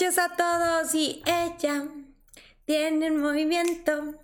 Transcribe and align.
a 0.00 0.34
todos 0.34 0.94
y 0.94 1.22
ella 1.26 1.86
tiene 2.64 3.10
movimiento 3.10 4.14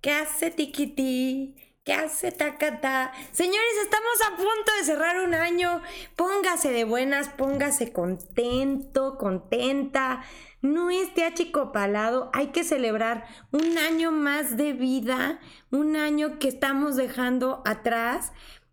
que 0.00 0.10
hace 0.10 0.50
tiquití, 0.50 1.54
que 1.84 1.92
hace 1.92 2.32
tacata. 2.32 3.12
Señores, 3.30 3.76
estamos 3.80 4.22
a 4.26 4.36
punto 4.36 4.72
de 4.76 4.84
cerrar 4.84 5.20
un 5.20 5.34
año. 5.34 5.82
Póngase 6.16 6.72
de 6.72 6.82
buenas, 6.82 7.28
póngase 7.28 7.92
contento, 7.92 9.18
contenta. 9.18 10.24
No 10.62 10.90
esté 10.90 11.24
achicopalado. 11.24 12.30
Hay 12.32 12.48
que 12.48 12.64
celebrar 12.64 13.24
un 13.52 13.78
año 13.78 14.10
más 14.10 14.56
de 14.56 14.72
vida, 14.72 15.38
un 15.70 15.94
año 15.94 16.40
que 16.40 16.48
estamos 16.48 16.96
dejando 16.96 17.62
atrás 17.64 18.32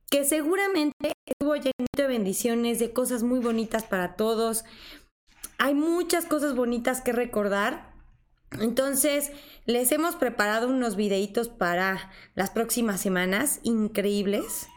que 0.10 0.24
seguramente 0.24 1.14
estuvo 1.26 1.56
llenito 1.56 1.98
de 1.98 2.08
bendiciones, 2.08 2.80
de 2.80 2.94
cosas 2.94 3.24
muy 3.24 3.40
bonitas 3.40 3.84
para 3.84 4.16
todos, 4.16 4.64
hay 5.58 5.74
muchas 5.74 6.26
cosas 6.26 6.56
bonitas 6.56 7.02
que 7.02 7.14
recordar. 7.14 7.94
Entonces, 8.60 9.32
les 9.66 9.92
hemos 9.92 10.16
preparado 10.16 10.70
unos 10.70 10.96
videitos 10.96 11.50
para 11.50 12.12
las 12.36 12.50
próximas 12.50 13.02
semanas 13.02 13.60
increíbles. 13.64 14.68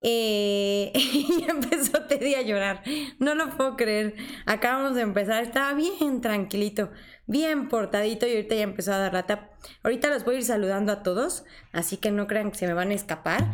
Eh, 0.00 0.92
y 0.94 1.44
empezó 1.48 2.02
Teddy 2.04 2.34
a 2.34 2.42
llorar. 2.42 2.82
No 3.18 3.34
lo 3.34 3.56
puedo 3.56 3.76
creer. 3.76 4.14
Acabamos 4.46 4.94
de 4.94 5.02
empezar. 5.02 5.42
Estaba 5.42 5.74
bien 5.74 6.20
tranquilito, 6.20 6.90
bien 7.26 7.68
portadito 7.68 8.26
y 8.26 8.30
ahorita 8.30 8.54
ya 8.54 8.62
empezó 8.62 8.92
a 8.92 8.98
dar 8.98 9.12
la 9.12 9.26
tap. 9.26 9.50
Ahorita 9.82 10.08
los 10.08 10.24
voy 10.24 10.36
a 10.36 10.38
ir 10.38 10.44
saludando 10.44 10.92
a 10.92 11.02
todos, 11.02 11.44
así 11.72 11.96
que 11.96 12.10
no 12.10 12.26
crean 12.26 12.50
que 12.50 12.58
se 12.58 12.66
me 12.66 12.74
van 12.74 12.90
a 12.90 12.94
escapar. 12.94 13.52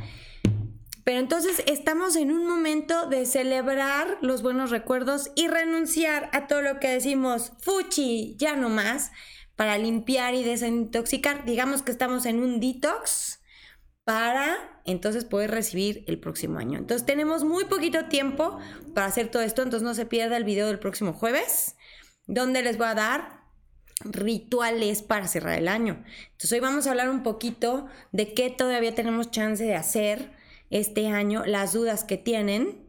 Pero 1.05 1.19
entonces 1.19 1.62
estamos 1.66 2.16
en 2.16 2.33
un 2.33 2.47
momento 2.47 3.06
de 3.06 3.27
celebrar 3.27 4.19
los 4.22 4.42
buenos 4.42 4.70
recuerdos 4.70 5.30
y 5.34 5.48
renunciar 5.48 6.30
a 6.33 6.46
todo 6.46 6.62
lo 6.62 6.80
que 6.80 6.88
decimos, 6.88 7.52
fuchi, 7.61 8.36
ya 8.38 8.56
no 8.56 8.70
más, 8.70 9.12
para 9.55 9.77
limpiar 9.77 10.34
y 10.34 10.42
desintoxicar. 10.42 11.44
Digamos 11.44 11.83
que 11.83 11.92
estamos 11.92 12.24
en 12.24 12.42
un 12.42 12.58
detox 12.58 13.41
para 14.05 14.80
entonces 14.86 15.24
poder 15.24 15.50
recibir 15.50 16.05
el 16.06 16.19
próximo 16.19 16.58
año. 16.58 16.78
Entonces 16.78 17.06
tenemos 17.06 17.44
muy 17.44 17.64
poquito 17.64 18.06
tiempo 18.06 18.58
para 18.94 19.06
hacer 19.06 19.30
todo 19.30 19.42
esto, 19.42 19.62
entonces 19.62 19.84
no 19.84 19.94
se 19.94 20.06
pierda 20.06 20.36
el 20.36 20.44
video 20.44 20.66
del 20.66 20.78
próximo 20.78 21.12
jueves, 21.12 21.77
donde 22.27 22.62
les 22.62 22.78
voy 22.78 22.86
a 22.86 22.94
dar 22.94 23.44
rituales 24.00 25.02
para 25.02 25.28
cerrar 25.28 25.58
el 25.58 25.68
año. 25.68 26.02
Entonces 26.33 26.52
hoy 26.52 26.61
vamos 26.61 26.86
a 26.86 26.91
hablar 26.91 27.08
un 27.08 27.22
poquito 27.22 27.86
de 28.12 28.34
qué 28.34 28.50
todavía 28.50 28.94
tenemos 28.94 29.30
chance 29.30 29.64
de 29.64 29.74
hacer 29.74 30.33
este 30.70 31.09
año, 31.09 31.45
las 31.47 31.73
dudas 31.73 32.05
que 32.05 32.17
tienen, 32.17 32.84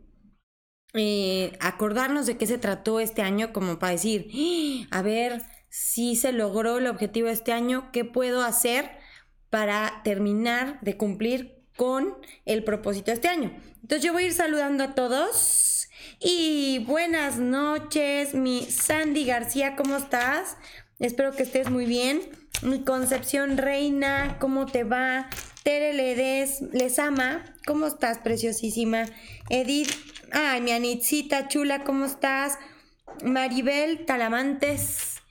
eh, 0.94 1.58
acordarnos 1.60 2.26
de 2.26 2.38
qué 2.38 2.48
se 2.48 2.58
trató 2.58 3.00
este 3.00 3.22
año 3.22 3.52
como 3.52 3.80
para 3.80 3.92
decir, 3.92 4.30
¡Ah! 4.34 5.00
a 5.00 5.02
ver 5.02 5.44
si 5.70 6.16
se 6.16 6.32
logró 6.32 6.78
el 6.78 6.88
objetivo 6.88 7.28
de 7.28 7.34
este 7.34 7.52
año, 7.52 7.90
qué 7.92 8.06
puedo 8.06 8.44
hacer 8.44 8.92
para 9.50 10.02
terminar 10.04 10.80
de 10.82 10.96
cumplir 10.96 11.66
con 11.76 12.16
el 12.46 12.64
propósito 12.64 13.08
de 13.08 13.16
este 13.16 13.28
año. 13.28 13.54
Entonces 13.82 14.04
yo 14.04 14.14
voy 14.14 14.24
a 14.24 14.28
ir 14.28 14.34
saludando 14.34 14.84
a 14.84 14.96
todos 14.96 15.90
y 16.20 16.80
buenas 16.88 17.38
noches, 17.38 18.34
mi 18.34 18.64
Sandy 18.64 19.26
García, 19.26 19.76
¿cómo 19.76 19.98
estás? 19.98 20.58
Espero 21.00 21.34
que 21.34 21.44
estés 21.44 21.70
muy 21.70 21.86
bien. 21.86 22.22
Mi 22.62 22.84
Concepción 22.84 23.58
Reina, 23.58 24.38
¿cómo 24.40 24.66
te 24.66 24.84
va? 24.84 25.30
Tere 25.64 25.94
Ledes, 25.94 26.62
les 26.74 27.00
ama. 27.00 27.44
¿Cómo 27.66 27.88
estás, 27.88 28.20
preciosísima? 28.20 29.06
Edith, 29.50 29.92
ay, 30.32 30.62
mi 30.62 30.72
Anitzita 30.72 31.48
chula, 31.48 31.84
¿cómo 31.84 32.06
estás? 32.06 32.58
Maribel 33.24 34.06
Talamantes. 34.06 35.22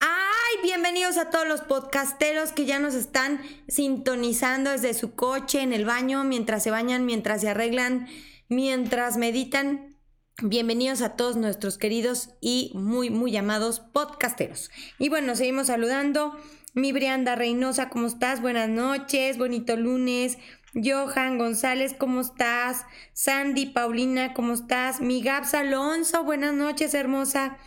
Ay, 0.00 0.62
bienvenidos 0.62 1.16
a 1.16 1.30
todos 1.30 1.46
los 1.46 1.62
podcasteros 1.62 2.52
que 2.52 2.64
ya 2.64 2.78
nos 2.78 2.94
están 2.94 3.40
sintonizando 3.68 4.70
desde 4.70 4.94
su 4.94 5.14
coche, 5.14 5.62
en 5.62 5.72
el 5.72 5.84
baño, 5.84 6.24
mientras 6.24 6.62
se 6.62 6.70
bañan, 6.70 7.04
mientras 7.04 7.40
se 7.40 7.48
arreglan, 7.48 8.08
mientras 8.48 9.16
meditan. 9.16 9.91
Bienvenidos 10.40 11.02
a 11.02 11.14
todos 11.14 11.36
nuestros 11.36 11.78
queridos 11.78 12.30
y 12.40 12.72
muy, 12.74 13.10
muy 13.10 13.36
amados 13.36 13.80
podcasteros. 13.80 14.70
Y 14.98 15.08
bueno, 15.08 15.36
seguimos 15.36 15.68
saludando. 15.68 16.36
Mi 16.74 16.90
Brianda 16.90 17.36
Reynosa, 17.36 17.90
¿cómo 17.90 18.06
estás? 18.06 18.40
Buenas 18.40 18.68
noches, 18.68 19.36
bonito 19.38 19.76
lunes. 19.76 20.38
Johan 20.74 21.38
González, 21.38 21.94
¿cómo 21.96 22.22
estás? 22.22 22.86
Sandy, 23.12 23.66
Paulina, 23.66 24.32
¿cómo 24.32 24.54
estás? 24.54 25.00
Mi 25.00 25.22
Gabs 25.22 25.54
Alonso, 25.54 26.24
buenas 26.24 26.54
noches, 26.54 26.94
hermosa. 26.94 27.58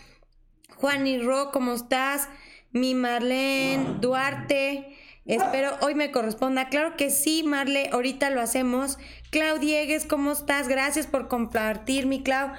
Juan 0.76 1.06
y 1.08 1.20
Ro, 1.20 1.52
¿cómo 1.54 1.76
estás? 1.76 2.28
Mi 2.72 2.96
Marlene 2.96 4.00
Duarte, 4.02 4.98
espero 5.26 5.72
hoy 5.82 5.96
me 5.96 6.12
corresponda. 6.12 6.70
Claro 6.70 6.96
que 6.96 7.10
sí, 7.10 7.44
Marle, 7.44 7.90
ahorita 7.92 8.30
lo 8.30 8.42
hacemos. 8.42 8.98
Clau 9.32 9.58
Diegues, 9.60 10.06
¿cómo 10.06 10.32
estás? 10.32 10.68
Gracias 10.68 11.08
por 11.08 11.28
compartir, 11.28 12.06
mi 12.06 12.24
Clau. 12.24 12.52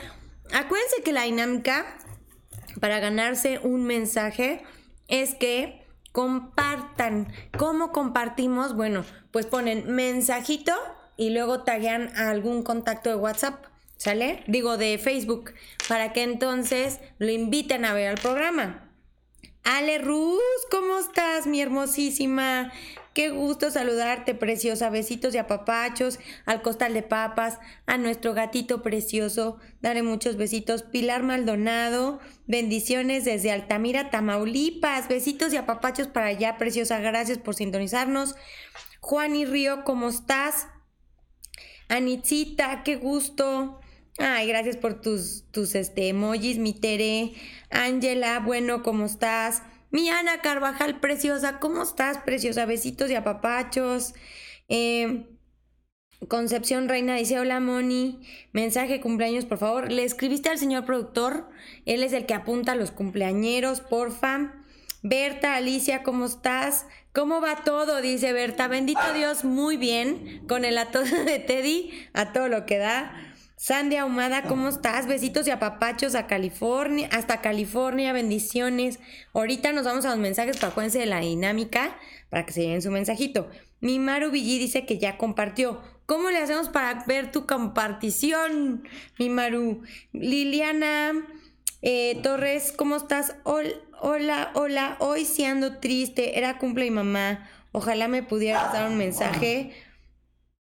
Acuérdense 0.52 1.02
que 1.04 1.12
la 1.12 1.22
dinámica 1.22 1.86
para 2.80 3.00
ganarse 3.00 3.58
un 3.62 3.84
mensaje 3.84 4.62
es 5.08 5.34
que 5.34 5.86
compartan. 6.12 7.32
¿Cómo 7.56 7.92
compartimos? 7.92 8.74
Bueno, 8.74 9.04
pues 9.30 9.46
ponen 9.46 9.94
mensajito 9.94 10.72
y 11.16 11.30
luego 11.30 11.62
taguean 11.62 12.10
a 12.16 12.30
algún 12.30 12.62
contacto 12.62 13.10
de 13.10 13.16
WhatsApp, 13.16 13.64
¿sale? 13.96 14.42
Digo 14.46 14.76
de 14.76 14.98
Facebook, 14.98 15.52
para 15.88 16.12
que 16.12 16.22
entonces 16.22 17.00
lo 17.18 17.30
inviten 17.30 17.84
a 17.84 17.94
ver 17.94 18.08
al 18.08 18.18
programa. 18.18 18.85
Ale 19.66 19.98
Ruz, 19.98 20.40
¿cómo 20.70 20.96
estás, 21.00 21.48
mi 21.48 21.60
hermosísima? 21.60 22.72
Qué 23.14 23.30
gusto 23.30 23.68
saludarte, 23.72 24.32
preciosa. 24.32 24.90
Besitos 24.90 25.34
y 25.34 25.38
apapachos 25.38 26.20
al 26.44 26.62
costal 26.62 26.94
de 26.94 27.02
papas, 27.02 27.58
a 27.84 27.98
nuestro 27.98 28.32
gatito 28.32 28.80
precioso. 28.80 29.58
Daré 29.80 30.04
muchos 30.04 30.36
besitos. 30.36 30.84
Pilar 30.84 31.24
Maldonado, 31.24 32.20
bendiciones 32.46 33.24
desde 33.24 33.50
Altamira, 33.50 34.08
Tamaulipas. 34.10 35.08
Besitos 35.08 35.52
y 35.52 35.56
apapachos 35.56 36.06
para 36.06 36.26
allá, 36.26 36.58
preciosa. 36.58 37.00
Gracias 37.00 37.38
por 37.38 37.56
sintonizarnos. 37.56 38.36
Juan 39.00 39.34
y 39.34 39.46
Río, 39.46 39.82
¿cómo 39.82 40.10
estás? 40.10 40.68
Anitzita, 41.88 42.84
qué 42.84 42.94
gusto. 42.94 43.80
Ay, 44.18 44.48
gracias 44.48 44.76
por 44.76 45.00
tus, 45.00 45.44
tus 45.50 45.74
este, 45.74 46.08
emojis, 46.08 46.58
mi 46.58 46.72
Tere. 46.72 47.34
Ángela, 47.70 48.40
bueno, 48.40 48.82
¿cómo 48.82 49.06
estás? 49.06 49.62
Mi 49.90 50.08
Ana 50.08 50.40
Carvajal, 50.40 51.00
preciosa, 51.00 51.58
¿cómo 51.58 51.82
estás, 51.82 52.18
preciosa? 52.18 52.64
Besitos 52.66 53.10
y 53.10 53.14
apapachos. 53.14 54.14
Eh, 54.68 55.26
Concepción 56.28 56.88
Reina 56.88 57.14
dice, 57.14 57.38
hola 57.38 57.60
Moni, 57.60 58.20
mensaje 58.52 59.00
cumpleaños, 59.00 59.44
por 59.44 59.58
favor. 59.58 59.92
Le 59.92 60.02
escribiste 60.02 60.48
al 60.48 60.58
señor 60.58 60.86
productor, 60.86 61.48
él 61.84 62.02
es 62.02 62.12
el 62.14 62.24
que 62.24 62.34
apunta 62.34 62.72
a 62.72 62.76
los 62.76 62.90
cumpleañeros, 62.90 63.80
porfa. 63.80 64.54
Berta, 65.02 65.54
Alicia, 65.54 66.02
¿cómo 66.02 66.24
estás? 66.24 66.86
¿Cómo 67.12 67.40
va 67.40 67.62
todo? 67.64 68.00
Dice 68.00 68.32
Berta, 68.32 68.66
bendito 68.66 69.12
Dios, 69.14 69.44
muy 69.44 69.76
bien, 69.76 70.42
con 70.48 70.64
el 70.64 70.78
atoso 70.78 71.22
de 71.24 71.38
Teddy, 71.38 71.92
a 72.12 72.32
todo 72.32 72.48
lo 72.48 72.64
que 72.64 72.78
da. 72.78 73.25
Sandy 73.58 73.96
Ahumada, 73.96 74.42
¿cómo 74.42 74.68
estás? 74.68 75.06
Besitos 75.06 75.46
y 75.46 75.50
apapachos 75.50 76.14
a 76.14 76.26
California, 76.26 77.08
hasta 77.10 77.40
California, 77.40 78.12
bendiciones. 78.12 78.98
Ahorita 79.32 79.72
nos 79.72 79.86
vamos 79.86 80.04
a 80.04 80.10
los 80.10 80.18
mensajes, 80.18 80.58
para 80.58 80.72
acuérdense 80.72 80.98
de 80.98 81.06
la 81.06 81.20
dinámica, 81.20 81.96
para 82.28 82.44
que 82.44 82.52
se 82.52 82.62
lleven 82.62 82.82
su 82.82 82.90
mensajito. 82.90 83.48
Mi 83.80 83.98
Maru 83.98 84.30
Villi 84.30 84.58
dice 84.58 84.84
que 84.84 84.98
ya 84.98 85.16
compartió. 85.16 85.80
¿Cómo 86.04 86.30
le 86.30 86.36
hacemos 86.36 86.68
para 86.68 87.04
ver 87.06 87.32
tu 87.32 87.46
compartición, 87.46 88.86
mi 89.18 89.30
Maru? 89.30 89.82
Liliana 90.12 91.12
eh, 91.80 92.20
Torres, 92.22 92.74
¿cómo 92.76 92.96
estás? 92.96 93.36
hola, 93.44 94.50
hola, 94.52 94.96
hoy 95.00 95.24
sí 95.24 95.46
ando 95.46 95.78
triste, 95.78 96.38
era 96.38 96.58
cumple 96.58 96.84
mi 96.84 96.90
mamá. 96.90 97.48
Ojalá 97.72 98.06
me 98.06 98.22
pudieras 98.22 98.74
dar 98.74 98.90
un 98.90 98.98
mensaje 98.98 99.72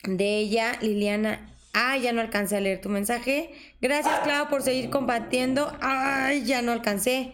de 0.05 0.38
ella, 0.38 0.79
Liliana 0.81 1.54
Ay, 1.75 2.03
ya 2.03 2.12
no 2.12 2.21
alcancé 2.21 2.56
a 2.56 2.61
leer 2.61 2.81
tu 2.81 2.88
mensaje. 2.88 3.50
Gracias, 3.81 4.21
Clau, 4.21 4.49
por 4.49 4.62
seguir 4.62 4.91
compartiendo. 4.91 5.76
Ay, 5.81 6.44
ya 6.44 6.62
no 6.62 6.71
alcancé. 6.71 7.32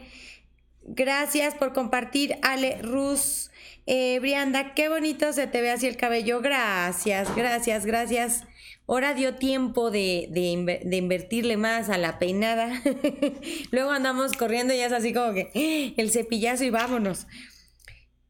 Gracias 0.82 1.54
por 1.54 1.74
compartir, 1.74 2.36
Ale 2.42 2.80
Rus. 2.80 3.50
Eh, 3.86 4.18
Brianda, 4.18 4.72
qué 4.74 4.88
bonito 4.88 5.32
se 5.34 5.46
te 5.46 5.60
ve 5.60 5.70
así 5.70 5.86
el 5.86 5.98
cabello. 5.98 6.40
Gracias, 6.40 7.36
gracias, 7.36 7.84
gracias. 7.84 8.44
Ahora 8.88 9.14
dio 9.14 9.36
tiempo 9.36 9.90
de, 9.90 10.26
de, 10.30 10.96
invertirle 10.96 11.56
más 11.56 11.90
a 11.90 11.98
la 11.98 12.18
peinada. 12.18 12.82
Luego 13.70 13.90
andamos 13.90 14.32
corriendo 14.32 14.74
y 14.74 14.80
es 14.80 14.92
así 14.92 15.12
como 15.12 15.32
que 15.32 15.94
el 15.96 16.10
cepillazo 16.10 16.64
y 16.64 16.70
vámonos. 16.70 17.26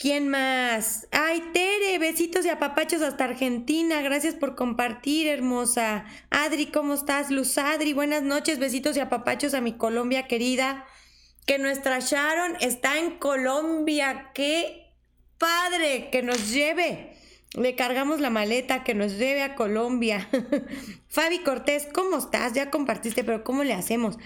¿Quién 0.01 0.29
más? 0.29 1.07
Ay, 1.11 1.43
Tere, 1.53 1.99
besitos 1.99 2.47
y 2.47 2.49
apapachos 2.49 3.03
hasta 3.03 3.25
Argentina. 3.25 4.01
Gracias 4.01 4.35
por 4.35 4.55
compartir, 4.55 5.27
hermosa. 5.27 6.07
Adri, 6.31 6.69
¿cómo 6.69 6.95
estás? 6.95 7.31
Luz 7.31 7.59
Adri, 7.59 7.93
buenas 7.93 8.23
noches. 8.23 8.59
Besitos 8.59 8.97
y 8.97 9.01
apapachos 9.01 9.53
a 9.53 9.61
mi 9.61 9.75
Colombia 9.75 10.27
querida. 10.27 10.87
Que 11.45 11.59
nuestra 11.59 11.99
Sharon 11.99 12.57
está 12.63 12.99
en 12.99 13.19
Colombia. 13.19 14.31
¡Qué 14.33 14.95
padre! 15.37 16.09
Que 16.11 16.23
nos 16.23 16.51
lleve. 16.51 17.13
Le 17.53 17.77
cargamos 17.77 18.21
la 18.21 18.31
maleta 18.31 18.85
que 18.85 18.95
nos 18.95 19.19
lleve 19.19 19.43
a 19.43 19.55
Colombia. 19.55 20.31
Fabi 21.09 21.41
Cortés, 21.41 21.87
¿cómo 21.93 22.17
estás? 22.17 22.55
Ya 22.55 22.71
compartiste, 22.71 23.23
pero 23.23 23.45
¿cómo 23.45 23.65
le 23.65 23.75
hacemos? 23.75 24.17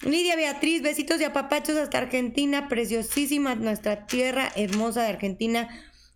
Lidia 0.00 0.34
Beatriz, 0.34 0.82
besitos 0.82 1.20
y 1.20 1.24
apapachos 1.24 1.76
hasta 1.76 1.98
Argentina, 1.98 2.68
preciosísima 2.68 3.54
nuestra 3.54 4.06
tierra 4.06 4.50
hermosa 4.56 5.02
de 5.02 5.10
Argentina. 5.10 5.68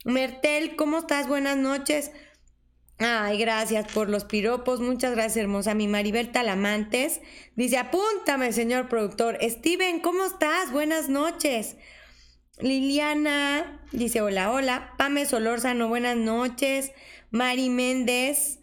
Mertel, 0.05 0.75
¿cómo 0.77 0.99
estás? 0.99 1.29
Buenas 1.29 1.57
noches. 1.57 2.11
Ay, 2.99 3.39
gracias 3.39 3.93
por 3.93 4.09
los 4.09 4.25
piropos, 4.25 4.81
muchas 4.81 5.13
gracias 5.13 5.37
hermosa. 5.37 5.75
Mi 5.75 5.87
Maribel 5.87 6.33
Talamantes 6.33 7.21
dice, 7.55 7.77
apúntame 7.77 8.53
señor 8.53 8.89
productor. 8.89 9.37
Steven, 9.43 10.01
¿cómo 10.01 10.25
estás? 10.25 10.73
Buenas 10.73 11.11
noches. 11.11 11.77
Liliana 12.59 13.85
dice, 13.93 14.23
hola, 14.23 14.51
hola. 14.51 14.95
Pame 14.97 15.27
Solórzano, 15.27 15.89
buenas 15.89 16.17
noches. 16.17 16.93
Mari 17.31 17.69
Méndez, 17.69 18.56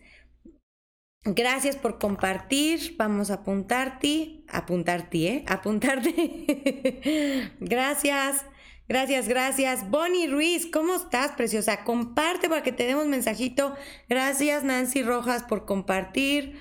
Gracias 1.26 1.78
por 1.78 2.00
compartir. 2.00 2.96
Vamos 2.98 3.32
a 3.32 3.36
apuntarte. 3.36 4.44
Apuntarte, 4.50 5.28
¿eh? 5.28 5.46
Apuntarte. 5.48 7.52
gracias. 7.60 8.46
Gracias, 8.90 9.30
gracias. 9.30 9.90
Bonnie 9.90 10.28
Ruiz, 10.28 10.68
¿cómo 10.72 10.96
estás, 10.96 11.32
preciosa? 11.32 11.86
Comparte 11.86 12.50
para 12.50 12.64
que 12.64 12.74
te 12.74 12.86
demos 12.86 13.08
mensajito. 13.08 13.74
Gracias, 14.10 14.66
Nancy 14.66 15.04
Rojas, 15.04 15.44
por 15.44 15.66
compartir. 15.66 16.60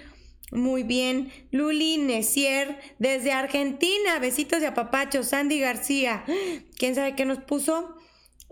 Muy 0.52 0.84
bien. 0.84 1.32
Luli 1.50 1.98
Necier, 1.98 2.78
desde 3.00 3.32
Argentina. 3.32 4.20
Besitos 4.20 4.62
y 4.62 4.66
apapachos. 4.66 5.26
Sandy 5.26 5.58
García. 5.58 6.24
¿Quién 6.78 6.94
sabe 6.94 7.16
qué 7.16 7.24
nos 7.24 7.38
puso? 7.38 7.96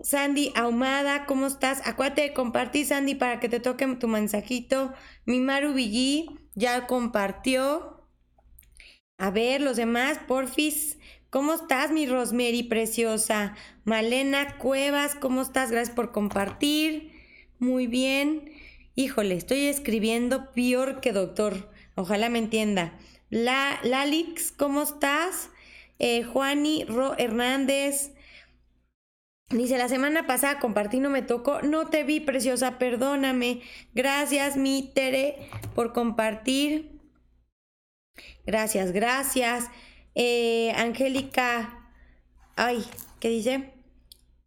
Sandy 0.03 0.51
Ahumada, 0.55 1.25
¿cómo 1.25 1.47
estás? 1.47 1.81
Acuérdate 1.85 2.23
de 2.23 2.33
compartir, 2.33 2.85
Sandy, 2.85 3.15
para 3.15 3.39
que 3.39 3.49
te 3.49 3.59
toque 3.59 3.85
tu 3.99 4.07
mensajito. 4.07 4.93
Mi 5.25 5.39
Maru 5.39 5.75
ya 6.55 6.87
compartió. 6.87 8.07
A 9.17 9.29
ver, 9.31 9.61
los 9.61 9.77
demás, 9.77 10.19
porfis. 10.27 10.97
¿Cómo 11.29 11.53
estás, 11.53 11.91
mi 11.91 12.07
Rosemary 12.07 12.63
preciosa? 12.63 13.55
Malena 13.85 14.57
Cuevas, 14.57 15.15
¿cómo 15.15 15.41
estás? 15.43 15.71
Gracias 15.71 15.95
por 15.95 16.11
compartir. 16.11 17.11
Muy 17.59 17.87
bien. 17.87 18.51
Híjole, 18.95 19.35
estoy 19.35 19.67
escribiendo 19.67 20.51
peor 20.51 20.99
que 20.99 21.13
doctor. 21.13 21.69
Ojalá 21.95 22.29
me 22.29 22.39
entienda. 22.39 22.97
La, 23.29 23.79
Lalix, 23.83 24.51
¿cómo 24.51 24.81
estás? 24.81 25.51
Eh, 25.99 26.23
Juani 26.23 26.83
Ro 26.85 27.15
Hernández. 27.17 28.11
Dice, 29.51 29.77
la 29.77 29.89
semana 29.89 30.27
pasada 30.27 30.59
compartí, 30.59 30.99
no 31.01 31.09
me 31.09 31.21
tocó, 31.21 31.61
no 31.61 31.87
te 31.87 32.03
vi, 32.03 32.21
preciosa, 32.21 32.77
perdóname. 32.77 33.61
Gracias, 33.93 34.55
mi 34.55 34.91
Tere, 34.95 35.49
por 35.75 35.91
compartir. 35.91 37.01
Gracias, 38.45 38.93
gracias. 38.93 39.65
Eh, 40.15 40.71
Angélica, 40.77 41.91
ay, 42.55 42.85
¿qué 43.19 43.27
dice? 43.27 43.73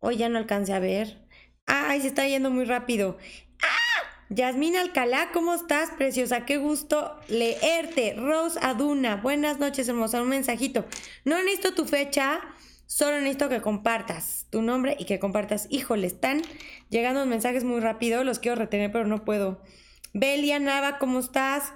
Hoy 0.00 0.16
ya 0.16 0.30
no 0.30 0.38
alcancé 0.38 0.72
a 0.72 0.78
ver. 0.78 1.18
Ay, 1.66 2.00
se 2.00 2.08
está 2.08 2.26
yendo 2.26 2.50
muy 2.50 2.64
rápido. 2.64 3.18
¡Ah! 3.62 4.02
Yasmina 4.30 4.80
Alcalá, 4.80 5.30
¿cómo 5.32 5.54
estás, 5.54 5.90
preciosa? 5.90 6.46
Qué 6.46 6.56
gusto 6.56 7.14
leerte. 7.28 8.14
Rose 8.14 8.58
Aduna, 8.62 9.16
buenas 9.16 9.58
noches, 9.58 9.86
hermosa. 9.86 10.22
Un 10.22 10.30
mensajito. 10.30 10.86
No 11.26 11.36
necesito 11.42 11.74
tu 11.74 11.84
fecha 11.84 12.40
Solo 12.86 13.18
necesito 13.18 13.48
que 13.48 13.60
compartas 13.60 14.46
tu 14.50 14.62
nombre 14.62 14.96
y 14.98 15.04
que 15.04 15.18
compartas. 15.18 15.66
Híjole, 15.70 16.06
están 16.06 16.42
llegando 16.90 17.24
mensajes 17.26 17.64
muy 17.64 17.80
rápido, 17.80 18.24
los 18.24 18.38
quiero 18.38 18.56
retener, 18.56 18.92
pero 18.92 19.06
no 19.06 19.24
puedo. 19.24 19.62
Belia 20.12 20.58
Nava, 20.58 20.98
¿cómo 20.98 21.18
estás? 21.18 21.72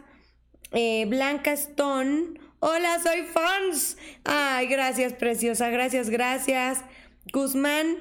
Eh, 0.73 1.07
Blanca 1.07 1.53
Stone. 1.53 2.39
Hola, 2.61 2.99
soy 3.03 3.23
fans. 3.23 3.97
Ay, 4.25 4.67
gracias, 4.67 5.13
preciosa. 5.13 5.71
Gracias, 5.71 6.11
gracias. 6.11 6.85
Guzmán, 7.33 7.97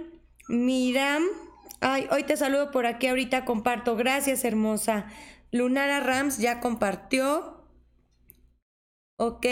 Miram. 0.48 1.24
Ay, 1.80 2.08
hoy 2.12 2.24
te 2.24 2.38
saludo 2.38 2.72
por 2.72 2.86
aquí, 2.86 3.08
ahorita 3.08 3.46
comparto. 3.46 3.96
Gracias, 3.96 4.44
hermosa. 4.44 5.08
Lunara 5.52 6.00
Rams 6.00 6.40
ya 6.40 6.60
compartió. 6.60 7.64
Ok. 9.18 9.46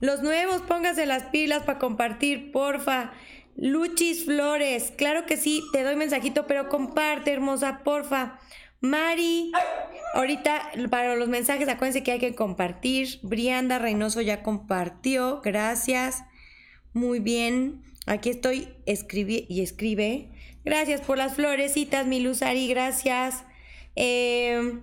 Los 0.00 0.22
nuevos, 0.22 0.62
póngase 0.62 1.06
las 1.06 1.24
pilas 1.24 1.62
para 1.62 1.78
compartir, 1.78 2.52
porfa. 2.52 3.12
Luchis 3.56 4.24
Flores, 4.24 4.92
claro 4.96 5.26
que 5.26 5.36
sí, 5.36 5.62
te 5.72 5.82
doy 5.82 5.94
mensajito, 5.94 6.46
pero 6.46 6.68
comparte, 6.68 7.32
hermosa, 7.32 7.82
porfa. 7.84 8.38
Mari, 8.80 9.52
ahorita 10.12 10.72
para 10.90 11.16
los 11.16 11.28
mensajes, 11.28 11.68
acuérdense 11.68 12.02
que 12.02 12.12
hay 12.12 12.18
que 12.18 12.34
compartir. 12.34 13.20
Brianda 13.22 13.78
Reynoso 13.78 14.20
ya 14.20 14.42
compartió, 14.42 15.40
gracias. 15.42 16.24
Muy 16.92 17.20
bien, 17.20 17.82
aquí 18.06 18.30
estoy, 18.30 18.68
y 18.86 19.62
escribe. 19.62 20.30
Gracias 20.64 21.00
por 21.00 21.16
las 21.16 21.34
florecitas, 21.34 22.06
mi 22.06 22.20
Luzari, 22.20 22.68
gracias. 22.68 23.44
Eh, 23.96 24.80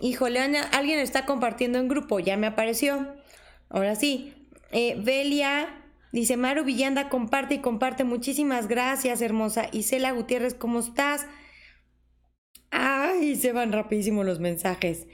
híjole, 0.00 0.40
alguien 0.40 0.98
está 0.98 1.26
compartiendo 1.26 1.78
en 1.78 1.88
grupo, 1.88 2.18
ya 2.18 2.36
me 2.36 2.46
apareció. 2.46 3.14
Ahora 3.68 3.94
sí, 3.96 4.34
eh, 4.72 4.96
Belia 4.98 5.82
dice, 6.12 6.36
Maru 6.36 6.64
Villanda 6.64 7.08
comparte 7.08 7.54
y 7.54 7.58
comparte. 7.58 8.04
Muchísimas 8.04 8.68
gracias, 8.68 9.20
hermosa. 9.20 9.68
Isela 9.72 10.12
Gutiérrez, 10.12 10.54
¿cómo 10.54 10.80
estás? 10.80 11.26
Ay, 12.70 13.36
se 13.36 13.52
van 13.52 13.72
rapidísimo 13.72 14.24
los 14.24 14.40
mensajes. 14.40 15.06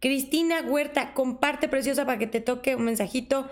Cristina 0.00 0.62
Huerta, 0.62 1.12
comparte, 1.12 1.68
preciosa, 1.68 2.06
para 2.06 2.18
que 2.18 2.26
te 2.26 2.40
toque 2.40 2.74
un 2.74 2.84
mensajito. 2.84 3.48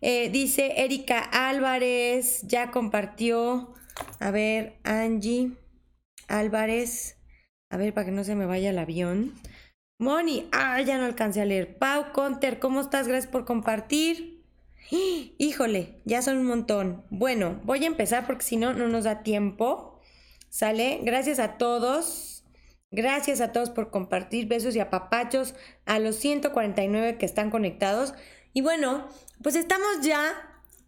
Eh, 0.00 0.30
dice 0.30 0.82
Erika 0.82 1.20
Álvarez, 1.20 2.42
ya 2.42 2.72
compartió. 2.72 3.72
A 4.18 4.30
ver, 4.32 4.74
Angie 4.82 5.52
Álvarez. 6.26 7.16
A 7.70 7.76
ver, 7.76 7.94
para 7.94 8.06
que 8.06 8.12
no 8.12 8.24
se 8.24 8.34
me 8.34 8.46
vaya 8.46 8.70
el 8.70 8.78
avión. 8.78 9.32
Moni, 10.02 10.48
ah, 10.50 10.80
ya 10.80 10.98
no 10.98 11.04
alcancé 11.04 11.40
a 11.40 11.44
leer. 11.44 11.78
Pau 11.78 12.10
Conter, 12.12 12.58
¿cómo 12.58 12.80
estás? 12.80 13.06
Gracias 13.06 13.30
por 13.30 13.44
compartir. 13.44 14.44
Híjole, 14.90 16.00
ya 16.04 16.22
son 16.22 16.38
un 16.38 16.46
montón. 16.46 17.04
Bueno, 17.10 17.60
voy 17.62 17.84
a 17.84 17.86
empezar 17.86 18.26
porque 18.26 18.42
si 18.42 18.56
no, 18.56 18.74
no 18.74 18.88
nos 18.88 19.04
da 19.04 19.22
tiempo. 19.22 20.00
¿Sale? 20.48 20.98
Gracias 21.04 21.38
a 21.38 21.56
todos. 21.56 22.42
Gracias 22.90 23.40
a 23.40 23.52
todos 23.52 23.70
por 23.70 23.90
compartir. 23.90 24.48
Besos 24.48 24.74
y 24.74 24.80
apapachos 24.80 25.54
a 25.86 26.00
los 26.00 26.16
149 26.16 27.16
que 27.16 27.24
están 27.24 27.50
conectados. 27.50 28.12
Y 28.52 28.60
bueno, 28.60 29.06
pues 29.40 29.54
estamos 29.54 30.00
ya 30.02 30.32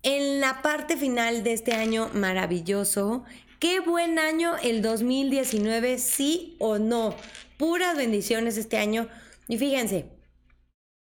en 0.02 0.40
la 0.40 0.60
parte 0.60 0.96
final 0.96 1.44
de 1.44 1.52
este 1.52 1.72
año 1.72 2.10
maravilloso. 2.14 3.22
Qué 3.60 3.78
buen 3.78 4.18
año 4.18 4.56
el 4.62 4.82
2019, 4.82 5.98
sí 5.98 6.56
o 6.58 6.78
no 6.78 7.14
puras 7.58 7.96
bendiciones 7.96 8.56
este 8.56 8.78
año. 8.78 9.08
Y 9.48 9.58
fíjense, 9.58 10.06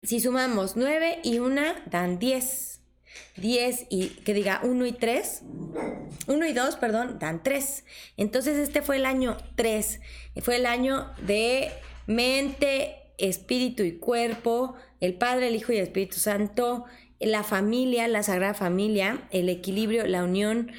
si 0.02 0.20
sumamos 0.20 0.76
9 0.76 1.20
y 1.22 1.38
1 1.38 1.62
dan 1.86 2.18
10. 2.18 2.80
10 3.36 3.86
y 3.90 4.08
que 4.08 4.34
diga 4.34 4.60
1 4.62 4.86
y 4.86 4.92
3, 4.92 5.42
1 6.26 6.46
y 6.46 6.52
2, 6.52 6.76
perdón, 6.76 7.18
dan 7.18 7.42
3. 7.42 7.84
Entonces 8.16 8.56
este 8.56 8.82
fue 8.82 8.96
el 8.96 9.06
año 9.06 9.36
3. 9.56 10.00
Fue 10.42 10.56
el 10.56 10.66
año 10.66 11.10
de 11.26 11.70
mente, 12.06 12.96
espíritu 13.18 13.82
y 13.82 13.98
cuerpo, 13.98 14.74
el 15.00 15.14
Padre, 15.14 15.48
el 15.48 15.56
Hijo 15.56 15.72
y 15.72 15.76
el 15.76 15.84
Espíritu 15.84 16.18
Santo, 16.18 16.84
la 17.18 17.42
familia, 17.42 18.08
la 18.08 18.22
Sagrada 18.22 18.54
Familia, 18.54 19.28
el 19.30 19.48
equilibrio, 19.48 20.06
la 20.06 20.24
unión, 20.24 20.72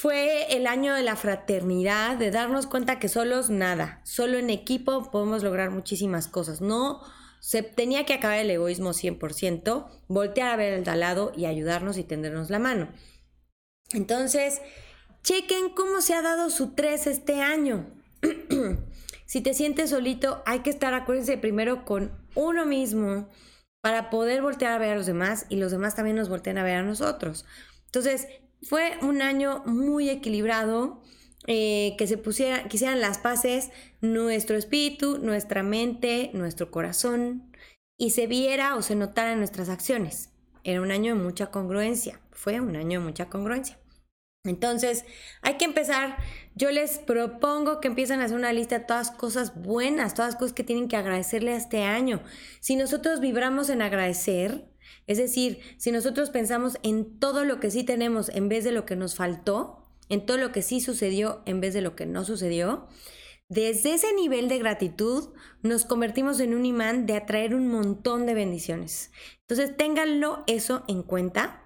fue 0.00 0.56
el 0.56 0.66
año 0.66 0.94
de 0.94 1.02
la 1.02 1.14
fraternidad, 1.14 2.16
de 2.16 2.30
darnos 2.30 2.66
cuenta 2.66 2.98
que 2.98 3.10
solos 3.10 3.50
nada, 3.50 4.00
solo 4.02 4.38
en 4.38 4.48
equipo 4.48 5.10
podemos 5.10 5.42
lograr 5.42 5.68
muchísimas 5.68 6.26
cosas. 6.26 6.62
No 6.62 7.02
se 7.38 7.62
tenía 7.62 8.06
que 8.06 8.14
acabar 8.14 8.38
el 8.38 8.48
egoísmo 8.48 8.94
100%, 8.94 9.90
voltear 10.08 10.48
a 10.48 10.56
ver 10.56 10.72
el 10.72 10.84
de 10.84 10.90
al 10.90 11.00
lado 11.00 11.32
y 11.36 11.44
ayudarnos 11.44 11.98
y 11.98 12.04
tendernos 12.04 12.48
la 12.48 12.58
mano. 12.58 12.88
Entonces, 13.92 14.62
chequen 15.22 15.68
cómo 15.68 16.00
se 16.00 16.14
ha 16.14 16.22
dado 16.22 16.48
su 16.48 16.74
3 16.74 17.06
este 17.06 17.42
año. 17.42 17.86
si 19.26 19.42
te 19.42 19.52
sientes 19.52 19.90
solito, 19.90 20.42
hay 20.46 20.60
que 20.60 20.70
estar, 20.70 20.94
acuérdense, 20.94 21.36
primero 21.36 21.84
con 21.84 22.10
uno 22.34 22.64
mismo 22.64 23.28
para 23.82 24.08
poder 24.08 24.40
voltear 24.40 24.72
a 24.72 24.78
ver 24.78 24.92
a 24.92 24.96
los 24.96 25.04
demás 25.04 25.44
y 25.50 25.56
los 25.56 25.70
demás 25.72 25.94
también 25.94 26.16
nos 26.16 26.30
voltean 26.30 26.56
a 26.56 26.64
ver 26.64 26.76
a 26.76 26.82
nosotros. 26.82 27.44
Entonces, 27.84 28.28
fue 28.62 28.92
un 29.02 29.22
año 29.22 29.62
muy 29.66 30.10
equilibrado. 30.10 31.02
eh, 31.46 31.94
que 31.96 32.06
se 32.06 32.18
pusieran, 32.18 32.68
que 32.68 32.76
hicieran 32.76 33.00
las 33.00 33.16
paces 33.16 33.70
nuestro 34.02 34.56
espíritu, 34.56 35.18
nuestra 35.18 35.62
mente, 35.62 36.30
nuestro 36.34 36.70
corazón 36.70 37.50
y 37.96 38.10
se 38.10 38.26
viera 38.26 38.76
o 38.76 38.82
se 38.82 38.94
notara 38.94 39.32
en 39.32 39.38
nuestras 39.38 39.68
acciones. 39.68 40.30
Era 40.64 40.80
un 40.82 40.90
año 40.90 41.14
de 41.14 41.22
mucha 41.22 41.46
congruencia, 41.50 42.20
fue 42.30 42.60
un 42.60 42.76
año 42.76 43.00
de 43.00 43.06
mucha 43.06 43.28
congruencia. 43.30 43.78
Entonces, 44.44 45.04
hay 45.42 45.54
que 45.58 45.66
empezar. 45.66 46.16
Yo 46.54 46.70
les 46.70 46.98
propongo 46.98 47.80
que 47.80 47.88
empiecen 47.88 48.20
a 48.20 48.24
hacer 48.24 48.36
una 48.36 48.52
lista 48.52 48.78
de 48.78 48.84
todas 48.86 49.10
cosas 49.10 49.60
buenas, 49.60 50.14
todas 50.14 50.36
cosas 50.36 50.54
que 50.54 50.64
tienen 50.64 50.88
que 50.88 50.96
agradecerle 50.96 51.52
a 51.52 51.56
este 51.56 51.82
año. 51.82 52.22
Si 52.60 52.76
nosotros 52.76 53.20
vibramos 53.20 53.68
en 53.68 53.82
agradecer, 53.82 54.69
es 55.06 55.18
decir, 55.18 55.60
si 55.76 55.92
nosotros 55.92 56.30
pensamos 56.30 56.78
en 56.82 57.18
todo 57.18 57.44
lo 57.44 57.60
que 57.60 57.70
sí 57.70 57.84
tenemos 57.84 58.28
en 58.28 58.48
vez 58.48 58.64
de 58.64 58.72
lo 58.72 58.86
que 58.86 58.96
nos 58.96 59.14
faltó, 59.14 59.86
en 60.08 60.26
todo 60.26 60.36
lo 60.36 60.52
que 60.52 60.62
sí 60.62 60.80
sucedió 60.80 61.42
en 61.46 61.60
vez 61.60 61.74
de 61.74 61.80
lo 61.80 61.96
que 61.96 62.06
no 62.06 62.24
sucedió, 62.24 62.88
desde 63.48 63.94
ese 63.94 64.12
nivel 64.14 64.48
de 64.48 64.58
gratitud 64.58 65.30
nos 65.62 65.84
convertimos 65.84 66.38
en 66.38 66.54
un 66.54 66.64
imán 66.64 67.06
de 67.06 67.16
atraer 67.16 67.54
un 67.54 67.66
montón 67.66 68.24
de 68.24 68.34
bendiciones. 68.34 69.10
Entonces, 69.40 69.76
ténganlo 69.76 70.44
eso 70.46 70.84
en 70.86 71.02
cuenta 71.02 71.64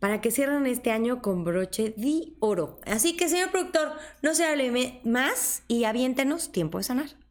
para 0.00 0.20
que 0.20 0.30
cierren 0.30 0.66
este 0.66 0.90
año 0.90 1.22
con 1.22 1.42
broche 1.42 1.94
de 1.96 2.34
oro. 2.40 2.78
Así 2.84 3.16
que, 3.16 3.30
señor 3.30 3.50
productor, 3.50 3.92
no 4.20 4.34
se 4.34 4.44
hable 4.44 5.00
más 5.02 5.62
y 5.66 5.84
aviéntenos 5.84 6.52
tiempo 6.52 6.76
de 6.76 6.84
sanar. 6.84 7.23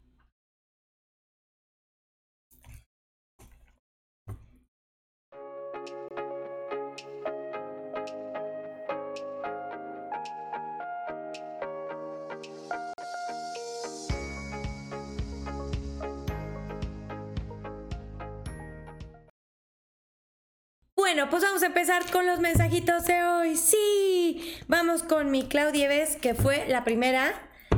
Bueno, 21.14 21.30
pues 21.30 21.44
vamos 21.44 21.62
a 21.62 21.68
empezar 21.68 22.10
con 22.12 22.26
los 22.26 22.40
mensajitos 22.40 23.06
de 23.06 23.24
hoy. 23.24 23.56
Sí, 23.56 24.58
vamos 24.68 25.04
con 25.04 25.30
mi 25.30 25.44
Claudia 25.48 25.86
Eves, 25.86 26.16
que 26.16 26.34
fue 26.34 26.66
la 26.68 26.84
primera 26.84 27.32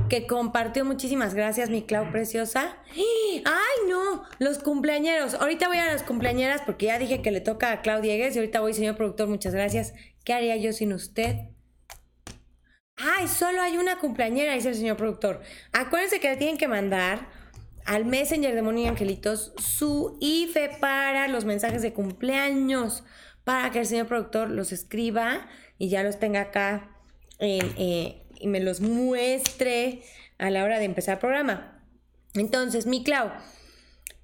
que 0.08 0.26
compartió. 0.26 0.86
Muchísimas 0.86 1.34
gracias, 1.34 1.70
mi 1.70 1.82
Clau 1.82 2.10
preciosa. 2.14 2.78
¡Ay, 2.96 3.90
no! 3.90 4.24
Los 4.40 4.60
cumpleañeros. 4.60 5.34
Ahorita 5.34 5.68
voy 5.68 5.80
a 5.80 5.86
las 5.88 6.04
cumpleañeras 6.04 6.62
porque 6.62 6.86
ya 6.86 6.98
dije 6.98 7.22
que 7.22 7.32
le 7.32 7.42
toca 7.42 7.74
a 7.74 7.82
Claudia 7.82 8.14
Diegues 8.14 8.38
y 8.38 8.40
ahorita 8.40 8.62
voy, 8.62 8.74
señor 8.74 8.96
productor, 8.96 9.28
muchas 9.28 9.54
gracias. 9.54 9.94
¿Qué 10.24 10.32
haría 10.32 10.56
yo 10.56 10.72
sin 10.72 10.94
usted? 10.94 11.36
¡Ay, 12.96 13.28
solo 13.28 13.62
hay 13.62 13.78
una 13.78 14.00
cumpleañera! 14.00 14.54
Dice 14.54 14.70
el 14.70 14.76
señor 14.76 14.96
productor. 14.96 15.42
Acuérdense 15.74 16.22
que 16.22 16.30
le 16.30 16.38
tienen 16.38 16.58
que 16.58 16.70
mandar 16.70 17.28
al 17.86 18.06
Messenger 18.06 18.56
de 18.56 18.62
Moni 18.62 18.88
Angelitos 18.88 19.52
su 19.58 20.18
IFE 20.22 20.78
para 20.80 21.28
los 21.28 21.44
mensajes 21.44 21.82
de 21.82 21.92
cumpleaños 21.92 23.04
para 23.46 23.72
que 23.72 23.80
el 23.80 23.86
señor 23.86 24.08
productor 24.08 24.50
los 24.50 24.74
escriba 24.74 25.48
y 25.78 25.88
ya 25.88 26.04
los 26.04 26.20
tenga 26.20 26.42
acá 26.42 26.90
eh, 27.40 28.22
y 28.38 28.48
me 28.48 28.60
los 28.60 28.82
muestre 28.82 30.04
a 30.38 30.50
la 30.50 30.64
hora 30.64 30.80
de 30.80 30.86
empezar 30.86 31.14
el 31.14 31.20
programa. 31.20 31.82
Entonces, 32.34 32.86
mi 32.86 33.04
Clau, 33.04 33.30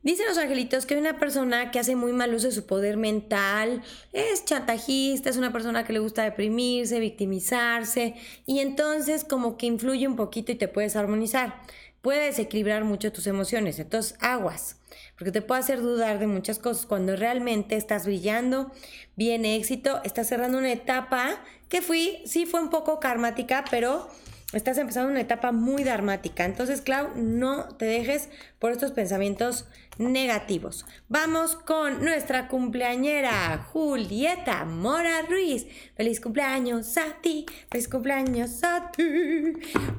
dicen 0.01 0.25
los 0.27 0.37
angelitos 0.37 0.85
que 0.85 0.95
hay 0.95 0.99
una 0.99 1.19
persona 1.19 1.71
que 1.71 1.79
hace 1.79 1.95
muy 1.95 2.11
mal 2.13 2.33
uso 2.33 2.47
de 2.47 2.53
su 2.53 2.65
poder 2.65 2.97
mental, 2.97 3.83
es 4.11 4.43
chantajista, 4.43 5.29
es 5.29 5.37
una 5.37 5.53
persona 5.53 5.85
que 5.85 5.93
le 5.93 5.99
gusta 5.99 6.23
deprimirse, 6.23 6.99
victimizarse 6.99 8.15
y 8.45 8.59
entonces 8.59 9.23
como 9.23 9.55
que 9.55 9.67
influye 9.67 10.07
un 10.07 10.15
poquito 10.15 10.51
y 10.51 10.55
te 10.55 10.67
puedes 10.67 10.95
armonizar. 10.95 11.61
Puede 12.01 12.25
desequilibrar 12.25 12.83
mucho 12.83 13.13
tus 13.13 13.27
emociones, 13.27 13.77
entonces 13.77 14.17
aguas 14.19 14.80
porque 15.17 15.31
te 15.31 15.41
puede 15.41 15.62
hacer 15.62 15.81
dudar 15.81 16.19
de 16.19 16.27
muchas 16.27 16.60
cosas 16.60 16.86
cuando 16.86 17.15
realmente 17.15 17.75
estás 17.75 18.05
brillando, 18.05 18.71
viene 19.15 19.55
éxito, 19.55 20.01
estás 20.03 20.27
cerrando 20.27 20.57
una 20.57 20.71
etapa 20.71 21.41
que 21.69 21.81
fui, 21.81 22.21
sí 22.25 22.45
fue 22.45 22.62
un 22.62 22.69
poco 22.69 23.00
karmática, 23.00 23.63
pero 23.69 24.07
estás 24.53 24.77
empezando 24.77 25.10
una 25.10 25.21
etapa 25.21 25.51
muy 25.51 25.83
dramática. 25.83 26.45
Entonces, 26.45 26.81
Clau, 26.81 27.10
no 27.15 27.69
te 27.75 27.86
dejes 27.86 28.29
por 28.60 28.71
estos 28.71 28.91
pensamientos 28.91 29.65
negativos. 29.98 30.86
Vamos 31.10 31.55
con 31.55 32.03
nuestra 32.03 32.48
cumpleañera, 32.48 33.67
Julieta 33.71 34.65
Mora 34.65 35.21
Ruiz. 35.24 35.67
Feliz 35.95 36.19
cumpleaños 36.19 36.98
a 36.98 37.21
ti, 37.21 37.45
feliz 37.69 37.88
cumpleaños 37.88 38.63
a 38.63 38.91
ti. 38.91 39.03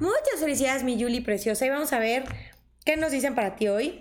Muchas 0.01 0.41
felicidades, 0.41 0.85
mi 0.85 0.97
Yuli 0.97 1.21
preciosa. 1.21 1.65
Y 1.67 1.71
vamos 1.71 1.93
a 1.93 1.99
ver 1.99 2.25
qué 2.85 2.97
nos 2.97 3.13
dicen 3.13 3.35
para 3.35 3.57
ti 3.57 3.69
hoy. 3.69 4.01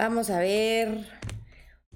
Vamos 0.00 0.30
a 0.30 0.38
ver. 0.38 1.06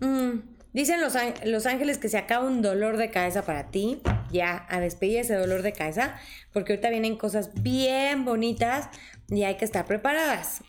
Mm, 0.00 0.40
dicen 0.74 1.00
los, 1.00 1.14
los, 1.46 1.64
ángeles 1.64 1.96
que 1.96 2.10
se 2.10 2.18
acaba 2.18 2.44
un 2.44 2.60
dolor 2.60 2.98
de 2.98 3.10
cabeza 3.10 3.46
para 3.46 3.70
ti. 3.70 4.02
Ya, 4.30 4.66
a 4.68 4.78
despedir 4.78 5.20
ese 5.20 5.36
dolor 5.36 5.62
de 5.62 5.72
cabeza. 5.72 6.14
Porque 6.52 6.74
ahorita 6.74 6.90
vienen 6.90 7.16
cosas 7.16 7.62
bien 7.62 8.26
bonitas 8.26 8.90
y 9.30 9.44
hay 9.44 9.56
que 9.56 9.64
estar 9.64 9.86
preparadas. 9.86 10.62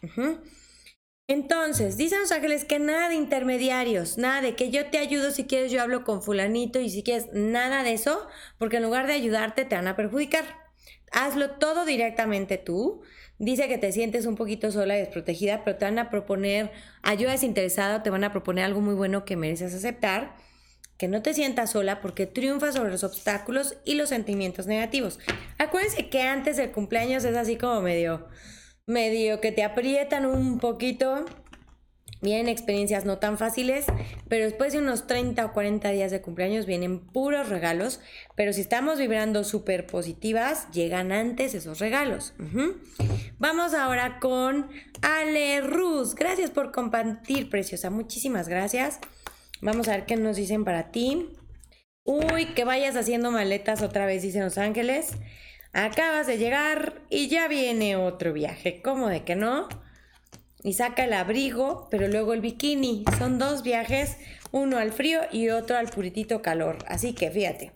Entonces, 1.28 1.98
dicen 1.98 2.22
los 2.22 2.32
ángeles 2.32 2.64
que 2.64 2.80
nada 2.80 3.10
de 3.10 3.16
intermediarios, 3.16 4.18
nada 4.18 4.42
de 4.42 4.56
que 4.56 4.72
yo 4.72 4.86
te 4.86 4.98
ayudo 4.98 5.32
si 5.32 5.44
quieres, 5.44 5.74
yo 5.74 5.82
hablo 5.82 6.06
con 6.06 6.22
fulanito 6.22 6.80
y 6.80 6.90
si 6.90 7.04
quieres, 7.04 7.28
nada 7.34 7.84
de 7.84 7.92
eso, 7.92 8.26
porque 8.58 8.78
en 8.78 8.84
lugar 8.84 9.08
de 9.08 9.14
ayudarte 9.14 9.66
te 9.66 9.76
van 9.76 9.90
a 9.90 9.98
perjudicar. 9.98 10.46
Hazlo 11.12 11.58
todo 11.58 11.84
directamente 11.84 12.58
tú. 12.58 13.04
Dice 13.38 13.68
que 13.68 13.78
te 13.78 13.92
sientes 13.92 14.26
un 14.26 14.36
poquito 14.36 14.72
sola 14.72 14.96
y 14.96 15.00
desprotegida, 15.00 15.64
pero 15.64 15.78
te 15.78 15.86
van 15.86 16.00
a 16.00 16.10
proponer 16.10 16.72
ayuda 17.02 17.32
desinteresada, 17.32 18.02
te 18.02 18.10
van 18.10 18.24
a 18.24 18.32
proponer 18.32 18.64
algo 18.64 18.80
muy 18.80 18.96
bueno 18.96 19.26
que 19.26 19.36
mereces 19.36 19.74
aceptar. 19.74 20.36
Que 20.98 21.10
no 21.10 21.22
te 21.22 21.34
sientas 21.34 21.72
sola 21.72 22.00
porque 22.00 22.26
triunfas 22.26 22.76
sobre 22.76 22.92
los 22.92 23.04
obstáculos 23.04 23.76
y 23.84 23.96
los 23.96 24.08
sentimientos 24.08 24.66
negativos. 24.66 25.20
Acuérdense 25.58 26.08
que 26.08 26.22
antes 26.22 26.56
del 26.56 26.72
cumpleaños 26.72 27.26
es 27.26 27.36
así 27.36 27.58
como 27.58 27.82
medio, 27.82 28.26
medio 28.86 29.42
que 29.42 29.52
te 29.52 29.64
aprietan 29.64 30.26
un 30.26 30.60
poquito 30.60 31.26
Vienen 32.26 32.50
experiencias 32.50 33.06
no 33.06 33.20
tan 33.20 33.38
fáciles, 33.38 33.86
pero 34.28 34.46
después 34.46 34.74
de 34.74 34.80
unos 34.80 35.06
30 35.06 35.46
o 35.46 35.54
40 35.54 35.92
días 35.92 36.10
de 36.10 36.24
cumpleaños 36.24 36.66
vienen 36.66 37.00
puros 37.00 37.50
regalos, 37.50 38.00
pero 38.34 38.52
si 38.52 38.62
estamos 38.62 38.98
vibrando 38.98 39.44
súper 39.44 39.86
positivas, 39.86 40.68
llegan 40.72 41.12
antes 41.12 41.54
esos 41.54 41.78
regalos. 41.78 42.34
Vamos 43.38 43.76
ahora 43.76 44.18
con 44.20 44.72
Ale 45.04 45.62
Ruz. 45.62 46.16
Gracias 46.16 46.50
por 46.50 46.72
compartir, 46.72 47.52
preciosa. 47.52 47.92
Muchísimas 47.92 48.48
gracias. 48.48 48.98
Vamos 49.62 49.88
a 49.88 49.92
ver 49.92 50.08
qué 50.08 50.16
nos 50.16 50.36
dicen 50.36 50.66
para 50.66 50.90
ti. 50.90 51.30
Uy, 52.06 52.56
que 52.56 52.64
vayas 52.64 52.96
haciendo 52.96 53.30
maletas 53.30 53.84
otra 53.84 54.08
vez, 54.08 54.24
dicen 54.24 54.46
Los 54.46 54.58
Ángeles. 54.58 55.12
Acabas 55.74 56.26
de 56.26 56.40
llegar 56.40 57.04
y 57.12 57.28
ya 57.28 57.48
viene 57.48 57.96
otro 57.96 58.34
viaje. 58.34 58.82
¿Cómo 58.82 59.10
de 59.10 59.24
que 59.24 59.36
no? 59.36 59.70
Y 60.66 60.74
saca 60.74 61.06
el 61.06 61.14
abrigo, 61.14 61.88
pero 61.92 62.08
luego 62.08 62.34
el 62.34 62.42
bikini. 62.42 63.06
Son 63.20 63.38
dos 63.38 63.62
viajes, 63.62 64.18
uno 64.52 64.80
al 64.80 64.92
frío 64.92 65.22
y 65.32 65.50
otro 65.50 65.78
al 65.78 65.90
puritito 65.90 66.42
calor. 66.42 66.80
Así 66.88 67.14
que 67.14 67.30
fíjate. 67.30 67.72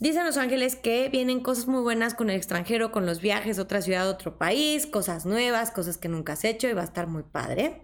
Dicen 0.00 0.26
los 0.26 0.36
ángeles 0.36 0.74
que 0.74 1.08
vienen 1.10 1.38
cosas 1.38 1.68
muy 1.68 1.80
buenas 1.80 2.14
con 2.14 2.28
el 2.28 2.34
extranjero, 2.34 2.90
con 2.90 3.06
los 3.06 3.20
viajes, 3.20 3.60
otra 3.60 3.82
ciudad, 3.82 4.08
otro 4.08 4.36
país, 4.36 4.88
cosas 4.88 5.26
nuevas, 5.26 5.70
cosas 5.70 5.96
que 5.96 6.08
nunca 6.08 6.32
has 6.32 6.44
hecho 6.44 6.68
y 6.68 6.72
va 6.72 6.80
a 6.80 6.86
estar 6.86 7.06
muy 7.06 7.22
padre. 7.22 7.82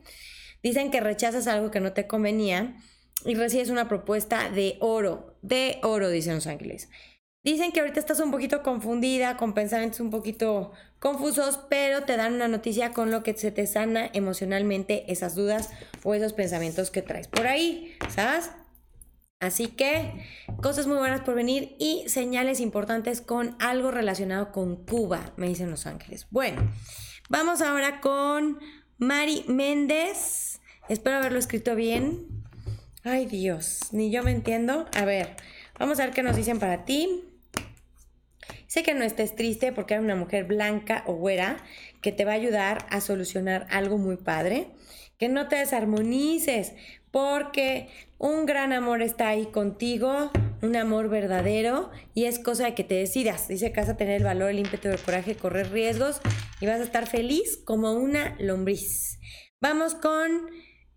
Dicen 0.65 0.91
que 0.91 1.01
rechazas 1.01 1.47
algo 1.47 1.71
que 1.71 1.79
no 1.79 1.93
te 1.93 2.09
convenía 2.09 2.77
y 3.25 3.37
recibes 3.37 3.71
una 3.71 3.87
propuesta 3.87 4.51
de 4.51 4.79
oro, 4.81 5.39
de 5.43 5.79
oro, 5.85 6.11
dicen 6.11 6.35
los 6.35 6.49
ángeles. 6.49 6.89
Dicen 7.45 7.71
que 7.71 7.81
ahorita 7.81 8.01
estás 8.01 8.19
un 8.19 8.33
poquito 8.33 8.65
confundida, 8.65 9.37
con 9.37 9.55
pensamientos 9.55 10.01
un 10.01 10.11
poquito 10.11 10.73
confusos, 11.05 11.61
pero 11.69 12.05
te 12.05 12.17
dan 12.17 12.33
una 12.33 12.49
noticia 12.49 12.95
con 12.95 13.11
lo 13.11 13.23
que 13.23 13.37
se 13.37 13.51
te 13.51 13.67
sana 13.67 14.09
emocionalmente 14.15 15.13
esas 15.13 15.35
dudas 15.35 15.69
o 16.03 16.15
esos 16.15 16.33
pensamientos 16.33 16.91
que 16.91 17.03
traes 17.03 17.29
por 17.29 17.47
ahí, 17.47 17.95
¿sabes? 18.09 18.51
Así 19.39 19.67
que 19.67 20.25
cosas 20.63 20.87
muy 20.87 20.97
buenas 20.97 21.21
por 21.21 21.35
venir 21.35 21.77
y 21.79 22.05
señales 22.09 22.59
importantes 22.59 23.21
con 23.21 23.55
algo 23.61 23.91
relacionado 23.91 24.51
con 24.51 24.77
Cuba, 24.87 25.35
me 25.37 25.47
dicen 25.47 25.71
los 25.71 25.85
ángeles. 25.85 26.27
Bueno, 26.31 26.73
vamos 27.29 27.61
ahora 27.61 28.01
con 28.01 28.59
Mari 28.97 29.45
Méndez. 29.47 30.59
Espero 30.89 31.17
haberlo 31.17 31.39
escrito 31.39 31.75
bien. 31.75 32.27
Ay 33.03 33.27
Dios, 33.27 33.81
ni 33.93 34.11
yo 34.11 34.23
me 34.23 34.31
entiendo. 34.31 34.87
A 34.97 35.05
ver, 35.05 35.37
vamos 35.79 36.01
a 36.01 36.07
ver 36.07 36.15
qué 36.15 36.23
nos 36.23 36.35
dicen 36.35 36.59
para 36.59 36.87
ti. 36.87 37.34
Sé 38.75 38.83
que 38.83 38.93
no 38.93 39.05
estés 39.05 39.37
triste 39.37 39.71
porque 39.71 39.95
hay 39.95 40.01
una 40.01 40.17
mujer 40.17 40.47
blanca 40.47 41.05
o 41.07 41.15
güera 41.15 41.59
que 42.01 42.11
te 42.11 42.25
va 42.25 42.33
a 42.33 42.35
ayudar 42.35 42.87
a 42.91 43.01
solucionar 43.01 43.69
algo 43.71 43.99
muy 43.99 44.17
padre. 44.17 44.67
Que 45.17 45.29
no 45.29 45.47
te 45.47 45.55
desarmonices 45.55 46.73
porque 47.13 47.87
un 48.19 48.47
gran 48.47 48.73
amor 48.73 49.01
está 49.01 49.29
ahí 49.29 49.47
contigo, 49.47 50.33
un 50.61 50.75
amor 50.75 51.09
verdadero 51.09 51.93
y 52.15 52.25
es 52.25 52.41
cosa 52.41 52.65
de 52.65 52.75
que 52.75 52.83
te 52.83 52.97
decidas. 52.97 53.47
Dice 53.47 53.71
que 53.71 53.81
vas 53.81 53.91
a 53.91 53.97
tener 53.97 54.17
el 54.17 54.25
valor, 54.25 54.51
el 54.51 54.59
ímpetu, 54.59 54.89
el 54.89 54.99
coraje, 54.99 55.37
correr 55.37 55.71
riesgos 55.71 56.21
y 56.61 56.67
vas 56.67 56.81
a 56.81 56.83
estar 56.83 57.07
feliz 57.07 57.61
como 57.65 57.93
una 57.93 58.35
lombriz. 58.41 59.21
Vamos 59.61 59.95
con 59.95 60.51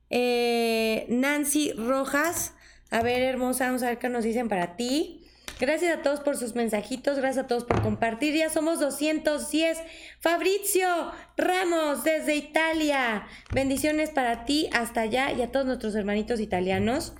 eh, 0.10 1.05
Nancy 1.10 1.74
Rojas. 1.74 2.55
A 2.89 3.03
ver, 3.03 3.22
hermosa, 3.22 3.67
vamos 3.67 3.84
a 3.84 3.89
ver 3.89 4.00
qué 4.00 4.10
nos 4.10 4.24
dicen 4.24 4.50
para 4.50 4.75
ti. 4.77 5.26
Gracias 5.60 5.98
a 5.98 6.04
todos 6.04 6.20
por 6.20 6.38
sus 6.38 6.54
mensajitos, 6.54 7.18
gracias 7.18 7.46
a 7.46 7.48
todos 7.48 7.64
por 7.64 7.82
compartir. 7.82 8.36
Ya 8.36 8.50
somos 8.50 8.80
210. 8.80 9.80
Fabrizio 10.20 10.88
Ramos 11.36 12.04
desde 12.04 12.36
Italia. 12.36 13.26
Bendiciones 13.52 14.12
para 14.12 14.46
ti 14.46 14.70
hasta 14.72 15.02
allá 15.02 15.32
y 15.32 15.42
a 15.42 15.52
todos 15.52 15.66
nuestros 15.66 15.96
hermanitos 15.96 16.40
italianos. 16.40 17.14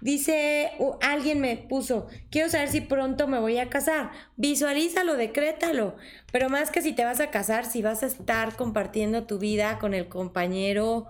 Dice, 0.00 0.72
alguien 1.00 1.40
me 1.40 1.56
puso, 1.56 2.08
quiero 2.30 2.50
saber 2.50 2.68
si 2.68 2.80
pronto 2.80 3.28
me 3.28 3.38
voy 3.38 3.58
a 3.58 3.70
casar. 3.70 4.10
Visualízalo, 4.36 5.16
decrétalo. 5.16 5.96
Pero 6.32 6.48
más 6.48 6.70
que 6.70 6.82
si 6.82 6.92
te 6.92 7.04
vas 7.04 7.20
a 7.20 7.30
casar, 7.30 7.64
si 7.64 7.82
vas 7.82 8.02
a 8.02 8.06
estar 8.06 8.56
compartiendo 8.56 9.26
tu 9.26 9.38
vida 9.38 9.78
con 9.78 9.94
el 9.94 10.08
compañero 10.08 11.06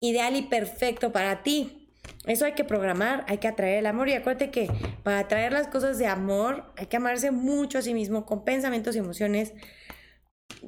ideal 0.00 0.34
y 0.34 0.42
perfecto 0.42 1.12
para 1.12 1.42
ti. 1.42 1.85
Eso 2.26 2.44
hay 2.44 2.52
que 2.52 2.64
programar, 2.64 3.24
hay 3.28 3.38
que 3.38 3.48
atraer 3.48 3.78
el 3.78 3.86
amor 3.86 4.08
y 4.08 4.14
acuérdate 4.14 4.50
que 4.50 4.68
para 5.04 5.20
atraer 5.20 5.52
las 5.52 5.68
cosas 5.68 5.98
de 5.98 6.06
amor 6.06 6.72
hay 6.76 6.86
que 6.86 6.96
amarse 6.96 7.30
mucho 7.30 7.78
a 7.78 7.82
sí 7.82 7.94
mismo 7.94 8.26
con 8.26 8.44
pensamientos 8.44 8.96
y 8.96 8.98
emociones 8.98 9.52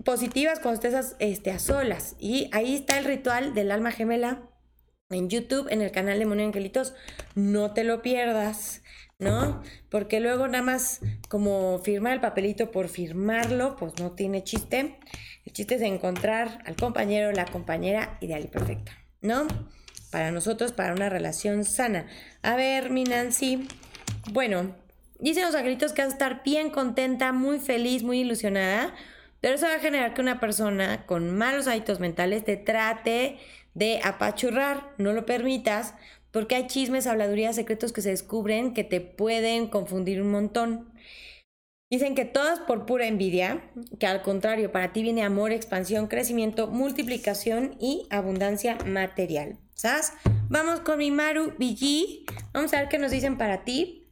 positivas 0.04 0.60
cuando 0.60 0.80
estés 0.80 1.16
este, 1.18 1.50
a 1.50 1.58
solas. 1.58 2.16
Y 2.18 2.48
ahí 2.52 2.74
está 2.74 2.98
el 2.98 3.04
ritual 3.04 3.54
del 3.54 3.70
alma 3.72 3.90
gemela 3.90 4.42
en 5.10 5.28
YouTube, 5.28 5.68
en 5.70 5.82
el 5.82 5.90
canal 5.90 6.18
de 6.18 6.26
Mono 6.26 6.42
Angelitos. 6.42 6.94
No 7.34 7.72
te 7.72 7.82
lo 7.82 8.02
pierdas, 8.02 8.82
¿no? 9.18 9.62
Porque 9.90 10.20
luego 10.20 10.46
nada 10.46 10.62
más 10.62 11.00
como 11.28 11.78
firmar 11.78 12.12
el 12.12 12.20
papelito 12.20 12.70
por 12.70 12.88
firmarlo, 12.88 13.76
pues 13.76 13.98
no 13.98 14.12
tiene 14.12 14.44
chiste. 14.44 14.98
El 15.44 15.52
chiste 15.52 15.76
es 15.76 15.82
encontrar 15.82 16.62
al 16.66 16.76
compañero, 16.76 17.32
la 17.32 17.46
compañera 17.46 18.18
ideal 18.20 18.44
y 18.44 18.48
perfecta, 18.48 18.92
¿no? 19.22 19.46
Para 20.10 20.30
nosotros, 20.30 20.72
para 20.72 20.94
una 20.94 21.08
relación 21.08 21.64
sana. 21.64 22.06
A 22.42 22.56
ver, 22.56 22.90
mi 22.90 23.04
Nancy. 23.04 23.68
Bueno, 24.32 24.74
dicen 25.18 25.44
los 25.44 25.54
angelitos 25.54 25.92
que 25.92 26.02
vas 26.02 26.10
a 26.10 26.14
estar 26.14 26.42
bien 26.42 26.70
contenta, 26.70 27.32
muy 27.32 27.58
feliz, 27.60 28.02
muy 28.02 28.20
ilusionada. 28.20 28.94
Pero 29.40 29.54
eso 29.54 29.66
va 29.66 29.74
a 29.74 29.80
generar 29.80 30.14
que 30.14 30.20
una 30.20 30.40
persona 30.40 31.06
con 31.06 31.36
malos 31.36 31.68
hábitos 31.68 32.00
mentales 32.00 32.44
te 32.44 32.56
trate 32.56 33.38
de 33.74 34.00
apachurrar, 34.02 34.90
no 34.98 35.12
lo 35.12 35.26
permitas, 35.26 35.94
porque 36.32 36.56
hay 36.56 36.66
chismes, 36.66 37.06
habladurías, 37.06 37.54
secretos 37.54 37.92
que 37.92 38.02
se 38.02 38.10
descubren 38.10 38.74
que 38.74 38.84
te 38.84 39.00
pueden 39.00 39.68
confundir 39.68 40.20
un 40.20 40.30
montón. 40.30 40.87
Dicen 41.90 42.14
que 42.14 42.26
todas 42.26 42.58
por 42.60 42.84
pura 42.84 43.06
envidia, 43.06 43.62
que 43.98 44.06
al 44.06 44.20
contrario, 44.20 44.70
para 44.72 44.92
ti 44.92 45.02
viene 45.02 45.22
amor, 45.22 45.52
expansión, 45.52 46.06
crecimiento, 46.06 46.66
multiplicación 46.66 47.76
y 47.80 48.06
abundancia 48.10 48.76
material. 48.84 49.58
¿Sabes? 49.72 50.12
Vamos 50.50 50.80
con 50.80 50.98
mi 50.98 51.10
Maru 51.10 51.54
BG. 51.58 52.26
Vamos 52.52 52.74
a 52.74 52.80
ver 52.80 52.88
qué 52.88 52.98
nos 52.98 53.10
dicen 53.10 53.38
para 53.38 53.64
ti. 53.64 54.06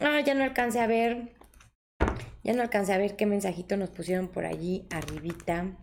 Ah, 0.00 0.20
ya 0.20 0.34
no 0.34 0.44
alcancé 0.44 0.80
a 0.80 0.86
ver. 0.86 1.34
Ya 2.42 2.54
no 2.54 2.62
alcancé 2.62 2.94
a 2.94 2.98
ver 2.98 3.16
qué 3.16 3.26
mensajito 3.26 3.76
nos 3.76 3.90
pusieron 3.90 4.28
por 4.28 4.46
allí 4.46 4.86
arribita. 4.90 5.76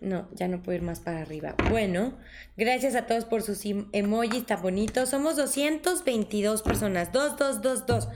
No, 0.00 0.28
ya 0.34 0.48
no 0.48 0.62
puedo 0.62 0.76
ir 0.76 0.82
más 0.82 1.00
para 1.00 1.22
arriba. 1.22 1.54
Bueno, 1.70 2.18
gracias 2.56 2.94
a 2.94 3.06
todos 3.06 3.24
por 3.24 3.42
sus 3.42 3.64
em-, 3.64 3.88
emojis 3.92 4.44
tan 4.44 4.60
bonitos. 4.60 5.08
Somos 5.08 5.36
222 5.36 6.60
personas. 6.62 7.10
2222. 7.12 8.08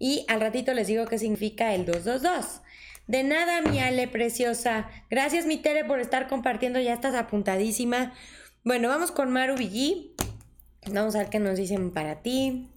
Y 0.00 0.24
al 0.28 0.40
ratito 0.40 0.72
les 0.72 0.88
digo 0.88 1.06
qué 1.06 1.18
significa 1.18 1.74
el 1.74 1.84
222. 1.84 2.62
De 3.06 3.22
nada, 3.22 3.60
mi 3.60 3.80
Ale 3.80 4.08
preciosa. 4.08 4.88
Gracias, 5.10 5.44
mi 5.44 5.58
Tere, 5.58 5.84
por 5.84 6.00
estar 6.00 6.26
compartiendo. 6.26 6.80
Ya 6.80 6.94
estás 6.94 7.14
apuntadísima. 7.14 8.14
Bueno, 8.64 8.88
vamos 8.88 9.12
con 9.12 9.30
Maru 9.30 9.56
Villí. 9.56 10.14
Vamos 10.90 11.14
a 11.14 11.18
ver 11.18 11.28
qué 11.28 11.38
nos 11.38 11.58
dicen 11.58 11.92
para 11.92 12.22
ti. 12.22 12.70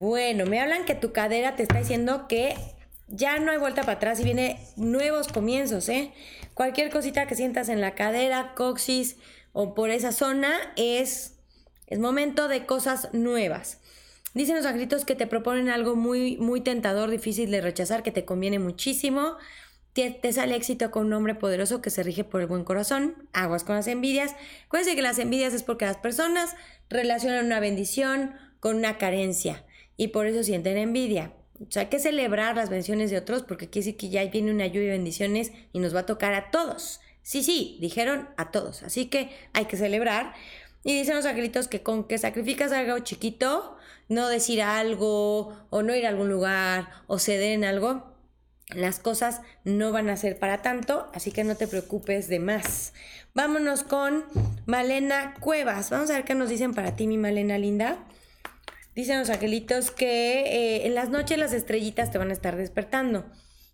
Bueno, 0.00 0.46
me 0.46 0.60
hablan 0.60 0.86
que 0.86 0.94
tu 0.94 1.12
cadera 1.12 1.56
te 1.56 1.62
está 1.62 1.78
diciendo 1.78 2.26
que 2.26 2.54
ya 3.06 3.38
no 3.38 3.52
hay 3.52 3.58
vuelta 3.58 3.82
para 3.82 3.98
atrás 3.98 4.18
y 4.18 4.24
viene 4.24 4.58
nuevos 4.76 5.28
comienzos, 5.28 5.90
¿eh? 5.90 6.12
Cualquier 6.54 6.90
cosita 6.90 7.26
que 7.26 7.36
sientas 7.36 7.68
en 7.68 7.82
la 7.82 7.94
cadera, 7.94 8.54
coxis 8.54 9.18
o 9.52 9.74
por 9.74 9.90
esa 9.90 10.10
zona 10.10 10.54
es, 10.76 11.38
es 11.86 11.98
momento 11.98 12.48
de 12.48 12.64
cosas 12.64 13.12
nuevas. 13.12 13.81
Dicen 14.34 14.56
los 14.56 14.66
angelitos 14.66 15.04
que 15.04 15.14
te 15.14 15.26
proponen 15.26 15.68
algo 15.68 15.94
muy, 15.94 16.36
muy 16.38 16.60
tentador, 16.60 17.10
difícil 17.10 17.50
de 17.50 17.60
rechazar, 17.60 18.02
que 18.02 18.12
te 18.12 18.24
conviene 18.24 18.58
muchísimo. 18.58 19.36
Te, 19.92 20.32
sale 20.32 20.56
éxito 20.56 20.90
con 20.90 21.06
un 21.06 21.12
hombre 21.12 21.34
poderoso 21.34 21.82
que 21.82 21.90
se 21.90 22.02
rige 22.02 22.24
por 22.24 22.40
el 22.40 22.46
buen 22.46 22.64
corazón. 22.64 23.28
Aguas 23.34 23.62
con 23.62 23.76
las 23.76 23.86
envidias. 23.88 24.34
Acuérdense 24.66 24.96
que 24.96 25.02
las 25.02 25.18
envidias 25.18 25.52
es 25.52 25.62
porque 25.62 25.84
las 25.84 25.98
personas 25.98 26.56
relacionan 26.88 27.44
una 27.44 27.60
bendición 27.60 28.34
con 28.58 28.76
una 28.76 28.96
carencia 28.96 29.64
y 29.98 30.08
por 30.08 30.26
eso 30.26 30.42
sienten 30.42 30.78
envidia. 30.78 31.34
O 31.60 31.70
sea, 31.70 31.82
hay 31.82 31.88
que 31.88 31.98
celebrar 31.98 32.56
las 32.56 32.70
bendiciones 32.70 33.10
de 33.10 33.18
otros 33.18 33.42
porque 33.42 33.68
quiere 33.68 33.84
decir 33.84 33.96
que 33.98 34.08
ya 34.08 34.24
viene 34.24 34.50
una 34.50 34.66
lluvia 34.66 34.92
de 34.92 34.96
bendiciones 34.96 35.52
y 35.72 35.78
nos 35.78 35.94
va 35.94 36.00
a 36.00 36.06
tocar 36.06 36.32
a 36.32 36.50
todos. 36.50 37.00
Sí, 37.22 37.42
sí, 37.42 37.76
dijeron 37.80 38.30
a 38.36 38.50
todos. 38.50 38.82
Así 38.82 39.06
que 39.06 39.30
hay 39.52 39.66
que 39.66 39.76
celebrar. 39.76 40.32
Y 40.84 40.96
dicen 40.96 41.14
los 41.14 41.26
angelitos 41.26 41.68
que 41.68 41.82
con 41.82 42.04
que 42.04 42.18
sacrificas 42.18 42.72
algo 42.72 42.98
chiquito, 43.00 43.76
no 44.08 44.28
decir 44.28 44.62
algo 44.62 45.56
o 45.70 45.82
no 45.82 45.94
ir 45.94 46.06
a 46.06 46.10
algún 46.10 46.28
lugar 46.28 46.88
o 47.06 47.18
ceder 47.18 47.52
en 47.52 47.64
algo, 47.64 48.12
las 48.74 48.98
cosas 48.98 49.42
no 49.64 49.92
van 49.92 50.08
a 50.08 50.16
ser 50.16 50.38
para 50.38 50.62
tanto, 50.62 51.10
así 51.12 51.30
que 51.30 51.44
no 51.44 51.56
te 51.56 51.66
preocupes 51.66 52.28
de 52.28 52.38
más. 52.38 52.92
Vámonos 53.34 53.82
con 53.82 54.24
Malena 54.66 55.34
Cuevas. 55.40 55.90
Vamos 55.90 56.10
a 56.10 56.14
ver 56.14 56.24
qué 56.24 56.34
nos 56.34 56.48
dicen 56.48 56.74
para 56.74 56.96
ti, 56.96 57.06
mi 57.06 57.18
Malena 57.18 57.58
linda. 57.58 57.98
Dicen 58.94 59.18
los 59.18 59.30
angelitos 59.30 59.90
que 59.90 60.40
eh, 60.42 60.86
en 60.86 60.94
las 60.94 61.08
noches 61.08 61.38
las 61.38 61.52
estrellitas 61.52 62.10
te 62.10 62.18
van 62.18 62.30
a 62.30 62.34
estar 62.34 62.56
despertando. 62.56 63.24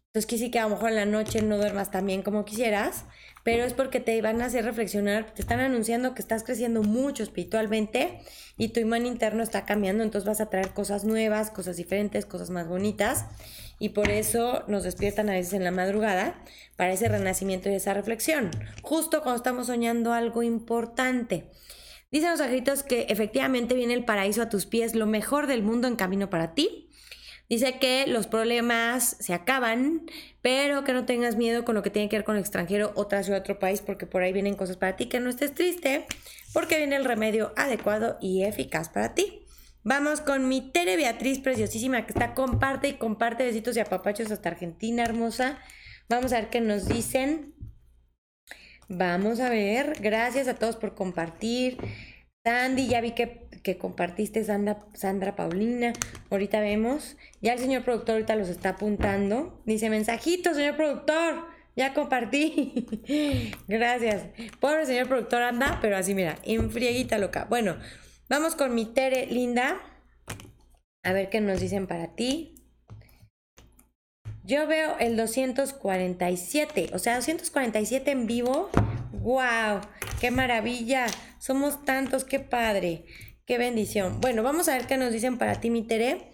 Entonces, 0.09 0.27
que 0.27 0.39
sí 0.39 0.51
que 0.51 0.59
a 0.59 0.63
lo 0.63 0.71
mejor 0.71 0.89
en 0.89 0.97
la 0.97 1.05
noche 1.05 1.43
no 1.43 1.59
duermas 1.59 1.91
tan 1.91 2.07
bien 2.07 2.23
como 2.23 2.47
quisieras, 2.47 3.05
pero 3.45 3.65
es 3.65 3.75
porque 3.75 4.01
te 4.01 4.21
van 4.23 4.41
a 4.41 4.47
hacer 4.47 4.65
reflexionar, 4.65 5.35
te 5.35 5.43
están 5.43 5.61
anunciando 5.61 6.15
que 6.15 6.23
estás 6.23 6.45
creciendo 6.45 6.83
mucho 6.83 7.23
espiritualmente 7.23 8.21
y 8.57 8.69
tu 8.69 8.81
imán 8.81 9.05
interno 9.05 9.43
está 9.43 9.67
cambiando, 9.67 10.03
entonces 10.03 10.27
vas 10.27 10.41
a 10.41 10.49
traer 10.49 10.71
cosas 10.71 11.05
nuevas, 11.05 11.51
cosas 11.51 11.77
diferentes, 11.77 12.25
cosas 12.25 12.49
más 12.49 12.67
bonitas 12.67 13.27
y 13.79 13.91
por 13.91 14.11
eso 14.11 14.65
nos 14.67 14.83
despiertan 14.83 15.29
a 15.29 15.33
veces 15.33 15.53
en 15.53 15.65
la 15.65 15.73
madrugada 15.73 16.43
para 16.77 16.93
ese 16.93 17.09
renacimiento 17.09 17.69
y 17.69 17.75
esa 17.75 17.93
reflexión, 17.93 18.51
justo 18.81 19.23
cuando 19.23 19.37
estamos 19.37 19.67
soñando 19.67 20.15
algo 20.15 20.43
importante. 20.43 21.51
Dicen 22.11 22.31
los 22.31 22.41
angelitos 22.41 22.83
que 22.83 23.03
efectivamente 23.11 23.75
viene 23.75 23.93
el 23.93 24.07
paraíso 24.07 24.41
a 24.41 24.49
tus 24.49 24.65
pies, 24.65 24.95
lo 24.95 25.05
mejor 25.05 25.47
del 25.47 25.63
mundo 25.63 25.87
en 25.87 25.97
camino 25.97 26.31
para 26.31 26.55
ti. 26.55 26.88
Dice 27.49 27.79
que 27.79 28.07
los 28.07 28.27
problemas 28.27 29.17
se 29.21 29.33
acaban, 29.33 30.03
pero 30.43 30.85
que 30.85 30.93
no 30.93 31.07
tengas 31.07 31.37
miedo 31.37 31.65
con 31.65 31.75
lo 31.75 31.83
que 31.83 31.91
tiene 31.91 32.09
que 32.11 32.17
ver 32.17 32.25
con 32.25 32.37
el 32.37 32.43
extranjero, 32.43 32.93
otra 32.95 33.23
ciudad, 33.23 33.41
otro 33.41 33.59
país, 33.59 33.81
porque 33.81 34.07
por 34.07 34.23
ahí 34.23 34.33
vienen 34.33 34.55
cosas 34.55 34.77
para 34.77 34.97
ti, 34.97 35.07
que 35.07 35.19
no 35.19 35.31
estés 35.31 35.55
triste, 35.55 36.05
porque 36.53 36.77
viene 36.77 36.97
el 36.97 37.07
remedio 37.07 37.53
adecuado 37.57 38.19
y 38.21 38.43
eficaz 38.43 38.91
para 38.91 39.15
ti. 39.15 39.47
Vamos 39.83 40.21
con 40.21 40.49
mi 40.49 40.71
Tere 40.73 40.97
Beatriz 40.97 41.39
preciosísima, 41.39 42.05
que 42.05 42.13
está 42.13 42.35
comparte 42.35 42.89
y 42.89 42.93
comparte 42.95 43.45
besitos 43.45 43.77
y 43.77 43.81
apapachos 43.81 44.31
hasta 44.31 44.51
Argentina, 44.51 45.03
hermosa. 45.03 45.59
Vamos 46.11 46.35
a 46.35 46.41
ver 46.41 46.51
qué 46.51 46.61
nos 46.61 46.87
dicen. 46.87 47.55
Vamos 48.89 49.41
a 49.41 49.49
ver, 49.49 49.95
gracias 50.01 50.49
a 50.49 50.55
todos 50.55 50.77
por 50.77 50.95
compartir. 50.95 51.79
Sandy, 52.49 52.89
ya 52.89 53.03
vi 53.03 53.11
que, 53.13 53.77
compartiste, 53.77 54.43
Sandra, 54.43 54.79
Sandra 54.95 55.37
Paulina. 55.37 55.93
Ahorita 56.31 56.61
vemos. 56.61 57.19
Ya 57.43 57.53
el 57.53 57.59
señor 57.59 57.85
productor 57.85 58.15
ahorita 58.15 58.37
los 58.37 58.49
está 58.49 58.71
apuntando. 58.71 59.61
Dice, 59.67 59.91
mensajito, 59.91 60.55
señor 60.55 60.77
productor. 60.77 61.45
Ya 61.77 61.93
compartí. 61.93 62.87
Gracias. 63.69 64.29
Pobre 64.61 64.87
señor 64.87 65.09
productor 65.09 65.43
anda, 65.43 65.79
pero 65.83 65.99
así 65.99 66.15
mira, 66.15 66.39
en 66.43 66.71
frieguita 66.71 67.19
loca. 67.19 67.47
Bueno, 67.51 67.77
vamos 68.31 68.55
con 68.55 68.75
mi 68.75 68.87
Tere 68.87 69.27
linda. 69.27 69.83
A 71.03 71.13
ver 71.13 71.29
qué 71.29 71.43
nos 71.43 71.61
dicen 71.61 71.87
para 71.87 72.15
ti. 72.15 72.55
Yo 74.43 74.67
veo 74.67 74.97
el 74.99 75.19
247, 75.19 76.93
o 76.95 76.99
sea, 76.99 77.17
247 77.17 78.11
en 78.11 78.27
vivo. 78.27 78.71
¡Wow! 79.29 79.83
¡Qué 80.23 80.31
maravilla! 80.31 81.05
Somos 81.39 81.85
tantos, 81.85 82.25
qué 82.25 82.41
padre, 82.41 83.05
qué 83.45 83.59
bendición. 83.59 84.23
Bueno, 84.23 84.43
vamos 84.43 84.71
a 84.71 84.73
ver 84.75 84.87
qué 84.87 84.97
nos 84.97 85.13
dicen 85.13 85.37
para 85.37 85.61
ti, 85.61 85.69
mi 85.69 85.83
Tere. 85.83 86.31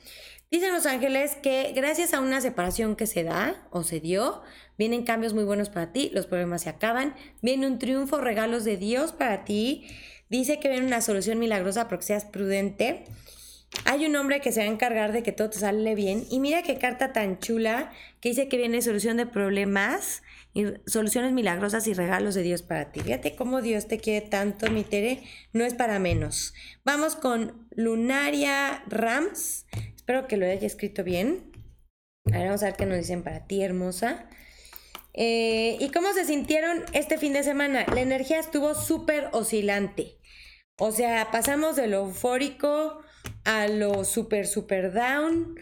Dicen 0.49 0.73
los 0.73 0.87
ángeles 0.87 1.35
que 1.43 1.73
gracias 1.75 2.15
a 2.15 2.21
una 2.21 2.41
separación 2.41 2.95
que 2.95 3.09
se 3.09 3.25
da 3.25 3.67
o 3.73 3.83
se 3.83 3.99
dio, 3.99 4.43
vienen 4.79 5.03
cambios 5.03 5.35
muy 5.35 5.43
buenos 5.43 5.71
para 5.71 5.91
ti, 5.91 6.13
los 6.15 6.27
problemas 6.27 6.63
se 6.63 6.69
acaban, 6.69 7.17
viene 7.43 7.67
un 7.67 7.81
triunfo, 7.81 8.19
regalos 8.19 8.63
de 8.63 8.77
Dios 8.77 9.11
para 9.11 9.45
ti. 9.45 9.89
Dice 10.29 10.61
que 10.61 10.69
viene 10.69 10.87
una 10.87 11.01
solución 11.01 11.41
milagrosa 11.41 11.89
porque 11.89 12.05
seas 12.05 12.25
prudente 12.25 13.07
hay 13.85 14.07
un 14.07 14.17
hombre 14.17 14.41
que 14.41 14.53
se 14.53 14.61
va 14.61 14.67
a 14.67 14.73
encargar 14.73 15.13
de 15.13 15.23
que 15.23 15.33
todo 15.33 15.51
te 15.51 15.59
sale 15.59 15.95
bien. 15.95 16.25
Y 16.31 16.41
mira 16.41 16.63
qué 16.63 16.79
carta 16.79 17.13
tan 17.13 17.39
chula 17.39 17.91
que 18.21 18.31
dice 18.31 18.49
que 18.49 18.57
viene 18.57 18.81
solución 18.83 19.17
de 19.17 19.27
problemas, 19.27 20.23
y 20.55 20.67
soluciones 20.87 21.33
milagrosas 21.33 21.87
y 21.89 21.95
regalos 21.95 22.37
de 22.37 22.43
Dios 22.43 22.63
para 22.63 22.93
ti. 22.93 23.01
Fíjate 23.01 23.35
cómo 23.35 23.61
Dios 23.61 23.89
te 23.89 23.99
quiere 23.99 24.27
tanto, 24.27 24.71
mi 24.71 24.85
Tere. 24.85 25.23
No 25.53 25.65
es 25.65 25.75
para 25.75 25.99
menos. 25.99 26.55
Vamos 26.85 27.17
con 27.17 27.69
Lunaria 27.73 28.85
Rams. 28.87 29.67
Espero 29.97 30.29
que 30.29 30.37
lo 30.37 30.47
haya 30.47 30.67
escrito 30.67 31.03
bien. 31.03 31.51
Ahora 32.27 32.47
vamos 32.47 32.63
a 32.63 32.67
ver 32.67 32.77
qué 32.77 32.87
nos 32.87 32.99
dicen 32.99 33.25
para 33.25 33.47
ti, 33.47 33.63
hermosa. 33.63 34.31
Eh, 35.13 35.77
¿Y 35.81 35.91
cómo 35.91 36.13
se 36.13 36.25
sintieron 36.25 36.85
este 36.93 37.19
fin 37.19 37.33
de 37.33 37.43
semana? 37.43 37.85
La 37.93 38.01
energía 38.01 38.39
estuvo 38.39 38.75
súper 38.75 39.31
oscilante. 39.33 40.19
O 40.79 40.93
sea, 40.93 41.31
pasamos 41.33 41.77
de 41.77 41.89
lo 41.89 42.07
eufórico 42.07 43.01
a 43.45 43.67
lo 43.67 44.05
super, 44.05 44.47
super 44.47 44.93
down 44.93 45.57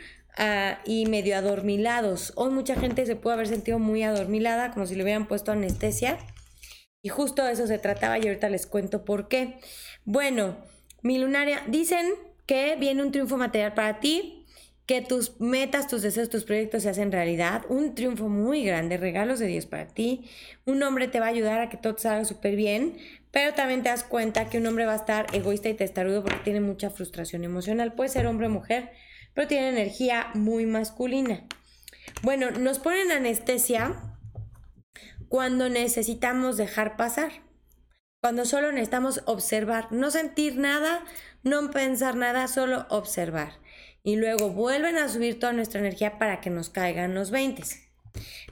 y 0.85 1.07
medio 1.07 1.37
adormilados. 1.37 2.33
Hoy 2.37 2.51
mucha 2.51 2.77
gente 2.77 3.07
se 3.07 3.17
puede 3.17 3.35
haber 3.35 3.49
sentido 3.49 3.79
muy 3.79 4.03
adormilada, 4.03 4.71
como 4.73 4.87
si 4.87 4.95
le 4.95 5.03
hubieran 5.03 5.27
puesto 5.27 5.53
anestesia. 5.53 6.19
Y 7.03 7.09
justo 7.09 7.45
de 7.45 7.53
eso 7.53 7.67
se 7.67 7.79
trataba 7.79 8.19
y 8.19 8.23
ahorita 8.23 8.49
les 8.49 8.67
cuento 8.67 9.05
por 9.05 9.29
qué. 9.29 9.59
Bueno, 10.05 10.57
mi 11.03 11.19
lunaria, 11.19 11.63
dicen 11.67 12.07
que 12.47 12.77
viene 12.77 13.03
un 13.03 13.11
triunfo 13.11 13.37
material 13.37 13.75
para 13.75 13.99
ti, 13.99 14.47
que 14.87 15.01
tus 15.01 15.41
metas, 15.41 15.89
tus 15.89 16.03
deseos, 16.03 16.29
tus 16.29 16.45
proyectos 16.45 16.83
se 16.85 16.91
hacen 16.91 17.13
realidad. 17.13 17.63
Un 17.69 17.95
triunfo 17.95 18.29
muy 18.29 18.65
grande, 18.65 18.97
regalos 18.97 19.39
de 19.39 19.47
Dios 19.47 19.67
para 19.67 19.87
ti. 19.87 20.29
Un 20.65 20.83
hombre 20.83 21.09
te 21.09 21.21
va 21.21 21.27
a 21.27 21.31
ayudar 21.31 21.61
a 21.61 21.69
que 21.69 21.77
todo 21.77 21.97
salga 21.99 22.25
súper 22.25 22.57
bien, 22.57 22.97
pero 23.31 23.55
también 23.55 23.83
te 23.83 23.89
das 23.89 24.05
cuenta 24.05 24.49
que 24.49 24.59
un 24.59 24.67
hombre 24.67 24.87
va 24.87 24.93
a 24.93 24.97
estar 24.97 25.27
egoísta 25.35 25.69
y 25.69 25.75
testarudo 25.75 26.23
porque 26.23 26.41
tiene 26.45 26.61
mucha 26.61 26.91
frustración 26.91 27.45
emocional. 27.45 27.95
Puede 27.95 28.11
ser 28.11 28.27
hombre 28.27 28.47
o 28.47 28.51
mujer, 28.51 28.91
pero 29.35 29.49
tiene 29.49 29.69
energía 29.69 30.31
muy 30.35 30.67
masculina. 30.67 31.45
Bueno, 32.23 32.51
nos 32.51 32.79
ponen 32.79 33.11
anestesia 33.11 33.97
cuando 35.29 35.69
necesitamos 35.69 36.57
dejar 36.57 36.97
pasar. 36.97 37.33
Cuando 38.21 38.45
solo 38.45 38.71
necesitamos 38.71 39.23
observar, 39.25 39.91
no 39.91 40.11
sentir 40.11 40.57
nada, 40.57 41.05
no 41.43 41.71
pensar 41.71 42.15
nada, 42.15 42.47
solo 42.47 42.87
observar. 42.89 43.55
Y 44.05 44.17
luego 44.17 44.51
vuelven 44.51 44.97
a 44.97 45.09
subir 45.09 45.41
toda 45.41 45.53
nuestra 45.53 45.81
energía 45.81 46.19
para 46.19 46.41
que 46.41 46.51
nos 46.51 46.71
caigan 46.71 47.15
los 47.15 47.31
20. 47.31 47.63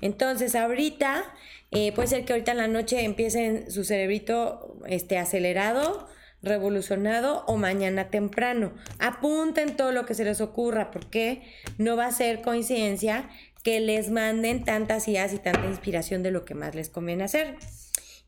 Entonces, 0.01 0.55
ahorita 0.55 1.25
eh, 1.71 1.93
puede 1.93 2.09
ser 2.09 2.25
que 2.25 2.33
ahorita 2.33 2.53
en 2.53 2.59
la 2.59 2.69
noche 2.69 3.05
empiece 3.05 3.71
su 3.71 3.85
cerebrito 3.85 4.77
este, 4.87 5.19
acelerado, 5.19 6.09
revolucionado 6.43 7.45
o 7.47 7.57
mañana 7.57 8.09
temprano. 8.09 8.73
Apunten 8.99 9.77
todo 9.77 9.93
lo 9.93 10.07
que 10.07 10.15
se 10.15 10.25
les 10.25 10.41
ocurra 10.41 10.91
porque 10.91 11.43
no 11.79 11.97
va 11.97 12.07
a 12.07 12.13
ser 12.13 12.43
coincidencia 12.43 13.29
que 13.63 13.81
les 13.81 14.11
manden 14.11 14.65
tantas 14.65 15.07
ideas 15.09 15.33
y 15.33 15.39
tanta 15.39 15.67
inspiración 15.67 16.23
de 16.23 16.31
lo 16.31 16.45
que 16.45 16.55
más 16.55 16.75
les 16.75 16.89
conviene 16.89 17.25
hacer. 17.25 17.57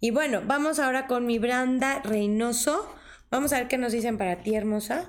Y 0.01 0.11
bueno, 0.11 0.43
vamos 0.45 0.79
ahora 0.79 1.07
con 1.07 1.27
mi 1.27 1.39
Branda 1.39 2.03
Reynoso. 2.03 2.93
Vamos 3.31 3.53
a 3.53 3.59
ver 3.59 3.69
qué 3.69 3.79
nos 3.79 3.93
dicen 3.93 4.19
para 4.19 4.43
ti, 4.43 4.55
hermosa. 4.55 5.09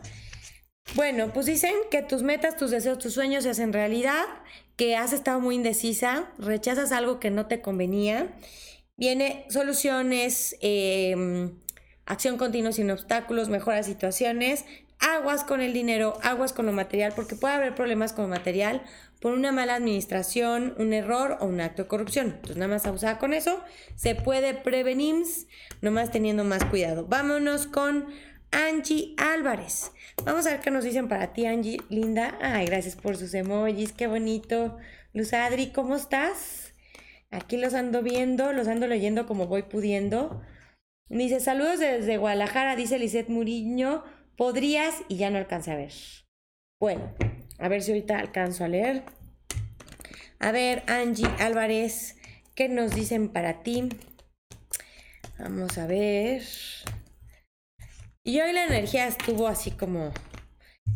Bueno, 0.95 1.33
pues 1.33 1.47
dicen 1.47 1.73
que 1.89 2.03
tus 2.03 2.21
metas, 2.21 2.57
tus 2.57 2.69
deseos, 2.69 2.99
tus 2.99 3.13
sueños 3.13 3.43
se 3.43 3.49
hacen 3.49 3.73
realidad, 3.73 4.23
que 4.75 4.95
has 4.95 5.11
estado 5.11 5.39
muy 5.39 5.55
indecisa, 5.55 6.31
rechazas 6.37 6.91
algo 6.91 7.19
que 7.19 7.31
no 7.31 7.47
te 7.47 7.61
convenía, 7.61 8.35
viene 8.95 9.45
soluciones, 9.49 10.55
em, 10.61 11.57
acción 12.05 12.37
continua 12.37 12.71
sin 12.71 12.91
obstáculos, 12.91 13.49
mejoras 13.49 13.85
situaciones, 13.85 14.65
aguas 14.99 15.43
con 15.43 15.61
el 15.61 15.73
dinero, 15.73 16.17
aguas 16.23 16.53
con 16.53 16.65
lo 16.65 16.71
material, 16.71 17.13
porque 17.15 17.35
puede 17.35 17.55
haber 17.55 17.75
problemas 17.75 18.13
con 18.13 18.25
lo 18.25 18.29
material 18.29 18.83
por 19.19 19.33
una 19.33 19.51
mala 19.51 19.75
administración, 19.75 20.75
un 20.77 20.93
error 20.93 21.37
o 21.39 21.45
un 21.45 21.61
acto 21.61 21.83
de 21.83 21.87
corrupción. 21.87 22.27
Entonces 22.27 22.57
nada 22.57 22.73
más 22.73 22.85
abusada 22.85 23.19
con 23.19 23.33
eso, 23.33 23.61
se 23.95 24.15
puede 24.15 24.53
prevenir, 24.53 25.25
nomás 25.81 26.11
teniendo 26.11 26.43
más 26.43 26.65
cuidado. 26.65 27.05
Vámonos 27.07 27.67
con 27.67 28.07
Angie 28.51 29.15
Álvarez. 29.17 29.91
Vamos 30.25 30.45
a 30.45 30.51
ver 30.51 30.59
qué 30.59 30.71
nos 30.71 30.83
dicen 30.83 31.07
para 31.07 31.33
ti, 31.33 31.45
Angie, 31.45 31.81
linda. 31.89 32.37
Ay, 32.41 32.65
gracias 32.65 32.95
por 32.95 33.17
sus 33.17 33.33
emojis, 33.33 33.93
qué 33.93 34.07
bonito. 34.07 34.77
Luz 35.13 35.33
Adri, 35.33 35.71
¿cómo 35.71 35.95
estás? 35.95 36.73
Aquí 37.31 37.57
los 37.57 37.73
ando 37.73 38.03
viendo, 38.03 38.53
los 38.53 38.67
ando 38.67 38.87
leyendo 38.87 39.25
como 39.25 39.47
voy 39.47 39.63
pudiendo. 39.63 40.41
Dice, 41.09 41.39
saludos 41.39 41.79
desde 41.79 42.17
Guadalajara, 42.17 42.75
dice 42.75 42.97
Lisette 42.97 43.29
Muriño. 43.29 44.03
Podrías 44.35 44.95
y 45.07 45.17
ya 45.17 45.29
no 45.29 45.37
alcancé 45.37 45.71
a 45.71 45.75
ver. 45.75 45.93
Bueno, 46.79 47.13
a 47.59 47.67
ver 47.67 47.81
si 47.81 47.91
ahorita 47.91 48.17
alcanzo 48.17 48.63
a 48.63 48.67
leer. 48.67 49.03
A 50.39 50.51
ver, 50.51 50.83
Angie 50.87 51.29
Álvarez, 51.39 52.17
¿qué 52.55 52.67
nos 52.67 52.95
dicen 52.95 53.29
para 53.29 53.63
ti? 53.63 53.89
Vamos 55.39 55.77
a 55.77 55.87
ver. 55.87 56.43
Y 58.23 58.39
hoy 58.39 58.53
la 58.53 58.65
energía 58.65 59.07
estuvo 59.07 59.47
así 59.47 59.71
como 59.71 60.11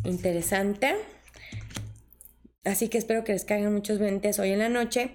interesante. 0.04 0.96
Así 2.64 2.88
que 2.88 2.98
espero 2.98 3.24
que 3.24 3.32
les 3.32 3.44
caigan 3.44 3.72
muchos 3.72 3.98
ventes 3.98 4.38
hoy 4.38 4.50
en 4.50 4.58
la 4.58 4.68
noche. 4.68 5.12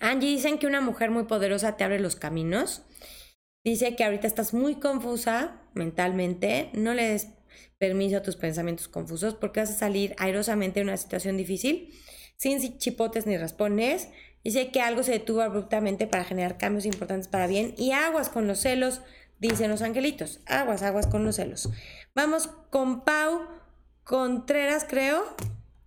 Angie, 0.00 0.30
dicen 0.30 0.58
que 0.58 0.66
una 0.66 0.80
mujer 0.80 1.10
muy 1.10 1.24
poderosa 1.24 1.76
te 1.76 1.84
abre 1.84 1.98
los 1.98 2.16
caminos. 2.16 2.84
Dice 3.64 3.96
que 3.96 4.04
ahorita 4.04 4.26
estás 4.26 4.54
muy 4.54 4.76
confusa 4.76 5.60
mentalmente. 5.74 6.70
No 6.74 6.94
le 6.94 7.08
des 7.08 7.28
permiso 7.78 8.18
a 8.18 8.22
tus 8.22 8.36
pensamientos 8.36 8.88
confusos 8.88 9.34
porque 9.34 9.60
vas 9.60 9.70
a 9.70 9.78
salir 9.78 10.14
airosamente 10.18 10.80
de 10.80 10.84
una 10.84 10.96
situación 10.96 11.36
difícil 11.36 11.92
sin 12.36 12.78
chipotes 12.78 13.26
ni 13.26 13.36
raspones. 13.36 14.08
Dice 14.44 14.70
que 14.70 14.80
algo 14.80 15.02
se 15.02 15.12
detuvo 15.12 15.42
abruptamente 15.42 16.06
para 16.06 16.24
generar 16.24 16.56
cambios 16.56 16.86
importantes 16.86 17.28
para 17.28 17.46
bien 17.46 17.74
y 17.76 17.92
aguas 17.92 18.28
con 18.28 18.46
los 18.46 18.60
celos, 18.60 19.02
dicen 19.38 19.70
los 19.70 19.82
angelitos. 19.82 20.40
Aguas, 20.46 20.82
aguas 20.82 21.06
con 21.06 21.24
los 21.24 21.36
celos. 21.36 21.68
Vamos 22.14 22.48
con 22.70 23.04
Pau 23.04 23.46
Contreras, 24.04 24.86
creo. 24.88 25.22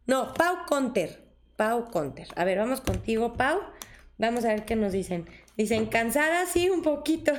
No, 0.05 0.33
Pau 0.33 0.65
Conter. 0.67 1.23
Pau 1.55 1.89
Conter. 1.89 2.27
A 2.35 2.43
ver, 2.43 2.59
vamos 2.59 2.81
contigo, 2.81 3.33
Pau. 3.33 3.59
Vamos 4.17 4.45
a 4.45 4.49
ver 4.49 4.65
qué 4.65 4.75
nos 4.75 4.91
dicen. 4.91 5.25
Dicen, 5.61 5.85
cansada, 5.85 6.47
sí, 6.47 6.71
un 6.71 6.81
poquito. 6.81 7.33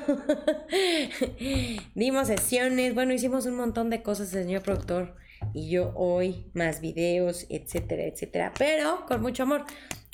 Dimos 1.96 2.28
sesiones, 2.28 2.94
bueno, 2.94 3.12
hicimos 3.12 3.46
un 3.46 3.56
montón 3.56 3.90
de 3.90 4.04
cosas 4.04 4.28
señor 4.28 4.62
productor 4.62 5.16
y 5.52 5.70
yo 5.70 5.92
hoy, 5.96 6.48
más 6.54 6.80
videos, 6.80 7.46
etcétera, 7.48 8.04
etcétera. 8.04 8.52
Pero 8.56 9.06
con 9.06 9.22
mucho 9.22 9.42
amor. 9.42 9.64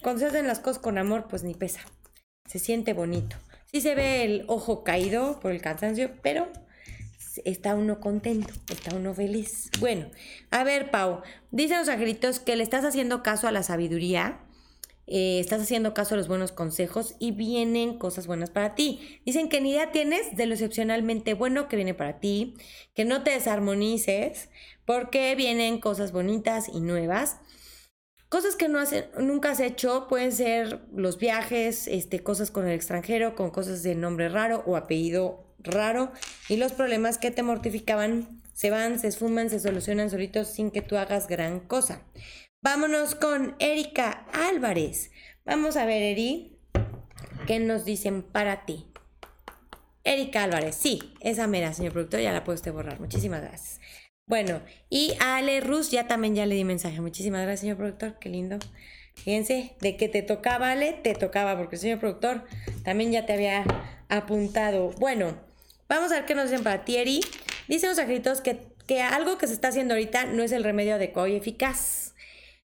Cuando 0.03 0.21
se 0.21 0.27
hacen 0.27 0.47
las 0.47 0.59
cosas 0.59 0.81
con 0.81 0.97
amor, 0.97 1.27
pues 1.29 1.44
ni 1.44 1.53
pesa. 1.53 1.81
Se 2.47 2.59
siente 2.59 2.94
bonito. 2.94 3.37
Sí 3.71 3.83
se 3.83 3.94
ve 3.94 4.25
el 4.25 4.44
ojo 4.47 4.85
caído 4.85 5.38
por 5.40 5.53
el 5.53 5.61
cansancio, 5.61 6.12
pero 6.23 6.49
está 7.44 7.75
uno 7.75 8.01
contento, 8.01 8.55
está 8.71 8.97
uno 8.97 9.12
feliz. 9.12 9.71
Bueno, 9.81 10.07
a 10.51 10.64
ver, 10.64 10.90
Pau, 10.90 11.21
dicen 11.51 11.81
los 11.81 11.90
angelitos 11.90 12.40
que 12.40 12.57
le 12.57 12.62
estás 12.62 12.87
haciendo 12.87 13.23
caso 13.23 13.49
a 13.49 13.53
la 13.53 13.62
sabiduría, 13.62 14.40
eh, 15.11 15.40
estás 15.40 15.62
haciendo 15.62 15.94
caso 15.94 16.14
a 16.14 16.18
los 16.18 16.29
buenos 16.29 16.53
consejos 16.53 17.14
y 17.18 17.33
vienen 17.33 17.99
cosas 17.99 18.27
buenas 18.27 18.51
para 18.51 18.75
ti. 18.75 19.21
Dicen 19.25 19.49
que 19.49 19.62
ni 19.62 19.71
idea 19.71 19.90
tienes 19.90 20.37
de 20.37 20.44
lo 20.44 20.53
excepcionalmente 20.53 21.33
bueno 21.33 21.66
que 21.66 21.77
viene 21.77 21.94
para 21.94 22.21
ti, 22.21 22.57
que 22.94 23.07
no 23.07 23.23
te 23.23 23.31
desarmonices, 23.31 24.51
porque 24.85 25.35
vienen 25.35 25.81
cosas 25.81 26.12
bonitas 26.12 26.68
y 26.68 26.81
nuevas. 26.81 27.38
Cosas 28.29 28.57
que 28.57 28.68
no 28.68 28.81
nunca 29.18 29.53
has 29.53 29.61
hecho 29.61 30.07
pueden 30.09 30.33
ser 30.33 30.83
los 30.92 31.18
viajes, 31.18 31.88
este, 31.88 32.21
cosas 32.21 32.51
con 32.51 32.66
el 32.66 32.75
extranjero, 32.75 33.35
con 33.35 33.51
cosas 33.51 33.83
de 33.83 33.94
nombre 33.94 34.29
raro 34.29 34.62
o 34.66 34.77
apellido 34.77 35.55
raro. 35.59 36.12
Y 36.51 36.59
los 36.59 36.73
problemas 36.73 37.16
que 37.16 37.31
te 37.31 37.42
mortificaban 37.42 38.42
se 38.53 38.68
van, 38.68 38.99
se 38.99 39.09
esfuman, 39.09 39.49
se 39.49 39.61
solucionan 39.61 40.11
solitos 40.11 40.49
sin 40.49 40.71
que 40.71 40.83
tú 40.83 40.99
hagas 40.99 41.29
gran 41.29 41.61
cosa. 41.61 42.03
Vámonos 42.61 43.14
con 43.14 43.55
Erika 43.61 44.27
Álvarez. 44.33 45.12
Vamos 45.44 45.77
a 45.77 45.85
ver, 45.85 46.03
Eri, 46.03 46.59
qué 47.47 47.61
nos 47.61 47.85
dicen 47.85 48.23
para 48.23 48.66
ti. 48.66 48.88
Erika 50.03 50.42
Álvarez, 50.42 50.75
sí, 50.75 51.14
esa 51.21 51.47
mera, 51.47 51.73
señor 51.73 51.92
productor, 51.92 52.21
ya 52.21 52.33
la 52.33 52.42
puede 52.42 52.57
usted 52.57 52.73
borrar. 52.73 52.99
Muchísimas 52.99 53.42
gracias. 53.42 53.81
Bueno, 54.27 54.61
y 54.90 55.14
a 55.21 55.37
Ale 55.37 55.61
Rus 55.61 55.92
ya 55.92 56.09
también 56.09 56.35
ya 56.35 56.47
le 56.47 56.57
di 56.57 56.64
mensaje. 56.64 57.01
Muchísimas 57.01 57.42
gracias, 57.42 57.61
señor 57.61 57.77
productor. 57.77 58.18
Qué 58.18 58.29
lindo. 58.29 58.59
Fíjense, 59.14 59.77
de 59.81 59.97
que 59.97 60.09
te 60.09 60.23
tocaba, 60.23 60.73
Ale, 60.73 60.94
te 60.94 61.14
tocaba, 61.14 61.57
porque 61.57 61.77
el 61.77 61.81
señor 61.81 62.01
productor 62.01 62.44
también 62.83 63.12
ya 63.12 63.25
te 63.25 63.35
había 63.35 63.64
apuntado. 64.09 64.90
Bueno, 64.99 65.38
vamos 65.88 66.11
a 66.11 66.16
ver 66.16 66.27
qué 66.27 66.35
nos 66.35 66.51
dicen 66.51 66.64
para 66.64 66.85
Thierry. 66.85 67.21
Dicen 67.68 67.90
los 67.90 68.01
agritos 68.01 68.40
que, 68.40 68.59
que 68.88 69.01
algo 69.01 69.38
que 69.38 69.47
se 69.47 69.53
está 69.53 69.68
haciendo 69.68 69.94
ahorita 69.94 70.27
no 70.27 70.42
es 70.42 70.51
el 70.51 70.64
remedio 70.64 70.97
adecuado 70.97 71.29
y 71.29 71.37
eficaz. 71.37 72.14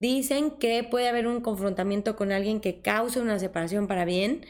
Dicen 0.01 0.53
que 0.53 0.83
puede 0.83 1.09
haber 1.09 1.27
un 1.27 1.41
confrontamiento 1.43 2.17
con 2.17 2.33
alguien 2.33 2.61
que 2.61 2.81
cause 2.81 3.21
una 3.21 3.39
separación 3.39 3.87
para 3.87 4.05
bien 4.05 4.47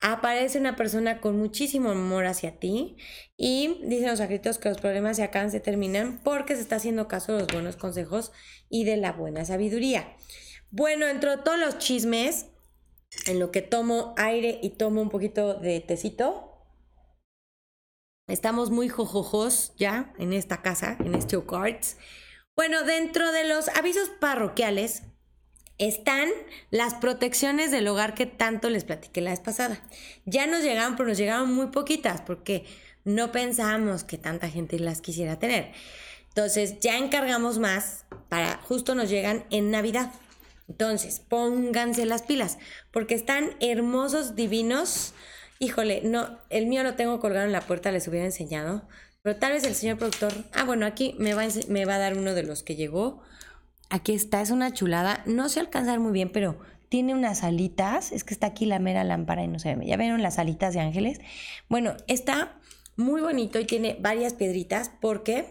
aparece 0.00 0.58
una 0.58 0.76
persona 0.76 1.20
con 1.20 1.38
muchísimo 1.38 1.90
amor 1.90 2.26
hacia 2.26 2.58
ti 2.58 2.96
y 3.36 3.80
dicen 3.84 4.08
los 4.08 4.20
escritos 4.20 4.58
que 4.58 4.70
los 4.70 4.78
problemas 4.78 5.16
se 5.16 5.22
acaban, 5.22 5.50
se 5.50 5.60
terminan 5.60 6.20
porque 6.24 6.56
se 6.56 6.62
está 6.62 6.76
haciendo 6.76 7.06
caso 7.06 7.34
de 7.34 7.40
los 7.40 7.52
buenos 7.52 7.76
consejos 7.76 8.32
y 8.68 8.84
de 8.84 8.96
la 8.96 9.12
buena 9.12 9.44
sabiduría. 9.44 10.16
Bueno, 10.70 11.06
entre 11.06 11.36
todos 11.38 11.58
los 11.58 11.78
chismes, 11.78 12.46
en 13.26 13.38
lo 13.38 13.50
que 13.50 13.60
tomo 13.60 14.14
aire 14.16 14.58
y 14.62 14.70
tomo 14.70 15.02
un 15.02 15.10
poquito 15.10 15.54
de 15.54 15.80
tecito, 15.80 16.64
estamos 18.26 18.70
muy 18.70 18.88
jojojos 18.88 19.74
ya 19.76 20.14
en 20.18 20.32
esta 20.32 20.62
casa, 20.62 20.96
en 21.00 21.14
este 21.14 21.44
Cards. 21.44 21.98
Bueno, 22.60 22.82
dentro 22.82 23.32
de 23.32 23.44
los 23.44 23.68
avisos 23.68 24.10
parroquiales, 24.10 25.04
están 25.78 26.28
las 26.70 26.92
protecciones 26.92 27.70
del 27.70 27.88
hogar 27.88 28.12
que 28.12 28.26
tanto 28.26 28.68
les 28.68 28.84
platiqué 28.84 29.22
la 29.22 29.30
vez 29.30 29.40
pasada. 29.40 29.80
Ya 30.26 30.46
nos 30.46 30.62
llegaron, 30.62 30.94
pero 30.94 31.08
nos 31.08 31.16
llegaron 31.16 31.54
muy 31.54 31.68
poquitas 31.68 32.20
porque 32.20 32.66
no 33.02 33.32
pensábamos 33.32 34.04
que 34.04 34.18
tanta 34.18 34.50
gente 34.50 34.78
las 34.78 35.00
quisiera 35.00 35.38
tener. 35.38 35.72
Entonces 36.28 36.80
ya 36.80 36.98
encargamos 36.98 37.58
más 37.58 38.04
para 38.28 38.58
justo 38.58 38.94
nos 38.94 39.08
llegan 39.08 39.46
en 39.48 39.70
Navidad. 39.70 40.12
Entonces, 40.68 41.18
pónganse 41.18 42.04
las 42.04 42.20
pilas 42.20 42.58
porque 42.90 43.14
están 43.14 43.56
hermosos, 43.60 44.36
divinos. 44.36 45.14
Híjole, 45.60 46.02
no, 46.04 46.38
el 46.50 46.66
mío 46.66 46.82
lo 46.82 46.94
tengo 46.94 47.20
colgado 47.20 47.46
en 47.46 47.52
la 47.52 47.62
puerta, 47.62 47.90
les 47.90 48.06
hubiera 48.06 48.26
enseñado. 48.26 48.86
Pero 49.22 49.36
tal 49.36 49.52
vez 49.52 49.64
el 49.64 49.74
señor 49.74 49.98
productor, 49.98 50.32
ah, 50.52 50.64
bueno, 50.64 50.86
aquí 50.86 51.14
me 51.18 51.34
va, 51.34 51.44
me 51.68 51.84
va 51.84 51.96
a 51.96 51.98
dar 51.98 52.16
uno 52.16 52.34
de 52.34 52.42
los 52.42 52.62
que 52.62 52.76
llegó 52.76 53.22
Aquí 53.90 54.12
está, 54.12 54.40
es 54.40 54.50
una 54.50 54.72
chulada. 54.72 55.22
No 55.26 55.48
sé 55.48 55.58
alcanzar 55.58 55.98
muy 55.98 56.12
bien, 56.12 56.30
pero 56.30 56.60
tiene 56.88 57.12
unas 57.12 57.42
alitas. 57.42 58.12
Es 58.12 58.22
que 58.22 58.32
está 58.32 58.46
aquí 58.46 58.64
la 58.64 58.78
mera 58.78 59.02
lámpara 59.02 59.42
y 59.42 59.48
no 59.48 59.58
se 59.58 59.74
ve. 59.74 59.84
¿Ya 59.84 59.96
vieron 59.96 60.22
las 60.22 60.38
alitas 60.38 60.74
de 60.74 60.80
ángeles? 60.80 61.20
Bueno, 61.68 61.96
está 62.06 62.60
muy 62.96 63.20
bonito 63.20 63.58
y 63.58 63.64
tiene 63.64 63.96
varias 64.00 64.34
piedritas 64.34 64.92
porque 65.00 65.50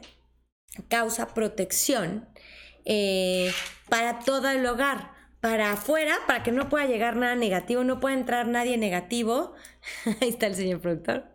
causa 0.87 1.33
protección 1.33 2.29
eh, 2.85 3.51
para 3.89 4.19
todo 4.19 4.49
el 4.49 4.65
hogar 4.65 5.11
para 5.41 5.71
afuera, 5.71 6.17
para 6.27 6.43
que 6.43 6.51
no 6.51 6.67
pueda 6.67 6.85
llegar 6.85 7.15
nada 7.15 7.35
negativo, 7.35 7.83
no 7.83 7.99
pueda 8.01 8.15
entrar 8.15 8.47
nadie 8.47 8.77
negativo. 8.77 9.53
Ahí 10.21 10.29
está 10.29 10.47
el 10.47 10.55
señor 10.55 10.81
productor. 10.81 11.25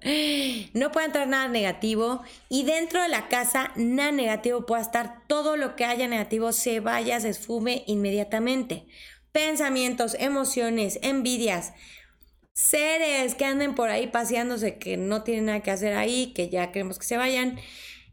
No 0.75 0.93
puede 0.93 1.07
entrar 1.07 1.27
nada 1.27 1.49
negativo. 1.49 2.23
Y 2.51 2.65
dentro 2.65 3.01
de 3.03 3.09
la 3.09 3.29
casa, 3.29 3.73
nada 3.77 4.13
negativo 4.13 4.67
pueda 4.67 4.83
estar. 4.83 5.27
Todo 5.27 5.57
lo 5.57 5.75
que 5.75 5.87
haya 5.87 6.07
negativo 6.07 6.53
se 6.53 6.81
vaya, 6.81 7.19
se 7.19 7.31
esfume 7.31 7.83
inmediatamente. 7.87 8.87
Pensamientos, 9.33 10.17
emociones, 10.21 10.99
envidias, 11.03 11.73
seres 12.53 13.35
que 13.35 13.47
anden 13.47 13.75
por 13.75 13.89
ahí 13.89 14.07
paseándose 14.07 14.79
que 14.79 14.97
no 14.99 15.23
tienen 15.23 15.47
nada 15.47 15.61
que 15.61 15.71
hacer 15.71 15.95
ahí, 15.97 16.33
que 16.35 16.51
ya 16.51 16.73
queremos 16.73 16.99
que 16.99 17.07
se 17.07 17.17
vayan. 17.17 17.59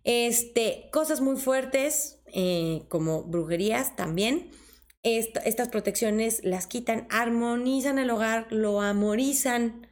Este, 0.06 0.90
cosas 0.92 1.20
muy 1.20 1.36
fuertes, 1.36 2.22
eh, 2.34 2.84
como 2.88 3.24
brujerías 3.24 3.98
también 3.98 4.50
estas 5.04 5.70
protecciones 5.70 6.42
las 6.44 6.68
quitan, 6.68 7.08
armonizan 7.10 8.00
el 8.00 8.10
hogar, 8.10 8.48
lo 8.52 8.82
amorizan 8.82 9.88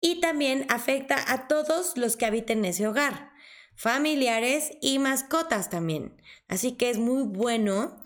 y 0.00 0.20
también 0.20 0.66
afecta 0.68 1.32
a 1.32 1.48
todos 1.48 1.96
los 1.96 2.16
que 2.16 2.26
habiten 2.26 2.64
ese 2.64 2.86
hogar, 2.86 3.32
familiares 3.74 4.72
y 4.80 4.98
mascotas 4.98 5.70
también. 5.70 6.20
Así 6.48 6.72
que 6.72 6.90
es 6.90 6.98
muy 6.98 7.22
bueno 7.22 8.02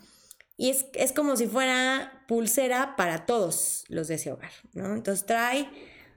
y 0.57 0.69
es, 0.69 0.85
es 0.93 1.11
como 1.11 1.35
si 1.35 1.47
fuera 1.47 2.23
pulsera 2.27 2.95
para 2.95 3.25
todos 3.25 3.83
los 3.89 4.07
de 4.07 4.15
ese 4.15 4.31
hogar, 4.31 4.51
¿no? 4.73 4.93
Entonces 4.93 5.25
trae 5.25 5.69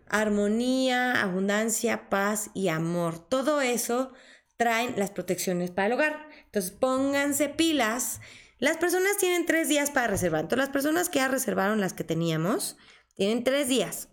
armonía, 0.09 1.20
abundancia, 1.22 2.09
paz 2.09 2.51
y 2.55 2.68
amor. 2.68 3.18
Todo 3.18 3.61
eso 3.61 4.12
traen 4.57 4.94
las 4.96 5.11
protecciones 5.11 5.70
para 5.70 5.87
el 5.87 5.92
hogar. 5.94 6.29
Entonces 6.46 6.70
pónganse 6.70 7.48
pilas 7.48 8.20
las 8.59 8.77
personas 8.77 9.16
tienen 9.18 9.47
tres 9.47 9.68
días 9.68 9.90
para 9.90 10.09
reservar. 10.09 10.42
Entonces, 10.42 10.66
las 10.66 10.73
personas 10.73 11.09
que 11.09 11.18
ya 11.21 11.29
reservaron 11.29 11.81
las 11.81 11.92
que 11.92 12.05
teníamos, 12.05 12.77
tienen 13.14 13.44
tres 13.44 13.68
días. 13.68 14.09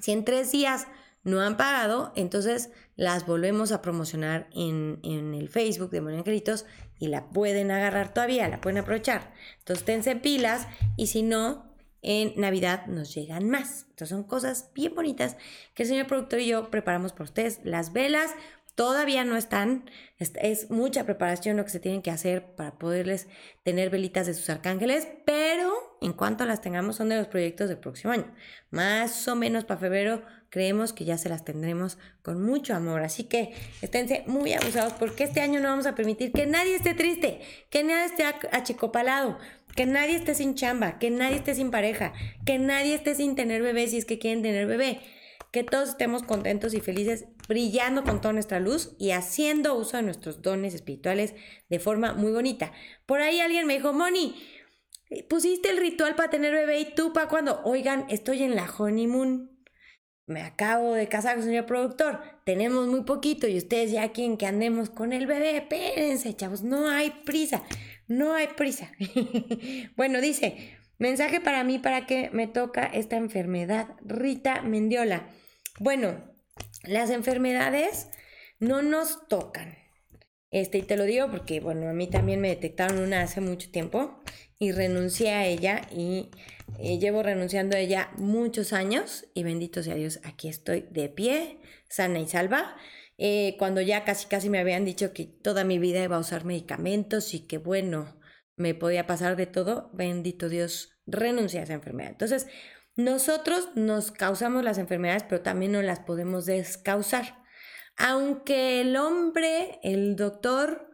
Si 0.00 0.12
en 0.12 0.24
tres 0.24 0.52
días 0.52 0.86
no 1.22 1.40
han 1.40 1.56
pagado, 1.56 2.12
entonces 2.16 2.70
las 2.96 3.26
volvemos 3.26 3.72
a 3.72 3.82
promocionar 3.82 4.48
en, 4.52 5.00
el 5.04 5.48
Facebook 5.48 5.90
de 5.90 5.98
Angelitos 5.98 6.64
y 6.98 7.08
la 7.08 7.28
pueden 7.30 7.70
agarrar 7.70 8.12
todavía, 8.12 8.48
la 8.48 8.60
pueden 8.60 8.78
aprovechar. 8.78 9.32
Entonces, 9.58 9.84
tense 9.84 10.16
pilas 10.16 10.66
y 10.96 11.08
si 11.08 11.22
no, 11.22 11.70
en 12.02 12.32
Navidad 12.36 12.86
nos 12.86 13.14
llegan 13.14 13.48
más. 13.50 13.86
Entonces, 13.90 14.08
son 14.08 14.24
cosas 14.24 14.70
bien 14.74 14.94
bonitas 14.94 15.36
que 15.74 15.82
el 15.82 15.88
señor 15.88 16.06
productor 16.06 16.40
y 16.40 16.46
yo 16.46 16.70
preparamos 16.70 17.12
para 17.12 17.24
ustedes. 17.24 17.60
Las 17.64 17.92
velas, 17.92 18.30
Todavía 18.80 19.26
no 19.26 19.36
están, 19.36 19.90
es, 20.18 20.70
mucha 20.70 21.04
preparación 21.04 21.58
lo 21.58 21.64
que 21.64 21.70
se 21.70 21.80
tienen 21.80 22.00
que 22.00 22.10
hacer 22.10 22.46
para 22.56 22.78
poderles 22.78 23.28
tener 23.62 23.90
velitas 23.90 24.26
de 24.26 24.32
sus 24.32 24.48
arcángeles, 24.48 25.06
pero 25.26 25.98
en 26.00 26.14
cuanto 26.14 26.46
las 26.46 26.62
tengamos 26.62 26.96
son 26.96 27.10
de 27.10 27.18
los 27.18 27.26
proyectos 27.26 27.68
del 27.68 27.76
próximo 27.76 28.14
año. 28.14 28.32
Más 28.70 29.28
o 29.28 29.36
menos 29.36 29.64
para 29.64 29.80
febrero 29.80 30.22
creemos 30.48 30.94
que 30.94 31.04
ya 31.04 31.18
se 31.18 31.28
las 31.28 31.44
tendremos 31.44 31.98
con 32.22 32.42
mucho 32.42 32.74
amor. 32.74 33.02
Así 33.02 33.24
que 33.24 33.52
esténse 33.82 34.24
muy 34.26 34.54
abusados 34.54 34.94
porque 34.94 35.24
este 35.24 35.42
año 35.42 35.60
no 35.60 35.68
vamos 35.68 35.84
a 35.84 35.94
permitir 35.94 36.32
que 36.32 36.46
nadie 36.46 36.74
esté 36.74 36.94
triste, 36.94 37.42
que 37.68 37.84
nadie 37.84 38.06
esté 38.06 38.24
achicopalado, 38.24 39.36
que 39.76 39.84
nadie 39.84 40.16
esté 40.16 40.34
sin 40.34 40.54
chamba, 40.54 40.98
que 40.98 41.10
nadie 41.10 41.36
esté 41.36 41.54
sin 41.54 41.70
pareja, 41.70 42.14
que 42.46 42.58
nadie 42.58 42.94
esté 42.94 43.14
sin 43.14 43.34
tener 43.34 43.60
bebé 43.60 43.88
si 43.88 43.98
es 43.98 44.06
que 44.06 44.18
quieren 44.18 44.40
tener 44.40 44.66
bebé 44.66 45.02
que 45.52 45.64
todos 45.64 45.90
estemos 45.90 46.22
contentos 46.22 46.74
y 46.74 46.80
felices, 46.80 47.26
brillando 47.48 48.04
con 48.04 48.20
toda 48.20 48.32
nuestra 48.32 48.60
luz 48.60 48.94
y 48.98 49.10
haciendo 49.10 49.74
uso 49.74 49.96
de 49.96 50.04
nuestros 50.04 50.42
dones 50.42 50.74
espirituales 50.74 51.34
de 51.68 51.78
forma 51.80 52.12
muy 52.12 52.32
bonita. 52.32 52.72
Por 53.06 53.20
ahí 53.20 53.40
alguien 53.40 53.66
me 53.66 53.74
dijo, 53.74 53.92
Moni, 53.92 54.34
pusiste 55.28 55.70
el 55.70 55.78
ritual 55.78 56.14
para 56.14 56.30
tener 56.30 56.52
bebé 56.52 56.80
y 56.80 56.94
tú 56.94 57.12
para 57.12 57.28
cuando, 57.28 57.60
oigan, 57.64 58.06
estoy 58.08 58.42
en 58.42 58.54
la 58.54 58.70
honeymoon. 58.70 59.50
Me 60.26 60.42
acabo 60.42 60.94
de 60.94 61.08
casar 61.08 61.34
con 61.34 61.44
señor 61.44 61.66
productor. 61.66 62.20
Tenemos 62.44 62.86
muy 62.86 63.02
poquito 63.02 63.48
y 63.48 63.56
ustedes 63.56 63.90
ya 63.90 64.12
quieren 64.12 64.36
que 64.36 64.46
andemos 64.46 64.88
con 64.88 65.12
el 65.12 65.26
bebé. 65.26 65.56
Espérense, 65.56 66.36
chavos, 66.36 66.62
no 66.62 66.88
hay 66.88 67.10
prisa. 67.24 67.64
No 68.06 68.34
hay 68.34 68.46
prisa. 68.56 68.92
bueno, 69.96 70.20
dice, 70.20 70.78
mensaje 71.00 71.40
para 71.40 71.64
mí 71.64 71.80
para 71.80 72.06
que 72.06 72.30
me 72.32 72.46
toca 72.46 72.84
esta 72.84 73.16
enfermedad. 73.16 73.88
Rita 74.04 74.62
Mendiola. 74.62 75.28
Bueno, 75.80 76.22
las 76.84 77.10
enfermedades 77.10 78.08
no 78.60 78.82
nos 78.82 79.26
tocan. 79.26 79.76
Este, 80.52 80.78
y 80.78 80.82
te 80.82 80.96
lo 80.96 81.04
digo 81.04 81.30
porque, 81.30 81.60
bueno, 81.60 81.88
a 81.88 81.92
mí 81.92 82.08
también 82.08 82.40
me 82.40 82.48
detectaron 82.48 82.98
una 82.98 83.22
hace 83.22 83.40
mucho 83.40 83.70
tiempo 83.70 84.20
y 84.58 84.72
renuncié 84.72 85.30
a 85.30 85.46
ella 85.46 85.82
y 85.90 86.30
eh, 86.78 86.98
llevo 86.98 87.22
renunciando 87.22 87.76
a 87.76 87.80
ella 87.80 88.10
muchos 88.16 88.72
años 88.72 89.26
y 89.32 89.42
bendito 89.42 89.82
sea 89.82 89.94
Dios, 89.94 90.20
aquí 90.24 90.48
estoy 90.48 90.86
de 90.90 91.08
pie, 91.08 91.58
sana 91.88 92.18
y 92.20 92.28
salva. 92.28 92.76
Eh, 93.16 93.56
cuando 93.58 93.80
ya 93.80 94.04
casi 94.04 94.26
casi 94.28 94.50
me 94.50 94.58
habían 94.58 94.84
dicho 94.84 95.12
que 95.12 95.24
toda 95.24 95.64
mi 95.64 95.78
vida 95.78 96.02
iba 96.02 96.16
a 96.16 96.20
usar 96.20 96.44
medicamentos 96.44 97.32
y 97.32 97.40
que 97.40 97.58
bueno, 97.58 98.19
me 98.60 98.74
podía 98.74 99.06
pasar 99.06 99.36
de 99.36 99.46
todo, 99.46 99.88
bendito 99.94 100.50
Dios, 100.50 100.92
renuncié 101.06 101.60
a 101.60 101.62
esa 101.62 101.72
enfermedad. 101.72 102.10
Entonces, 102.10 102.46
nosotros 102.94 103.70
nos 103.74 104.12
causamos 104.12 104.62
las 104.62 104.76
enfermedades, 104.76 105.24
pero 105.26 105.40
también 105.40 105.72
nos 105.72 105.82
las 105.82 106.00
podemos 106.00 106.44
descausar. 106.44 107.42
Aunque 107.96 108.82
el 108.82 108.96
hombre, 108.96 109.80
el 109.82 110.14
doctor, 110.14 110.90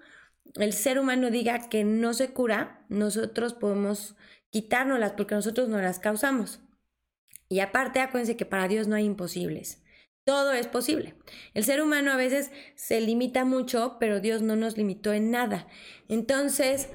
el 0.55 0.73
ser 0.75 1.01
humano 1.01 1.31
diga 1.31 1.69
que 1.69 1.83
no 1.83 2.15
se 2.15 2.33
cura, 2.33 2.85
nosotros 2.89 3.53
podemos 3.53 4.15
quitárnoslas 4.51 5.13
porque 5.13 5.35
nosotros 5.35 5.69
no 5.69 5.83
las 5.83 5.99
causamos. 5.99 6.61
Y 7.49 7.59
aparte, 7.59 7.99
acuérdense 7.99 8.37
que 8.37 8.47
para 8.47 8.69
Dios 8.69 8.87
no 8.87 8.95
hay 8.95 9.05
imposibles. 9.05 9.83
Todo 10.25 10.53
es 10.53 10.69
posible. 10.69 11.15
El 11.53 11.65
ser 11.65 11.83
humano 11.83 12.13
a 12.13 12.17
veces 12.17 12.53
se 12.77 13.01
limita 13.01 13.45
mucho, 13.45 13.97
pero 13.99 14.21
Dios 14.21 14.43
no 14.43 14.55
nos 14.55 14.77
limitó 14.77 15.13
en 15.13 15.33
nada. 15.33 15.67
Entonces, 16.09 16.91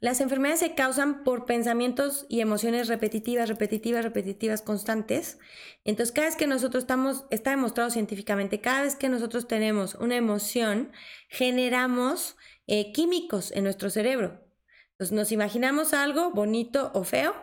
las 0.00 0.20
enfermedades 0.20 0.60
se 0.60 0.74
causan 0.74 1.24
por 1.24 1.44
pensamientos 1.44 2.26
y 2.28 2.40
emociones 2.40 2.88
repetitivas, 2.88 3.48
repetitivas, 3.48 4.04
repetitivas, 4.04 4.62
constantes. 4.62 5.38
Entonces, 5.84 6.12
cada 6.12 6.28
vez 6.28 6.36
que 6.36 6.46
nosotros 6.46 6.84
estamos, 6.84 7.24
está 7.30 7.50
demostrado 7.50 7.90
científicamente, 7.90 8.60
cada 8.60 8.82
vez 8.82 8.94
que 8.94 9.08
nosotros 9.08 9.48
tenemos 9.48 9.94
una 9.96 10.16
emoción, 10.16 10.92
generamos 11.28 12.36
eh, 12.66 12.92
químicos 12.92 13.50
en 13.52 13.64
nuestro 13.64 13.90
cerebro. 13.90 14.44
Entonces, 14.92 15.16
nos 15.16 15.32
imaginamos 15.32 15.94
algo 15.94 16.30
bonito 16.30 16.90
o 16.94 17.04
feo 17.04 17.34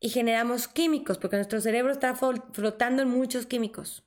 y 0.00 0.08
generamos 0.08 0.66
químicos, 0.66 1.18
porque 1.18 1.36
nuestro 1.36 1.60
cerebro 1.60 1.92
está 1.92 2.14
flotando 2.16 3.02
en 3.02 3.08
muchos 3.08 3.46
químicos. 3.46 4.04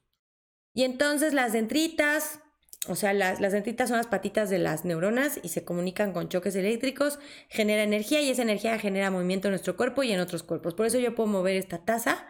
Y 0.74 0.84
entonces 0.84 1.34
las 1.34 1.54
dendritas, 1.54 2.42
o 2.88 2.96
sea, 2.96 3.14
las, 3.14 3.40
las 3.40 3.54
son 3.54 3.98
las 3.98 4.08
patitas 4.08 4.50
de 4.50 4.60
las 4.60 4.86
neuronas 4.86 5.40
y 5.42 5.50
se 5.50 5.64
comunican 5.64 6.14
con 6.14 6.30
choques 6.30 6.56
eléctricos, 6.56 7.20
genera 7.50 7.84
energía 7.84 8.22
y 8.22 8.30
esa 8.30 8.44
energía 8.44 8.78
genera 8.80 9.12
movimiento 9.12 9.48
en 9.48 9.54
nuestro 9.54 9.76
cuerpo 9.76 10.04
y 10.04 10.12
en 10.12 10.20
otros 10.20 10.44
cuerpos. 10.44 10.74
Por 10.74 10.86
eso 10.86 11.00
yo 11.00 11.16
puedo 11.16 11.28
mover 11.28 11.56
esta 11.56 11.84
taza, 11.86 12.28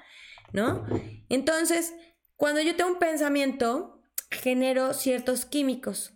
¿no? 0.54 0.86
Entonces, 1.30 1.94
Cuando 2.38 2.60
yo 2.60 2.76
tengo 2.76 2.92
un 2.92 3.00
pensamiento, 3.00 4.02
genero 4.30 4.94
ciertos 4.94 5.46
químicos. 5.46 6.14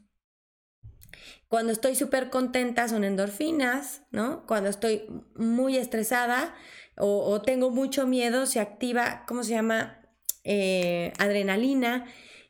Cuando 1.47 1.71
estoy 1.71 1.95
súper 1.95 2.29
contenta 2.29 2.87
son 2.87 3.03
endorfinas, 3.03 4.03
¿no? 4.11 4.45
Cuando 4.45 4.69
estoy 4.69 5.07
muy 5.35 5.77
estresada 5.77 6.53
o, 6.97 7.41
tengo 7.41 7.71
mucho 7.71 8.05
miedo 8.05 8.45
se 8.45 8.59
activa, 8.59 9.23
¿cómo 9.27 9.43
se 9.43 9.51
llama? 9.51 10.01
Eh, 10.43 11.13
adrenalina. 11.17 12.05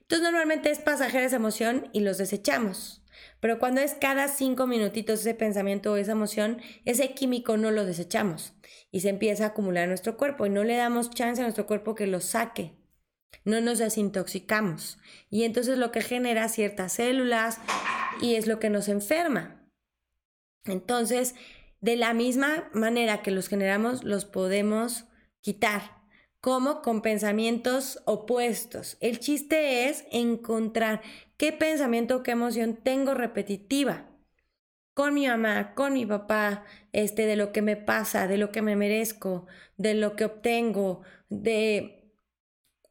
Entonces 0.10 0.24
normalmente 0.24 0.72
es 0.72 0.80
pasajera 0.80 1.26
esa 1.26 1.36
emoción 1.36 1.88
y 1.94 2.00
los 2.00 2.18
desechamos. 2.18 3.04
Pero 3.40 3.60
cuando 3.60 3.80
es 3.82 3.94
cada 3.94 4.28
cinco 4.28 4.66
minutitos 4.66 5.20
ese 5.20 5.36
pensamiento 5.36 5.92
o 5.92 5.98
esa 5.98 6.14
emoción, 6.14 6.60
ese 6.84 7.14
químico 7.14 7.58
no 7.58 7.70
lo 7.70 7.86
desechamos 7.86 8.56
y 8.92 9.02
se 9.02 9.10
empieza 9.10 9.44
a 9.44 9.48
acumular 9.50 9.84
en 9.84 9.90
nuestro 9.90 10.18
cuerpo 10.18 10.48
y 10.48 10.50
no 10.50 10.64
le 10.64 10.78
damos 10.78 11.12
chance 11.12 11.40
a 11.40 11.46
nuestro 11.46 11.68
cuerpo 11.68 11.94
que 11.94 12.08
lo 12.08 12.22
saque. 12.22 12.74
No 13.46 13.62
nos 13.62 13.78
desintoxicamos. 13.78 14.98
Y 15.30 15.44
entonces 15.44 15.78
lo 15.78 15.92
que 15.92 16.02
genera 16.02 16.50
ciertas 16.50 16.94
células 16.94 17.60
y 18.20 18.34
es 18.34 18.48
lo 18.48 18.58
que 18.58 18.72
nos 18.72 18.88
enferma. 18.88 19.64
Entonces, 20.66 21.36
de 21.82 21.98
la 21.98 22.16
misma 22.16 22.68
manera 22.74 23.22
que 23.22 23.30
los 23.30 23.48
generamos, 23.48 24.04
los 24.04 24.26
podemos 24.26 25.06
quitar 25.42 25.99
como 26.42 26.82
con 26.82 27.02
pensamientos 27.02 28.02
opuestos. 28.06 28.98
El 29.02 29.20
chiste 29.20 29.90
es 29.90 30.06
encontrar 30.12 31.02
qué 31.38 31.52
pensamiento 31.52 32.18
o 32.18 32.24
qué 32.24 32.32
emoción 32.32 32.76
tengo 32.76 33.14
repetitiva 33.14 34.10
con 35.00 35.14
mi 35.14 35.28
mamá, 35.28 35.76
con 35.76 35.94
mi 35.94 36.06
papá, 36.06 36.66
este, 36.92 37.26
de 37.26 37.38
lo 37.38 37.54
que 37.54 37.62
me 37.62 37.78
pasa, 37.78 38.28
de 38.28 38.38
lo 38.38 38.52
que 38.52 38.62
me 38.62 38.76
merezco, 38.76 39.48
de 39.78 39.94
lo 39.94 40.18
que 40.18 40.26
obtengo, 40.26 41.04
de 41.30 42.14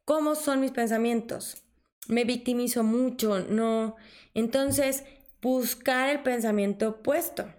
cómo 0.05 0.33
son 0.33 0.59
mis 0.59 0.71
pensamientos. 0.71 1.63
Me 2.07 2.23
victimizo 2.23 2.83
mucho, 2.83 3.41
no. 3.41 3.95
Entonces, 4.33 5.03
buscar 5.39 6.09
el 6.09 6.23
pensamiento 6.23 6.89
opuesto. 6.89 7.53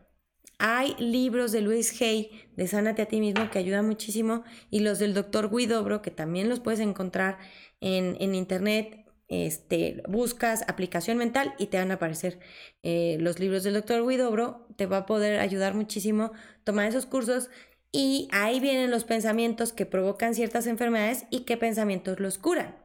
Hay 0.63 0.95
libros 0.99 1.53
de 1.53 1.63
Luis 1.63 2.03
Hay 2.03 2.31
de 2.55 2.69
Sánate 2.69 3.01
a 3.01 3.07
ti 3.07 3.19
mismo 3.19 3.51
que 3.51 3.59
ayudan 3.59 3.87
muchísimo 3.87 4.45
y 4.71 4.81
los 4.81 4.99
del 4.99 5.15
doctor 5.15 5.49
Guidobro 5.51 6.03
que 6.03 6.11
también 6.11 6.51
los 6.51 6.61
puedes 6.61 6.81
encontrar 6.81 7.39
en, 7.81 8.19
en 8.21 8.35
internet. 8.35 9.07
Este, 9.29 10.03
buscas 10.07 10.63
aplicación 10.69 11.17
mental 11.17 11.55
y 11.57 11.69
te 11.69 11.79
van 11.79 11.93
a 11.93 11.95
aparecer 11.95 12.41
eh, 12.83 13.17
los 13.21 13.39
libros 13.39 13.63
del 13.63 13.73
doctor 13.73 14.07
Guidobro. 14.07 14.67
Te 14.77 14.85
va 14.85 14.99
a 14.99 15.07
poder 15.07 15.41
ayudar 15.41 15.73
muchísimo 15.73 16.33
tomar 16.63 16.87
esos 16.87 17.07
cursos 17.07 17.49
y 17.91 18.29
ahí 18.31 18.61
vienen 18.61 18.91
los 18.91 19.05
pensamientos 19.05 19.73
que 19.73 19.87
provocan 19.87 20.35
ciertas 20.35 20.67
enfermedades 20.67 21.25
y 21.31 21.41
qué 21.41 21.57
pensamientos 21.57 22.21
los 22.21 22.37
curan 22.37 22.77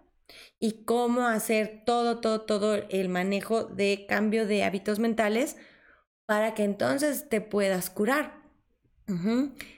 y 0.61 0.85
cómo 0.85 1.27
hacer 1.27 1.83
todo, 1.85 2.21
todo, 2.21 2.41
todo 2.41 2.75
el 2.75 3.09
manejo 3.09 3.65
de 3.65 4.05
cambio 4.07 4.47
de 4.47 4.63
hábitos 4.63 4.99
mentales 4.99 5.57
para 6.25 6.53
que 6.53 6.63
entonces 6.63 7.29
te 7.29 7.41
puedas 7.41 7.89
curar. 7.89 8.43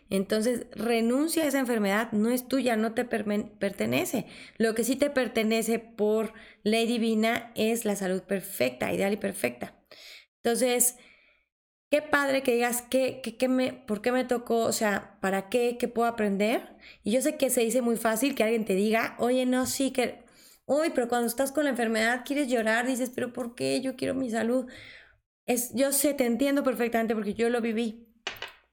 Entonces, 0.10 0.68
renuncia 0.72 1.44
a 1.44 1.48
esa 1.48 1.60
enfermedad, 1.60 2.12
no 2.14 2.30
es 2.30 2.48
tuya, 2.48 2.76
no 2.78 2.94
te 2.94 3.04
pertenece. 3.06 4.26
Lo 4.58 4.74
que 4.74 4.84
sí 4.86 4.96
te 4.96 5.10
pertenece 5.10 5.80
por 5.80 6.34
ley 6.64 6.88
divina 6.88 7.52
es 7.56 7.84
la 7.86 7.96
salud 7.96 8.22
perfecta, 8.24 8.94
ideal 8.94 9.14
y 9.14 9.18
perfecta. 9.18 9.74
Entonces, 10.44 10.98
qué 11.92 12.02
padre 12.02 12.44
que 12.44 12.54
digas 12.56 12.84
qué, 12.90 13.22
qué, 13.22 13.48
me, 13.50 13.74
por 13.74 14.02
qué 14.02 14.12
me 14.12 14.26
tocó, 14.26 14.62
o 14.66 14.74
sea, 14.74 15.18
para 15.22 15.50
qué, 15.50 15.78
qué 15.80 15.88
puedo 15.88 16.08
aprender. 16.10 16.76
Y 17.04 17.12
yo 17.12 17.22
sé 17.22 17.38
que 17.38 17.50
se 17.50 17.62
dice 17.62 17.82
muy 17.82 17.98
fácil 17.98 18.36
que 18.36 18.44
alguien 18.44 18.66
te 18.66 18.76
diga, 18.76 19.16
oye, 19.20 19.46
no, 19.46 19.66
sí, 19.66 19.92
que, 19.92 20.24
uy, 20.66 20.92
pero 20.96 21.08
cuando 21.10 21.28
estás 21.28 21.52
con 21.52 21.66
la 21.66 21.72
enfermedad 21.72 22.24
quieres 22.26 22.50
llorar, 22.50 22.88
dices, 22.88 23.12
pero 23.16 23.34
¿por 23.34 23.56
qué? 23.56 23.82
Yo 23.82 23.96
quiero 23.98 24.16
mi 24.16 24.30
salud. 24.32 24.68
Es, 25.48 25.74
yo 25.74 25.92
sé, 25.92 26.14
te 26.14 26.26
entiendo 26.26 26.64
perfectamente 26.64 27.16
porque 27.16 27.34
yo 27.34 27.50
lo 27.50 27.62
viví, 27.62 28.08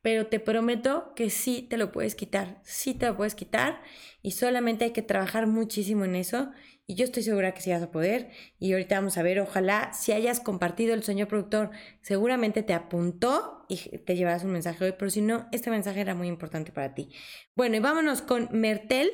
pero 0.03 0.27
te 0.27 0.41
prometo 0.41 1.15
que 1.15 1.31
sí 1.31 1.63
te 1.63 1.79
lo 1.79 1.93
puedes 1.93 2.15
quitar, 2.15 2.61
sí 2.63 2.93
te 2.95 3.07
lo 3.07 3.17
puedes 3.17 3.35
quitar 3.35 3.81
y 4.21 4.33
solamente 4.33 4.85
hay 4.85 4.91
que 4.91 5.01
trabajar 5.01 5.47
muchísimo 5.47 6.05
en 6.05 6.17
eso 6.17 6.51
y 6.87 6.97
yo 6.97 7.05
estoy 7.05 7.23
segura 7.23 7.55
que 7.55 7.63
sí 7.63 7.71
vas 7.71 7.83
a 7.83 7.91
poder 7.91 8.31
y 8.59 8.73
ahorita 8.73 8.97
vamos 8.97 9.17
a 9.17 9.23
ver, 9.23 9.41
ojalá 9.41 9.93
si 9.95 10.13
hayas 10.13 10.41
compartido 10.41 10.93
el 10.93 11.03
sueño 11.03 11.27
productor, 11.27 11.71
seguramente 12.03 12.63
te 12.63 12.75
apuntó 12.75 13.65
y 13.69 13.77
te 13.99 14.17
llevarás 14.17 14.45
un 14.45 14.51
mensaje 14.51 14.85
hoy, 14.85 14.95
pero 14.99 15.11
si 15.11 15.23
no, 15.23 15.49
este 15.53 15.71
mensaje 15.71 16.01
era 16.01 16.15
muy 16.15 16.29
importante 16.29 16.73
para 16.73 16.95
ti. 16.95 17.09
Bueno, 17.55 17.77
y 17.77 17.81
vámonos 17.81 18.21
con 18.21 18.49
Mertel. 18.53 19.11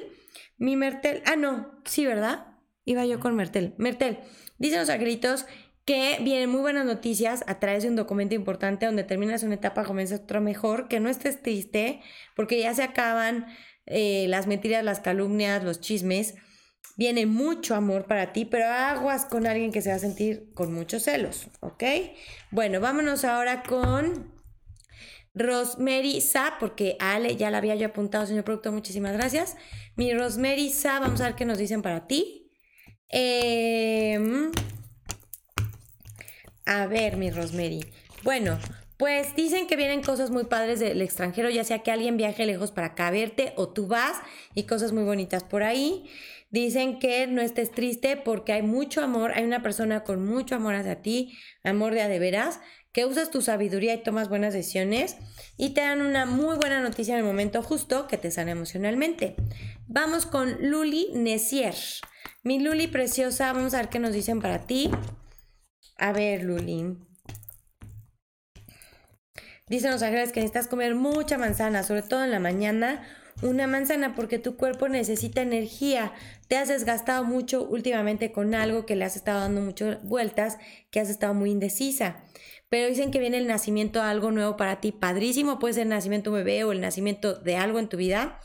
Mi 0.58 0.76
Mertel, 0.76 1.22
ah, 1.26 1.36
no, 1.36 1.80
sí, 1.84 2.04
¿verdad? 2.06 2.58
Iba 2.84 3.06
yo 3.06 3.20
con 3.20 3.36
Mertel. 3.36 3.74
Mertel, 3.78 4.18
dicen 4.58 4.80
los 4.80 4.88
angelitos 4.88 5.46
que 5.84 6.18
vienen 6.20 6.50
muy 6.50 6.60
buenas 6.60 6.84
noticias 6.84 7.42
a 7.46 7.58
través 7.58 7.82
de 7.82 7.88
un 7.88 7.96
documento 7.96 8.34
importante 8.34 8.86
donde 8.86 9.04
terminas 9.04 9.42
una 9.42 9.54
etapa, 9.54 9.84
comienzas 9.84 10.20
otra 10.20 10.40
mejor, 10.40 10.88
que 10.88 11.00
no 11.00 11.08
estés 11.08 11.42
triste, 11.42 12.00
porque 12.36 12.60
ya 12.60 12.74
se 12.74 12.82
acaban 12.82 13.46
eh, 13.86 14.26
las 14.28 14.46
mentiras, 14.46 14.84
las 14.84 15.00
calumnias, 15.00 15.64
los 15.64 15.80
chismes. 15.80 16.34
Viene 16.96 17.26
mucho 17.26 17.74
amor 17.74 18.06
para 18.06 18.32
ti, 18.32 18.44
pero 18.44 18.66
aguas 18.66 19.24
con 19.24 19.46
alguien 19.46 19.72
que 19.72 19.80
se 19.80 19.90
va 19.90 19.96
a 19.96 20.00
sentir 20.00 20.52
con 20.54 20.72
muchos 20.72 21.04
celos, 21.04 21.48
¿ok? 21.60 21.82
Bueno, 22.50 22.80
vámonos 22.80 23.24
ahora 23.24 23.62
con 23.62 24.32
Rosemary 25.34 26.20
Sa, 26.20 26.56
porque 26.60 26.96
Ale 27.00 27.36
ya 27.36 27.50
la 27.50 27.58
había 27.58 27.74
yo 27.74 27.86
apuntado, 27.86 28.26
señor 28.26 28.44
productor, 28.44 28.72
muchísimas 28.72 29.12
gracias. 29.12 29.56
Mi 29.96 30.12
Rosemary 30.12 30.70
Sa, 30.70 31.00
vamos 31.00 31.20
a 31.20 31.24
ver 31.24 31.36
qué 31.36 31.46
nos 31.46 31.58
dicen 31.58 31.80
para 31.80 32.06
ti. 32.06 32.50
Eh, 33.08 34.50
a 36.70 36.86
ver, 36.86 37.16
mi 37.16 37.30
Rosemary. 37.30 37.84
Bueno, 38.22 38.56
pues 38.96 39.34
dicen 39.34 39.66
que 39.66 39.74
vienen 39.74 40.02
cosas 40.02 40.30
muy 40.30 40.44
padres 40.44 40.78
del 40.78 41.02
extranjero, 41.02 41.50
ya 41.50 41.64
sea 41.64 41.80
que 41.80 41.90
alguien 41.90 42.16
viaje 42.16 42.46
lejos 42.46 42.70
para 42.70 42.88
acá 42.88 43.08
a 43.08 43.10
verte 43.10 43.52
o 43.56 43.68
tú 43.68 43.88
vas 43.88 44.16
y 44.54 44.64
cosas 44.64 44.92
muy 44.92 45.02
bonitas 45.02 45.42
por 45.42 45.64
ahí. 45.64 46.08
Dicen 46.50 47.00
que 47.00 47.26
no 47.26 47.40
estés 47.40 47.72
triste 47.72 48.16
porque 48.16 48.52
hay 48.52 48.62
mucho 48.62 49.02
amor, 49.02 49.32
hay 49.32 49.42
una 49.42 49.62
persona 49.62 50.04
con 50.04 50.24
mucho 50.24 50.54
amor 50.54 50.76
hacia 50.76 51.02
ti, 51.02 51.36
amor 51.64 51.92
de 51.92 52.02
a 52.02 52.08
de 52.08 52.20
veras, 52.20 52.60
que 52.92 53.04
usas 53.04 53.32
tu 53.32 53.42
sabiduría 53.42 53.94
y 53.94 54.02
tomas 54.04 54.28
buenas 54.28 54.54
decisiones 54.54 55.16
y 55.56 55.70
te 55.70 55.80
dan 55.80 56.02
una 56.02 56.24
muy 56.24 56.56
buena 56.56 56.80
noticia 56.80 57.14
en 57.14 57.20
el 57.20 57.26
momento 57.26 57.64
justo 57.64 58.06
que 58.06 58.16
te 58.16 58.30
sana 58.30 58.52
emocionalmente. 58.52 59.34
Vamos 59.88 60.24
con 60.24 60.70
Luli 60.70 61.08
Nesier. 61.14 61.74
Mi 62.44 62.60
Luli 62.60 62.86
preciosa, 62.86 63.52
vamos 63.52 63.74
a 63.74 63.78
ver 63.78 63.88
qué 63.88 63.98
nos 63.98 64.12
dicen 64.12 64.40
para 64.40 64.66
ti. 64.66 64.88
A 66.00 66.12
ver, 66.12 66.44
Luli. 66.44 66.96
Dicen 69.68 69.90
los 69.90 70.02
ángeles 70.02 70.32
que 70.32 70.40
necesitas 70.40 70.66
comer 70.66 70.94
mucha 70.94 71.36
manzana, 71.36 71.82
sobre 71.82 72.00
todo 72.00 72.24
en 72.24 72.30
la 72.30 72.40
mañana. 72.40 73.06
Una 73.42 73.66
manzana 73.66 74.14
porque 74.14 74.38
tu 74.38 74.56
cuerpo 74.56 74.88
necesita 74.88 75.42
energía. 75.42 76.14
Te 76.48 76.56
has 76.56 76.68
desgastado 76.68 77.24
mucho 77.24 77.68
últimamente 77.68 78.32
con 78.32 78.54
algo 78.54 78.86
que 78.86 78.96
le 78.96 79.04
has 79.04 79.14
estado 79.14 79.40
dando 79.40 79.60
muchas 79.60 80.02
vueltas, 80.02 80.56
que 80.90 81.00
has 81.00 81.10
estado 81.10 81.34
muy 81.34 81.50
indecisa. 81.50 82.24
Pero 82.70 82.88
dicen 82.88 83.10
que 83.10 83.20
viene 83.20 83.36
el 83.36 83.46
nacimiento 83.46 83.98
de 83.98 84.06
algo 84.06 84.30
nuevo 84.30 84.56
para 84.56 84.80
ti. 84.80 84.92
Padrísimo, 84.92 85.58
puede 85.58 85.74
ser 85.74 85.82
el 85.82 85.90
nacimiento 85.90 86.30
de 86.30 86.38
un 86.38 86.44
bebé 86.46 86.64
o 86.64 86.72
el 86.72 86.80
nacimiento 86.80 87.34
de 87.34 87.56
algo 87.56 87.78
en 87.78 87.90
tu 87.90 87.98
vida. 87.98 88.40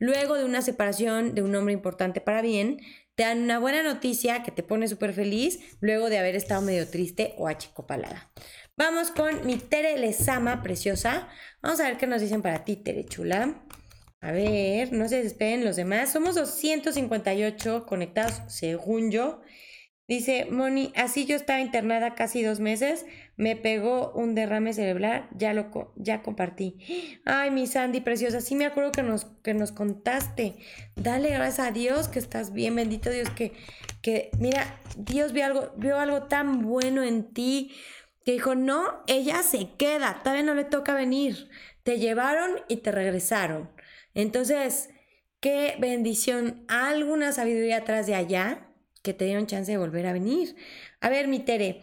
Luego 0.00 0.34
de 0.34 0.44
una 0.44 0.60
separación 0.60 1.36
de 1.36 1.42
un 1.42 1.54
hombre 1.54 1.72
importante 1.72 2.20
para 2.20 2.42
bien, 2.42 2.80
te 3.16 3.22
dan 3.22 3.42
una 3.42 3.58
buena 3.58 3.82
noticia 3.82 4.42
que 4.42 4.52
te 4.52 4.62
pone 4.62 4.86
súper 4.88 5.14
feliz 5.14 5.58
luego 5.80 6.10
de 6.10 6.18
haber 6.18 6.36
estado 6.36 6.60
medio 6.60 6.86
triste 6.86 7.34
o 7.38 7.48
achicopalada. 7.48 8.30
Vamos 8.76 9.10
con 9.10 9.46
mi 9.46 9.56
Tere 9.56 9.98
Lezama, 9.98 10.62
preciosa. 10.62 11.26
Vamos 11.62 11.80
a 11.80 11.84
ver 11.84 11.96
qué 11.96 12.06
nos 12.06 12.20
dicen 12.20 12.42
para 12.42 12.62
ti, 12.64 12.76
Tere 12.76 13.06
Chula. 13.06 13.54
A 14.20 14.32
ver, 14.32 14.92
no 14.92 15.08
se 15.08 15.16
desesperen 15.16 15.64
los 15.64 15.76
demás. 15.76 16.12
Somos 16.12 16.34
258 16.34 17.86
conectados, 17.86 18.42
según 18.48 19.10
yo. 19.10 19.40
Dice 20.08 20.46
Moni, 20.48 20.92
así 20.94 21.26
yo 21.26 21.34
estaba 21.34 21.60
internada 21.60 22.14
casi 22.14 22.40
dos 22.40 22.60
meses, 22.60 23.06
me 23.36 23.56
pegó 23.56 24.12
un 24.12 24.36
derrame 24.36 24.72
cerebral, 24.72 25.28
ya 25.36 25.52
lo 25.52 25.92
ya 25.96 26.22
compartí. 26.22 26.76
Ay, 27.24 27.50
mi 27.50 27.66
Sandy 27.66 28.00
preciosa, 28.00 28.40
sí 28.40 28.54
me 28.54 28.66
acuerdo 28.66 28.92
que 28.92 29.02
nos, 29.02 29.24
que 29.42 29.52
nos 29.52 29.72
contaste. 29.72 30.54
Dale 30.94 31.30
gracias 31.30 31.66
a 31.66 31.72
Dios 31.72 32.06
que 32.06 32.20
estás 32.20 32.52
bien, 32.52 32.76
bendito 32.76 33.10
Dios, 33.10 33.30
que, 33.30 33.52
que 34.00 34.30
mira, 34.38 34.78
Dios 34.96 35.32
vio 35.32 35.44
algo, 35.44 35.72
vio 35.76 35.98
algo 35.98 36.22
tan 36.28 36.62
bueno 36.62 37.02
en 37.02 37.32
ti, 37.34 37.74
que 38.24 38.30
dijo, 38.30 38.54
no, 38.54 39.02
ella 39.08 39.42
se 39.42 39.70
queda, 39.76 40.20
todavía 40.22 40.44
no 40.44 40.54
le 40.54 40.64
toca 40.64 40.94
venir. 40.94 41.48
Te 41.82 41.98
llevaron 41.98 42.60
y 42.68 42.76
te 42.76 42.92
regresaron. 42.92 43.70
Entonces, 44.14 44.88
qué 45.40 45.74
bendición, 45.80 46.64
alguna 46.68 47.32
sabiduría 47.32 47.78
atrás 47.78 48.06
de 48.06 48.14
allá 48.14 48.65
que 49.06 49.14
te 49.14 49.24
dieron 49.24 49.46
chance 49.46 49.70
de 49.70 49.78
volver 49.78 50.04
a 50.06 50.12
venir. 50.12 50.56
A 51.00 51.08
ver, 51.08 51.28
mi 51.28 51.38
Tere, 51.38 51.80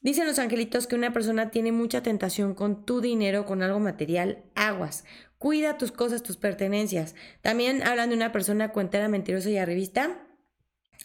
dicen 0.00 0.26
los 0.26 0.40
angelitos 0.40 0.88
que 0.88 0.96
una 0.96 1.12
persona 1.12 1.52
tiene 1.52 1.70
mucha 1.70 2.02
tentación 2.02 2.52
con 2.52 2.84
tu 2.84 3.00
dinero, 3.00 3.46
con 3.46 3.62
algo 3.62 3.78
material, 3.78 4.42
aguas. 4.56 5.04
Cuida 5.38 5.78
tus 5.78 5.92
cosas, 5.92 6.24
tus 6.24 6.36
pertenencias. 6.36 7.14
También 7.42 7.84
hablan 7.84 8.08
de 8.08 8.16
una 8.16 8.32
persona 8.32 8.72
cuentera, 8.72 9.06
mentirosa 9.06 9.50
y 9.50 9.56
arribista. 9.56 10.20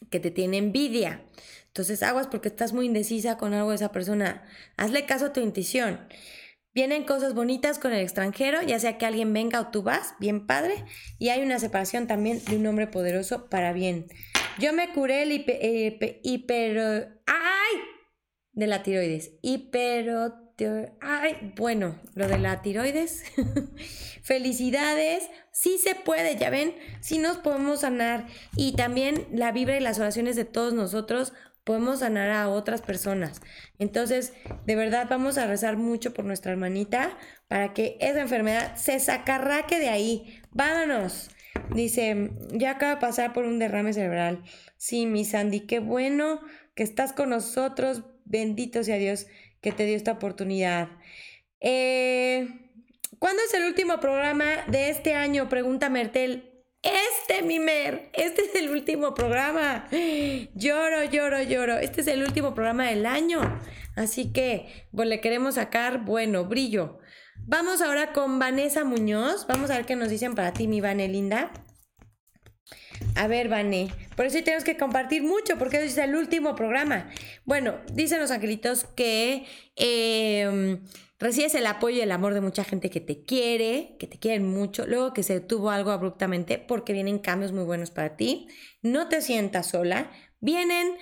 que 0.09 0.19
te 0.19 0.31
tiene 0.31 0.57
envidia. 0.57 1.21
Entonces 1.67 2.01
aguas 2.01 2.25
porque 2.27 2.47
estás 2.47 2.73
muy 2.73 2.87
indecisa 2.87 3.37
con 3.37 3.53
algo 3.53 3.69
de 3.69 3.75
esa 3.75 3.91
persona. 3.91 4.43
Hazle 4.75 5.05
caso 5.05 5.27
a 5.27 5.33
tu 5.33 5.41
intuición. 5.41 5.99
Vienen 6.73 7.03
cosas 7.03 7.35
bonitas 7.35 7.77
con 7.77 7.91
el 7.91 7.99
extranjero, 7.99 8.61
ya 8.63 8.79
sea 8.79 8.97
que 8.97 9.05
alguien 9.05 9.33
venga 9.33 9.59
o 9.59 9.67
tú 9.67 9.83
vas, 9.83 10.15
bien 10.19 10.47
padre. 10.47 10.85
Y 11.19 11.29
hay 11.29 11.43
una 11.43 11.59
separación 11.59 12.07
también 12.07 12.43
de 12.45 12.55
un 12.55 12.65
hombre 12.65 12.87
poderoso 12.87 13.49
para 13.49 13.73
bien. 13.73 14.07
Yo 14.59 14.73
me 14.73 14.91
curé 14.93 15.23
el 15.23 15.31
hiper... 16.23 17.21
¡Ay! 17.25 17.77
De 18.51 18.67
la 18.67 18.83
tiroides. 18.83 19.31
Hipero... 19.41 20.49
Ay, 20.99 21.53
bueno, 21.55 21.97
lo 22.15 22.27
de 22.27 22.37
la 22.37 22.61
tiroides. 22.61 23.23
Felicidades. 24.23 25.29
Sí 25.51 25.77
se 25.77 25.95
puede, 25.95 26.35
ya 26.37 26.49
ven, 26.49 26.75
sí 26.99 27.17
nos 27.17 27.37
podemos 27.37 27.81
sanar. 27.81 28.27
Y 28.55 28.73
también 28.73 29.27
la 29.31 29.51
vibra 29.51 29.77
y 29.77 29.81
las 29.81 29.99
oraciones 29.99 30.35
de 30.35 30.45
todos 30.45 30.73
nosotros 30.73 31.33
podemos 31.63 31.99
sanar 31.99 32.31
a 32.31 32.49
otras 32.49 32.81
personas. 32.81 33.41
Entonces, 33.77 34.33
de 34.65 34.75
verdad 34.75 35.07
vamos 35.09 35.37
a 35.37 35.47
rezar 35.47 35.77
mucho 35.77 36.13
por 36.13 36.25
nuestra 36.25 36.51
hermanita 36.51 37.17
para 37.47 37.73
que 37.73 37.97
esa 38.01 38.21
enfermedad 38.21 38.75
se 38.75 38.99
sacarraque 38.99 39.79
de 39.79 39.89
ahí. 39.89 40.41
Vámonos. 40.51 41.29
Dice, 41.73 42.31
ya 42.51 42.71
acaba 42.71 42.95
de 42.95 43.01
pasar 43.01 43.33
por 43.33 43.45
un 43.45 43.59
derrame 43.59 43.93
cerebral. 43.93 44.43
Sí, 44.77 45.05
mi 45.05 45.25
Sandy, 45.25 45.61
qué 45.61 45.79
bueno 45.79 46.41
que 46.75 46.83
estás 46.83 47.13
con 47.13 47.29
nosotros. 47.29 48.03
Bendito 48.25 48.83
sea 48.83 48.97
Dios 48.97 49.27
que 49.61 49.71
te 49.71 49.85
dio 49.85 49.95
esta 49.95 50.13
oportunidad. 50.13 50.89
Eh, 51.59 52.47
¿Cuándo 53.19 53.41
es 53.43 53.53
el 53.53 53.65
último 53.65 53.99
programa 53.99 54.45
de 54.67 54.89
este 54.89 55.13
año? 55.13 55.49
Pregunta 55.49 55.89
Mertel. 55.89 56.49
Este, 56.81 57.41
Mimer, 57.41 58.09
este 58.13 58.43
es 58.43 58.55
el 58.55 58.69
último 58.69 59.13
programa. 59.13 59.89
Lloro, 60.55 61.03
lloro, 61.03 61.41
lloro. 61.43 61.77
Este 61.77 62.01
es 62.01 62.07
el 62.07 62.23
último 62.23 62.53
programa 62.53 62.87
del 62.87 63.05
año. 63.05 63.41
Así 63.97 64.31
que, 64.31 64.87
pues 64.95 65.09
le 65.09 65.19
queremos 65.19 65.55
sacar, 65.55 66.05
bueno, 66.05 66.45
brillo. 66.45 66.98
Vamos 67.51 67.81
ahora 67.81 68.13
con 68.13 68.37
Vanessa 68.37 68.83
Muñoz. 68.83 69.47
Vamos 69.47 69.71
a 69.71 69.77
ver 69.77 69.87
qué 69.87 69.95
nos 69.95 70.09
dicen 70.09 70.35
para 70.35 70.53
ti, 70.53 70.67
mi 70.67 70.81
Vane 70.81 71.07
linda. 71.07 71.49
A 73.15 73.25
ver, 73.25 73.49
Vane, 73.49 73.91
por 74.15 74.27
eso 74.27 74.37
tenemos 74.43 74.63
que 74.63 74.77
compartir 74.77 75.23
mucho, 75.23 75.57
porque 75.57 75.83
es 75.83 75.97
el 75.97 76.15
último 76.15 76.55
programa. 76.55 77.09
Bueno, 77.45 77.73
dicen 77.91 78.19
los 78.19 78.29
angelitos 78.29 78.83
que 78.83 79.47
eh, 79.77 80.77
recibes 81.17 81.55
el 81.55 81.65
apoyo 81.65 81.97
y 81.97 82.01
el 82.01 82.11
amor 82.11 82.35
de 82.35 82.41
mucha 82.41 82.63
gente 82.63 82.91
que 82.91 83.01
te 83.01 83.23
quiere, 83.23 83.95
que 83.97 84.05
te 84.05 84.19
quieren 84.19 84.47
mucho, 84.47 84.85
luego 84.85 85.13
que 85.15 85.23
se 85.23 85.33
detuvo 85.33 85.71
algo 85.71 85.89
abruptamente 85.89 86.59
porque 86.59 86.93
vienen 86.93 87.17
cambios 87.17 87.51
muy 87.51 87.63
buenos 87.63 87.89
para 87.89 88.15
ti, 88.15 88.47
no 88.83 89.09
te 89.09 89.23
sientas 89.23 89.69
sola, 89.69 90.11
vienen 90.39 90.97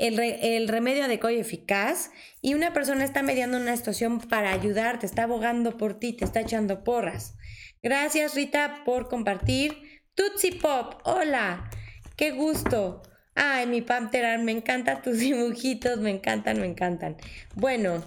el, 0.00 0.68
remedio 0.68 1.04
adecuado 1.04 1.36
y 1.36 1.40
eficaz 1.40 2.10
y 2.40 2.54
una 2.54 2.72
persona 2.72 3.04
está 3.04 3.22
mediando 3.22 3.58
una 3.58 3.76
situación 3.76 4.20
para 4.20 4.52
ayudarte, 4.52 5.04
está 5.04 5.24
abogando 5.24 5.76
por 5.76 5.98
ti, 5.98 6.14
te 6.14 6.24
está 6.24 6.40
echando 6.40 6.84
porras. 6.84 7.34
Gracias 7.82 8.34
Rita 8.34 8.82
por 8.84 9.08
compartir. 9.08 10.02
Tutsi 10.14 10.52
Pop, 10.52 11.00
hola, 11.04 11.70
qué 12.16 12.30
gusto. 12.30 13.02
Ay, 13.34 13.66
mi 13.66 13.82
Pantera, 13.82 14.38
me 14.38 14.52
encantan 14.52 15.02
tus 15.02 15.18
dibujitos, 15.20 15.98
me 15.98 16.10
encantan, 16.10 16.60
me 16.60 16.66
encantan. 16.66 17.16
Bueno, 17.54 18.02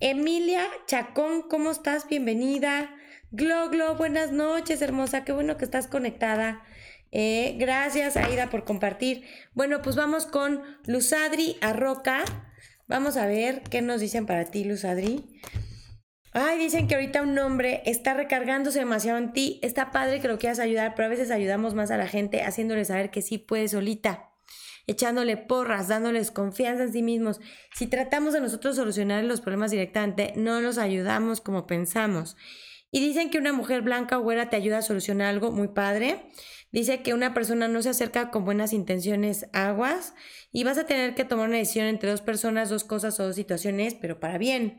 Emilia 0.00 0.66
Chacón, 0.86 1.42
¿cómo 1.42 1.70
estás? 1.70 2.08
Bienvenida. 2.08 2.94
Glo, 3.30 3.70
Glo, 3.70 3.94
buenas 3.94 4.32
noches, 4.32 4.82
hermosa. 4.82 5.24
Qué 5.24 5.30
bueno 5.30 5.56
que 5.56 5.64
estás 5.64 5.86
conectada. 5.86 6.64
Eh, 7.12 7.56
gracias, 7.58 8.16
Aida, 8.16 8.50
por 8.50 8.64
compartir. 8.64 9.24
Bueno, 9.52 9.82
pues 9.82 9.96
vamos 9.96 10.26
con 10.26 10.62
Luzadri 10.86 11.56
Arroca. 11.60 12.24
Vamos 12.86 13.16
a 13.16 13.26
ver 13.26 13.62
qué 13.70 13.82
nos 13.82 14.00
dicen 14.00 14.26
para 14.26 14.44
ti, 14.44 14.64
Luzadri. 14.64 15.24
Ay, 16.32 16.58
dicen 16.58 16.86
que 16.86 16.94
ahorita 16.94 17.22
un 17.22 17.36
hombre 17.38 17.82
está 17.86 18.14
recargándose 18.14 18.78
demasiado 18.78 19.18
en 19.18 19.32
ti. 19.32 19.58
Está 19.62 19.90
padre 19.90 20.20
que 20.20 20.28
lo 20.28 20.38
quieras 20.38 20.60
ayudar, 20.60 20.94
pero 20.94 21.06
a 21.06 21.10
veces 21.10 21.30
ayudamos 21.30 21.74
más 21.74 21.90
a 21.90 21.96
la 21.96 22.06
gente 22.06 22.42
haciéndole 22.42 22.84
saber 22.84 23.10
que 23.10 23.22
sí 23.22 23.38
puede 23.38 23.68
solita 23.68 24.30
echándole 24.90 25.36
porras, 25.36 25.88
dándoles 25.88 26.30
confianza 26.30 26.82
en 26.82 26.92
sí 26.92 27.02
mismos. 27.02 27.40
Si 27.74 27.86
tratamos 27.86 28.32
de 28.32 28.40
nosotros 28.40 28.76
solucionar 28.76 29.22
los 29.24 29.40
problemas 29.40 29.70
directamente, 29.70 30.32
no 30.36 30.60
los 30.60 30.78
ayudamos 30.78 31.40
como 31.40 31.66
pensamos. 31.66 32.36
Y 32.90 33.00
dicen 33.00 33.30
que 33.30 33.38
una 33.38 33.52
mujer 33.52 33.82
blanca 33.82 34.18
o 34.18 34.22
güera 34.22 34.50
te 34.50 34.56
ayuda 34.56 34.78
a 34.78 34.82
solucionar 34.82 35.28
algo 35.28 35.52
muy 35.52 35.68
padre. 35.68 36.26
Dice 36.72 37.02
que 37.02 37.14
una 37.14 37.34
persona 37.34 37.68
no 37.68 37.82
se 37.82 37.90
acerca 37.90 38.30
con 38.30 38.44
buenas 38.44 38.72
intenciones 38.72 39.46
aguas 39.52 40.14
y 40.52 40.64
vas 40.64 40.78
a 40.78 40.86
tener 40.86 41.14
que 41.14 41.24
tomar 41.24 41.48
una 41.48 41.58
decisión 41.58 41.86
entre 41.86 42.10
dos 42.10 42.20
personas, 42.20 42.68
dos 42.68 42.84
cosas 42.84 43.18
o 43.18 43.26
dos 43.26 43.36
situaciones, 43.36 43.94
pero 43.94 44.20
para 44.20 44.38
bien. 44.38 44.78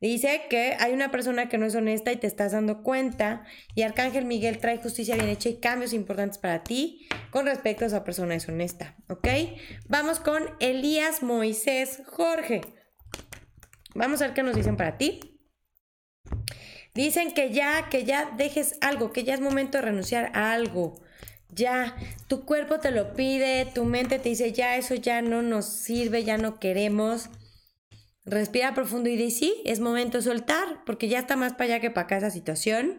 Dice 0.00 0.42
que 0.50 0.76
hay 0.78 0.92
una 0.92 1.10
persona 1.10 1.48
que 1.48 1.56
no 1.56 1.64
es 1.64 1.74
honesta 1.74 2.12
y 2.12 2.16
te 2.16 2.26
estás 2.26 2.52
dando 2.52 2.82
cuenta 2.82 3.44
y 3.74 3.82
Arcángel 3.82 4.26
Miguel 4.26 4.58
trae 4.58 4.76
justicia 4.76 5.14
bien 5.14 5.28
hecha 5.28 5.48
y 5.48 5.58
cambios 5.58 5.94
importantes 5.94 6.36
para 6.38 6.62
ti 6.62 7.08
con 7.30 7.46
respecto 7.46 7.84
a 7.84 7.88
esa 7.88 8.04
persona 8.04 8.34
deshonesta, 8.34 8.96
¿ok? 9.08 9.28
Vamos 9.88 10.20
con 10.20 10.44
Elías 10.60 11.22
Moisés 11.22 12.02
Jorge. 12.06 12.60
Vamos 13.94 14.20
a 14.20 14.26
ver 14.26 14.34
qué 14.34 14.42
nos 14.42 14.54
dicen 14.54 14.76
para 14.76 14.98
ti. 14.98 15.20
Dicen 16.94 17.32
que 17.32 17.50
ya, 17.52 17.88
que 17.88 18.04
ya 18.04 18.30
dejes 18.36 18.78
algo, 18.82 19.12
que 19.12 19.24
ya 19.24 19.34
es 19.34 19.40
momento 19.40 19.78
de 19.78 19.82
renunciar 19.82 20.30
a 20.34 20.52
algo. 20.52 21.00
Ya, 21.50 21.96
tu 22.28 22.44
cuerpo 22.44 22.80
te 22.80 22.90
lo 22.90 23.14
pide, 23.14 23.66
tu 23.74 23.84
mente 23.84 24.18
te 24.18 24.28
dice, 24.28 24.52
ya 24.52 24.76
eso 24.76 24.94
ya 24.94 25.22
no 25.22 25.42
nos 25.42 25.66
sirve, 25.66 26.24
ya 26.24 26.38
no 26.38 26.58
queremos. 26.58 27.30
Respira 28.24 28.74
profundo 28.74 29.08
y 29.08 29.16
dice, 29.16 29.38
sí, 29.38 29.62
es 29.64 29.80
momento 29.80 30.18
de 30.18 30.24
soltar, 30.24 30.82
porque 30.84 31.08
ya 31.08 31.20
está 31.20 31.36
más 31.36 31.52
para 31.52 31.64
allá 31.64 31.80
que 31.80 31.90
para 31.90 32.06
acá 32.06 32.16
esa 32.18 32.30
situación. 32.30 32.98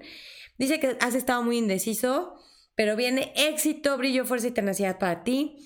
Dice 0.57 0.79
que 0.79 0.97
has 1.01 1.15
estado 1.15 1.43
muy 1.43 1.57
indeciso, 1.57 2.35
pero 2.75 2.95
viene 2.95 3.33
éxito, 3.35 3.97
brillo, 3.97 4.25
fuerza 4.25 4.47
y 4.47 4.51
tenacidad 4.51 4.97
para 4.97 5.23
ti. 5.23 5.57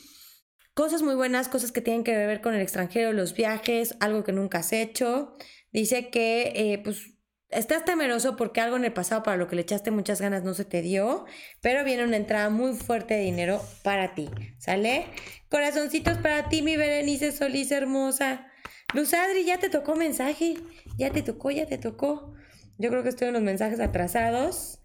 Cosas 0.74 1.02
muy 1.02 1.16
buenas, 1.16 1.50
cosas 1.50 1.72
que 1.72 1.82
tienen 1.82 2.04
que 2.04 2.16
ver 2.16 2.42
con 2.42 2.56
el 2.56 2.62
extranjero, 2.62 3.14
los 3.14 3.34
viajes, 3.34 3.96
algo 4.00 4.24
que 4.24 4.32
nunca 4.32 4.60
has 4.60 4.74
hecho. 4.74 5.36
Dice 5.72 6.10
que 6.10 6.54
eh, 6.56 6.82
pues 6.84 7.12
estás 7.52 7.86
temeroso 7.86 8.36
porque 8.36 8.62
algo 8.62 8.78
en 8.78 8.86
el 8.86 8.93
pasado 8.93 9.24
para 9.24 9.38
lo 9.38 9.47
que 9.47 9.56
le 9.56 9.62
echaste 9.62 9.91
muchas 9.91 10.22
ganas 10.22 10.43
no 10.43 10.54
se 10.54 10.66
te 10.66 10.82
dio, 10.82 11.26
pero 11.62 11.84
viene 11.84 12.04
una 12.04 12.18
entrada 12.18 12.49
muy 12.49 12.74
fuerte 12.76 13.16
de 13.16 13.22
dinero 13.22 13.62
para 13.84 14.16
ti. 14.16 14.30
¿Sale? 14.58 15.06
Corazoncitos 15.49 16.18
para 16.18 16.49
ti, 16.49 16.62
mi 16.62 16.78
Berenice 16.78 17.32
Solís 17.32 17.72
hermosa. 17.72 18.47
Luz 18.93 19.14
Adri, 19.14 19.45
ya 19.45 19.58
te 19.58 19.70
tocó 19.70 19.95
mensaje. 19.95 20.56
Ya 20.97 21.12
te 21.12 21.22
tocó, 21.22 21.52
ya 21.52 21.66
te 21.66 21.78
tocó. 21.78 22.34
Yo 22.78 22.89
creo 22.89 23.04
que 23.04 23.10
estoy 23.10 23.28
en 23.28 23.34
los 23.34 23.43
mensajes 23.43 23.80
atrasados. 23.80 24.80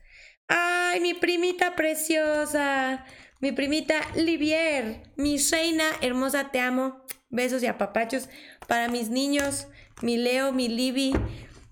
¡Ay, 0.49 1.01
mi 1.01 1.15
primita 1.15 1.75
preciosa! 1.75 3.05
Mi 3.41 3.53
primita 3.53 4.01
Livier, 4.15 5.03
mi 5.17 5.37
reina 5.37 5.85
hermosa, 6.01 6.51
te 6.51 6.61
amo. 6.61 7.05
Besos 7.29 7.63
y 7.63 7.67
apapachos 7.67 8.29
para 8.67 8.89
mis 8.89 9.11
niños, 9.11 9.67
mi 10.01 10.17
Leo, 10.17 10.53
mi 10.53 10.69
Libby 10.69 11.13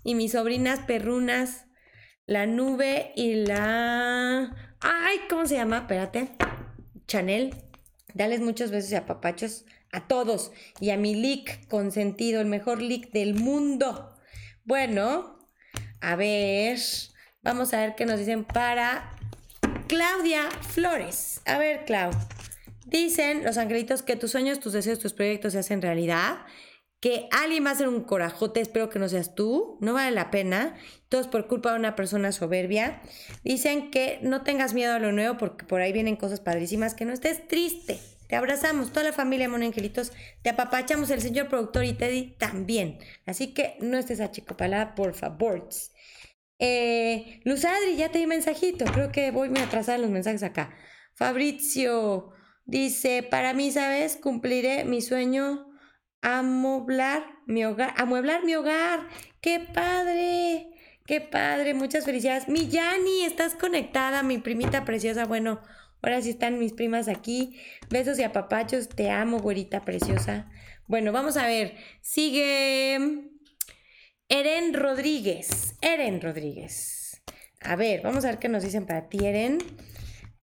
y 0.05 0.15
mis 0.15 0.33
sobrinas 0.33 0.81
perrunas, 0.81 1.67
la 2.27 2.47
nube 2.47 3.13
y 3.17 3.35
la... 3.47 4.55
¡Ay! 4.81 5.19
¿Cómo 5.29 5.47
se 5.47 5.57
llama? 5.57 5.79
Espérate. 5.79 6.29
Chanel. 7.07 7.55
Dales 8.13 8.41
muchos 8.41 8.71
besos 8.71 8.93
y 8.93 8.95
apapachos 8.95 9.65
a 9.91 10.07
todos 10.07 10.53
y 10.81 10.91
a 10.91 10.97
mi 10.97 11.15
leak 11.15 11.67
consentido, 11.69 12.41
el 12.41 12.47
mejor 12.47 12.83
leak 12.83 13.11
del 13.11 13.35
mundo. 13.35 14.15
Bueno, 14.65 15.39
a 16.01 16.17
ver, 16.17 16.79
vamos 17.43 17.75
a 17.75 17.81
ver 17.81 17.95
qué 17.97 18.07
nos 18.07 18.19
dicen 18.19 18.45
para 18.45 19.17
Claudia 19.89 20.49
Flores. 20.63 21.41
A 21.45 21.59
ver, 21.59 21.85
Clau. 21.85 22.11
Dicen 22.87 23.45
los 23.45 23.57
angelitos 23.57 24.03
que 24.03 24.17
tus 24.17 24.31
sueños, 24.33 24.61
tus 24.61 24.73
deseos, 24.73 24.99
tus 24.99 25.13
proyectos 25.13 25.55
se 25.55 25.61
hacen 25.61 25.83
realidad. 25.83 26.39
Que 27.05 27.29
alguien 27.33 27.67
va 27.67 27.69
a 27.69 27.73
hacer 27.75 27.87
un 27.87 28.01
corajote, 28.01 28.63
espero 28.63 28.89
que 28.89 28.99
no 28.99 29.11
seas 29.11 29.35
tú, 29.35 29.77
no 29.83 29.93
vale 29.93 30.11
la 30.11 30.31
pena. 30.31 30.75
Todos 31.11 31.29
por 31.29 31.49
culpa 31.49 31.73
de 31.73 31.79
una 31.79 31.97
persona 31.97 32.33
soberbia. 32.33 33.03
Dicen 33.43 33.91
que 33.91 34.21
no 34.23 34.41
tengas 34.41 34.73
miedo 34.73 34.95
a 34.95 34.99
lo 34.99 35.13
nuevo 35.13 35.37
porque 35.37 35.67
por 35.67 35.83
ahí 35.83 35.93
vienen 35.93 36.17
cosas 36.17 36.41
padrísimas, 36.41 36.95
que 36.95 37.05
no 37.05 37.13
estés 37.13 37.47
triste 37.47 38.01
te 38.27 38.37
abrazamos, 38.37 38.91
toda 38.91 39.05
la 39.05 39.13
familia 39.13 39.51
Mon 39.51 39.63
Angelitos, 39.63 40.13
te 40.43 40.49
apapachamos 40.49 41.11
el 41.11 41.21
señor 41.21 41.49
productor 41.49 41.85
y 41.85 41.93
Teddy 41.93 42.37
también. 42.39 42.99
Así 43.27 43.53
que 43.53 43.77
no 43.81 43.99
estés 43.99 44.21
achicopalada, 44.21 44.95
por 44.95 45.13
favor. 45.13 45.69
Eh, 46.59 47.41
Luz 47.45 47.67
Adri, 47.67 47.97
ya 47.97 48.11
te 48.11 48.21
di 48.21 48.27
mensajito. 48.27 48.87
Creo 48.87 49.13
que 49.13 49.31
voy 49.31 49.51
muy 49.51 49.61
atrasada 49.61 49.99
los 49.99 50.09
mensajes 50.09 50.43
acá. 50.43 50.75
Fabrizio 51.15 52.31
dice: 52.65 53.23
Para 53.23 53.53
mí, 53.53 53.71
¿sabes? 53.71 54.17
Cumpliré 54.17 54.85
mi 54.87 55.03
sueño 55.03 55.74
amueblar 56.25 57.25
mi 57.47 57.65
hogar. 57.65 57.95
Amueblar 57.97 58.45
mi 58.45 58.55
hogar. 58.57 59.07
¡Qué 59.41 59.61
padre! 59.61 60.71
¡Qué 61.07 61.21
padre! 61.21 61.75
Muchas 61.75 62.05
felicidades. 62.05 62.49
Mi 62.49 62.69
Yani, 62.69 63.25
estás 63.25 63.55
conectada, 63.55 64.23
mi 64.23 64.39
primita 64.39 64.85
preciosa. 64.85 65.27
Bueno, 65.27 65.61
Ahora 66.05 66.21
sí 66.21 66.29
están 66.29 66.59
mis 66.59 66.75
primas 66.75 67.09
aquí. 67.09 67.59
Besos 67.89 68.19
y 68.19 68.25
apapachos. 68.25 68.91
Te 68.91 69.09
amo, 69.09 69.39
güerita 69.39 69.87
preciosa. 69.87 70.51
Bueno, 70.87 71.13
vamos 71.13 71.39
a 71.39 71.47
ver. 71.47 71.77
Sigue 72.03 73.31
Eren 74.29 74.75
Rodríguez. 74.75 75.77
Eren 75.81 76.21
Rodríguez. 76.21 77.23
A 77.63 77.77
ver, 77.77 78.03
vamos 78.03 78.27
a 78.27 78.29
ver 78.29 78.39
qué 78.39 78.51
nos 78.51 78.63
dicen 78.63 78.85
para 78.85 79.09
ti, 79.09 79.25
Eren. 79.25 79.57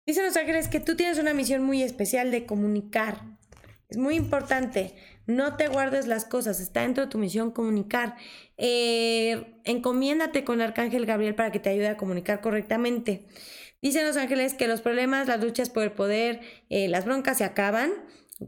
Dicen 0.06 0.26
los 0.26 0.36
ángeles 0.36 0.68
que 0.68 0.82
tú 0.82 0.98
tienes 0.98 1.18
una 1.18 1.34
misión 1.34 1.64
muy 1.64 1.82
especial 1.82 2.30
de 2.30 2.46
comunicar. 2.46 3.22
Es 3.90 3.98
muy 3.98 4.16
importante. 4.16 4.96
No 5.28 5.56
te 5.56 5.68
guardes 5.68 6.08
las 6.08 6.26
cosas. 6.26 6.60
Está 6.60 6.82
dentro 6.82 7.06
de 7.06 7.10
tu 7.10 7.18
misión 7.18 7.52
comunicar. 7.52 8.16
Eh, 8.58 9.56
encomiéndate 9.64 10.44
con 10.44 10.60
el 10.60 10.68
Arcángel 10.68 11.06
Gabriel 11.06 11.36
para 11.36 11.52
que 11.52 11.60
te 11.60 11.70
ayude 11.70 11.88
a 11.88 11.98
comunicar 11.98 12.42
correctamente. 12.42 13.26
Dicen 13.82 14.06
los 14.06 14.18
ángeles 14.18 14.56
que 14.56 14.68
los 14.68 14.82
problemas, 14.82 15.28
las 15.28 15.42
luchas 15.42 15.70
por 15.70 15.84
el 15.84 15.92
poder, 15.92 16.42
eh, 16.70 16.88
las 16.88 17.06
broncas 17.06 17.38
se 17.38 17.44
acaban. 17.44 17.92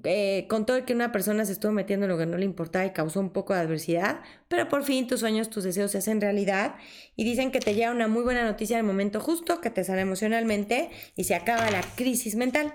Eh, 0.04 0.46
con 0.48 0.68
todo 0.68 0.78
el 0.78 0.86
que 0.86 0.94
una 0.94 1.12
persona 1.12 1.46
se 1.46 1.52
estuvo 1.52 1.72
metiendo 1.72 2.06
en 2.06 2.12
lo 2.12 2.18
que 2.20 2.28
no 2.28 2.38
le 2.38 2.46
importaba 2.46 2.86
y 2.86 2.92
causó 2.92 3.20
un 3.20 3.32
poco 3.32 3.56
de 3.56 3.62
adversidad, 3.62 4.22
pero 4.48 4.70
por 4.70 4.84
fin 4.84 5.08
tus 5.08 5.22
sueños, 5.22 5.50
tus 5.50 5.64
deseos 5.64 5.90
se 5.90 5.98
hacen 5.98 6.22
realidad 6.22 6.76
y 7.16 7.24
dicen 7.24 7.52
que 7.52 7.60
te 7.60 7.74
llega 7.74 7.90
una 7.90 8.08
muy 8.08 8.22
buena 8.22 8.44
noticia 8.44 8.76
en 8.76 8.82
el 8.82 8.86
momento 8.86 9.20
justo, 9.20 9.62
que 9.62 9.72
te 9.72 9.84
sale 9.84 10.02
emocionalmente 10.02 10.92
y 11.16 11.24
se 11.24 11.34
acaba 11.34 11.72
la 11.72 11.82
crisis 11.96 12.36
mental. 12.36 12.72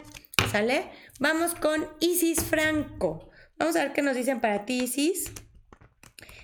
¿Sale? 0.50 0.90
Vamos 1.20 1.54
con 1.54 1.86
Isis 2.00 2.42
Franco. 2.42 3.30
Vamos 3.58 3.76
a 3.76 3.84
ver 3.84 3.92
qué 3.92 4.02
nos 4.02 4.16
dicen 4.16 4.40
para 4.40 4.64
ti, 4.64 4.84
Isis. 4.84 5.32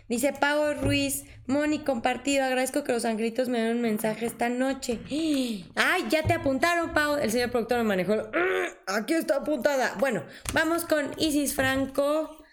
Dice 0.08 0.32
Pau 0.32 0.74
Ruiz, 0.74 1.24
Moni, 1.46 1.80
compartido. 1.84 2.44
Agradezco 2.44 2.82
que 2.82 2.92
los 2.92 3.04
angelitos 3.04 3.48
me 3.48 3.60
den 3.60 3.76
un 3.76 3.82
mensaje 3.82 4.26
esta 4.26 4.48
noche. 4.48 4.98
¡Ay, 5.76 6.04
ya 6.08 6.22
te 6.24 6.32
apuntaron, 6.32 6.92
Pau! 6.92 7.16
El 7.16 7.30
señor 7.30 7.50
productor 7.50 7.78
me 7.78 7.84
manejó. 7.84 8.14
Aquí 8.86 9.14
está 9.14 9.36
apuntada. 9.36 9.94
Bueno, 10.00 10.24
vamos 10.52 10.84
con 10.84 11.10
Isis 11.18 11.54
Franco. 11.54 12.44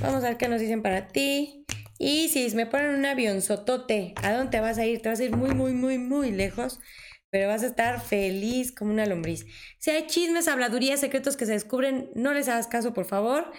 Vamos 0.00 0.22
a 0.22 0.28
ver 0.28 0.36
qué 0.36 0.48
nos 0.48 0.60
dicen 0.60 0.82
para 0.82 1.08
ti. 1.08 1.64
Isis, 1.98 2.54
me 2.54 2.66
ponen 2.66 2.94
un 2.94 3.06
avión 3.06 3.42
sotote. 3.42 4.14
¿A 4.22 4.32
dónde 4.32 4.60
vas 4.60 4.78
a 4.78 4.86
ir? 4.86 5.02
Te 5.02 5.08
vas 5.08 5.20
a 5.20 5.24
ir 5.24 5.36
muy, 5.36 5.54
muy, 5.54 5.72
muy, 5.72 5.98
muy 5.98 6.30
lejos. 6.30 6.78
Pero 7.34 7.48
vas 7.48 7.64
a 7.64 7.66
estar 7.66 8.00
feliz 8.00 8.70
como 8.70 8.92
una 8.92 9.06
lombriz. 9.06 9.44
Si 9.78 9.90
hay 9.90 10.06
chismes, 10.06 10.46
habladurías, 10.46 11.00
secretos 11.00 11.36
que 11.36 11.46
se 11.46 11.50
descubren, 11.50 12.08
no 12.14 12.32
les 12.32 12.48
hagas 12.48 12.68
caso, 12.68 12.94
por 12.94 13.06
favor 13.06 13.50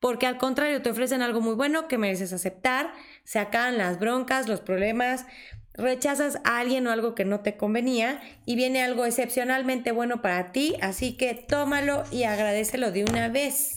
porque 0.00 0.26
al 0.26 0.36
contrario 0.36 0.82
te 0.82 0.90
ofrecen 0.90 1.22
algo 1.22 1.40
muy 1.40 1.54
bueno 1.54 1.88
que 1.88 1.96
mereces 1.96 2.34
aceptar, 2.34 2.92
se 3.24 3.38
acaban 3.38 3.78
las 3.78 3.98
broncas, 4.00 4.48
los 4.48 4.60
problemas, 4.60 5.24
rechazas 5.72 6.40
a 6.44 6.58
alguien 6.58 6.86
o 6.86 6.90
algo 6.90 7.14
que 7.14 7.24
no 7.24 7.40
te 7.40 7.56
convenía 7.56 8.20
y 8.44 8.54
viene 8.56 8.82
algo 8.82 9.06
excepcionalmente 9.06 9.92
bueno 9.92 10.20
para 10.20 10.52
ti, 10.52 10.74
así 10.82 11.16
que 11.16 11.32
tómalo 11.34 12.04
y 12.10 12.24
agradecelo 12.24 12.92
de 12.92 13.04
una 13.04 13.28
vez. 13.28 13.76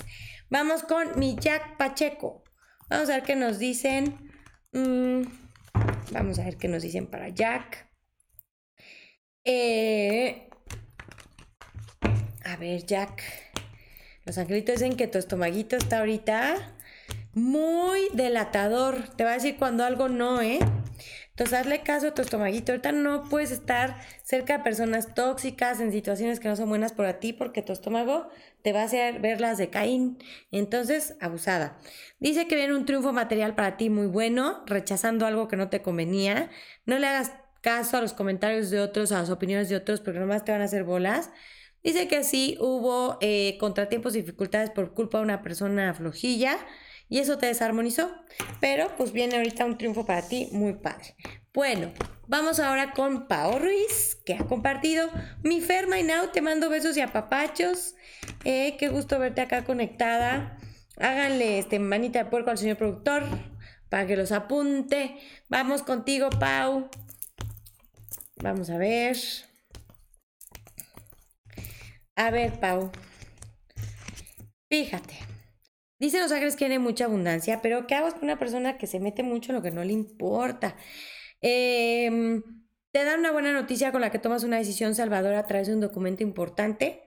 Vamos 0.50 0.84
con 0.84 1.18
mi 1.18 1.38
Jack 1.40 1.78
Pacheco. 1.78 2.44
Vamos 2.90 3.10
a 3.10 3.14
ver 3.14 3.24
qué 3.24 3.38
nos 3.38 3.58
dicen. 3.58 4.18
Mm, 4.74 5.22
vamos 6.12 6.40
a 6.40 6.44
ver 6.44 6.58
qué 6.58 6.68
nos 6.68 6.82
dicen 6.84 7.08
para 7.08 7.30
Jack. 7.30 7.95
Eh, 9.46 10.50
a 12.44 12.58
ver, 12.58 12.84
Jack. 12.86 13.22
Los 14.26 14.40
angelitos 14.40 14.76
dicen 14.76 14.98
que 14.98 15.08
tu 15.08 15.20
estomaguito 15.20 15.76
está 15.76 16.00
ahorita 16.00 16.74
muy 17.34 18.00
delatador. 18.14 19.08
Te 19.16 19.24
va 19.24 19.32
a 19.32 19.34
decir 19.36 19.58
cuando 19.58 19.84
algo 19.84 20.10
no, 20.10 20.42
¿eh? 20.42 20.58
Entonces 21.30 21.60
hazle 21.60 21.84
caso 21.84 22.08
a 22.08 22.14
tu 22.14 22.24
estomaguito. 22.24 22.72
Ahorita 22.72 22.92
no 22.92 23.26
puedes 23.30 23.52
estar 23.52 24.00
cerca 24.24 24.58
de 24.58 24.64
personas 24.64 25.14
tóxicas 25.14 25.80
en 25.80 25.92
situaciones 25.92 26.40
que 26.40 26.48
no 26.48 26.56
son 26.56 26.70
buenas 26.70 26.94
para 26.94 27.20
ti 27.20 27.34
porque 27.34 27.62
tu 27.62 27.74
estómago 27.74 28.30
te 28.64 28.74
va 28.74 28.82
a 28.82 28.86
hacer 28.86 29.20
ver 29.20 29.42
las 29.42 29.58
de 29.60 29.70
Caín. 29.70 30.18
Entonces, 30.52 31.18
abusada. 31.20 31.78
Dice 32.20 32.48
que 32.48 32.56
viene 32.56 32.74
un 32.74 32.86
triunfo 32.86 33.12
material 33.12 33.54
para 33.54 33.78
ti 33.78 33.90
muy 33.90 34.08
bueno, 34.08 34.64
rechazando 34.66 35.28
algo 35.28 35.48
que 35.48 35.58
no 35.58 35.70
te 35.70 35.82
convenía. 35.82 36.50
No 36.86 36.98
le 36.98 37.08
hagas 37.08 37.34
caso 37.66 37.98
a 37.98 38.02
los 38.02 38.14
comentarios 38.14 38.70
de 38.70 38.80
otros, 38.80 39.12
a 39.12 39.22
las 39.22 39.32
opiniones 39.32 39.70
de 39.70 39.76
otros, 39.76 40.00
porque 40.00 40.20
nomás 40.20 40.46
te 40.46 40.52
van 40.52 40.62
a 40.62 40.66
hacer 40.66 40.84
bolas. 40.84 41.32
Dice 41.84 42.08
que 42.08 42.24
sí 42.24 42.58
hubo 42.60 43.18
eh, 43.22 43.58
contratiempos 43.60 44.16
y 44.16 44.22
dificultades 44.22 44.70
por 44.70 44.94
culpa 44.94 45.18
de 45.18 45.24
una 45.24 45.42
persona 45.42 45.92
flojilla 45.96 46.60
y 47.10 47.18
eso 47.18 47.40
te 47.40 47.48
desarmonizó. 47.48 48.12
Pero 48.62 48.96
pues 48.98 49.12
viene 49.12 49.38
ahorita 49.38 49.66
un 49.66 49.80
triunfo 49.80 50.06
para 50.06 50.28
ti 50.28 50.48
muy 50.52 50.74
padre. 50.74 51.16
Bueno, 51.56 51.92
vamos 52.28 52.60
ahora 52.60 52.92
con 52.92 53.28
Pao 53.28 53.58
Ruiz, 53.58 54.16
que 54.24 54.36
ha 54.36 54.46
compartido. 54.46 55.10
Mi 55.42 55.60
Ferma 55.60 56.00
y 56.00 56.04
Now, 56.04 56.28
te 56.32 56.44
mando 56.44 56.70
besos 56.70 56.96
y 56.98 57.02
apapachos. 57.02 57.96
Eh, 58.44 58.76
qué 58.78 58.90
gusto 58.90 59.18
verte 59.18 59.42
acá 59.42 59.64
conectada. 59.64 60.60
Háganle 60.98 61.58
este 61.58 61.80
manita 61.80 62.24
de 62.24 62.30
puerco 62.30 62.52
al 62.52 62.60
señor 62.60 62.78
productor 62.78 63.24
para 63.90 64.06
que 64.06 64.18
los 64.18 64.32
apunte. 64.32 65.18
Vamos 65.50 65.82
contigo, 65.82 66.30
Pau. 66.30 66.92
Vamos 68.38 68.70
a 68.70 68.78
ver. 68.78 69.18
A 72.16 72.32
ver, 72.32 72.60
Pau. 72.60 72.92
Fíjate. 74.70 75.16
Dice 76.00 76.20
los 76.20 76.32
ángeles 76.32 76.56
que 76.56 76.66
tiene 76.66 76.80
mucha 76.80 77.06
abundancia, 77.06 77.62
pero 77.62 77.88
¿qué 77.88 77.96
hago 77.96 78.12
con 78.12 78.24
una 78.24 78.38
persona 78.38 78.78
que 78.78 78.88
se 78.88 79.00
mete 79.00 79.24
mucho 79.24 79.52
en 79.52 79.56
lo 79.56 79.62
que 79.62 79.72
no 79.72 79.84
le 79.84 79.94
importa? 79.94 80.76
Em, 81.42 82.44
te 82.92 83.04
dan 83.04 83.20
una 83.20 83.32
buena 83.32 83.54
noticia 83.54 83.92
con 83.92 84.02
la 84.02 84.12
que 84.12 84.20
tomas 84.20 84.44
una 84.44 84.58
decisión 84.58 84.96
salvadora 84.96 85.40
a 85.40 85.46
través 85.46 85.68
de 85.68 85.74
un 85.74 85.80
documento 85.80 86.24
importante. 86.24 87.02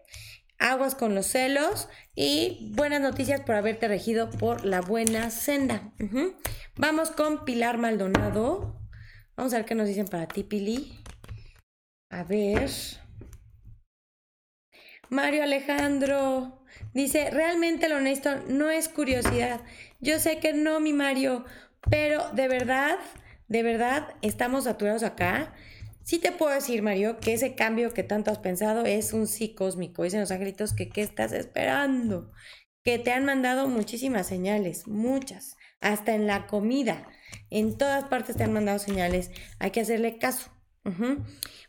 Aguas 0.58 0.94
con 0.94 1.14
los 1.14 1.26
celos 1.26 1.88
y 2.14 2.72
buenas 2.74 3.00
noticias 3.00 3.40
por 3.42 3.54
haberte 3.54 3.88
regido 3.88 4.30
por 4.30 4.64
la 4.64 4.80
buena 4.80 5.30
senda. 5.30 5.92
Vamos 6.76 7.10
con 7.10 7.44
Pilar 7.44 7.78
Maldonado. 7.78 8.80
Vamos 9.36 9.52
a 9.52 9.58
ver 9.58 9.66
qué 9.66 9.74
nos 9.74 9.86
dicen 9.86 10.08
para 10.08 10.26
ti, 10.26 10.42
Pili. 10.42 10.98
A 12.10 12.24
ver. 12.24 12.70
Mario 15.10 15.42
Alejandro 15.42 16.64
dice, 16.94 17.30
realmente 17.30 17.88
lo 17.88 17.96
honesto 17.96 18.36
no 18.48 18.70
es 18.70 18.88
curiosidad. 18.88 19.60
Yo 20.00 20.18
sé 20.18 20.38
que 20.38 20.52
no, 20.52 20.80
mi 20.80 20.92
Mario, 20.92 21.44
pero 21.90 22.30
de 22.32 22.48
verdad, 22.48 22.98
de 23.48 23.62
verdad, 23.62 24.08
estamos 24.22 24.64
saturados 24.64 25.02
acá. 25.02 25.54
Sí 26.02 26.18
te 26.18 26.32
puedo 26.32 26.54
decir, 26.54 26.82
Mario, 26.82 27.18
que 27.20 27.34
ese 27.34 27.54
cambio 27.54 27.92
que 27.92 28.02
tanto 28.02 28.30
has 28.30 28.38
pensado 28.38 28.84
es 28.86 29.12
un 29.12 29.26
sí 29.26 29.54
cósmico. 29.54 30.02
Dicen 30.02 30.20
los 30.20 30.30
angelitos 30.30 30.72
que 30.72 30.88
qué 30.88 31.02
estás 31.02 31.32
esperando. 31.32 32.32
Que 32.84 32.98
te 32.98 33.12
han 33.12 33.26
mandado 33.26 33.68
muchísimas 33.68 34.26
señales, 34.26 34.86
muchas. 34.86 35.56
Hasta 35.80 36.14
en 36.14 36.26
la 36.26 36.46
comida. 36.46 37.06
En 37.50 37.76
todas 37.76 38.04
partes 38.04 38.36
te 38.36 38.44
han 38.44 38.54
mandado 38.54 38.78
señales. 38.78 39.30
Hay 39.58 39.70
que 39.70 39.82
hacerle 39.82 40.18
caso. 40.18 40.50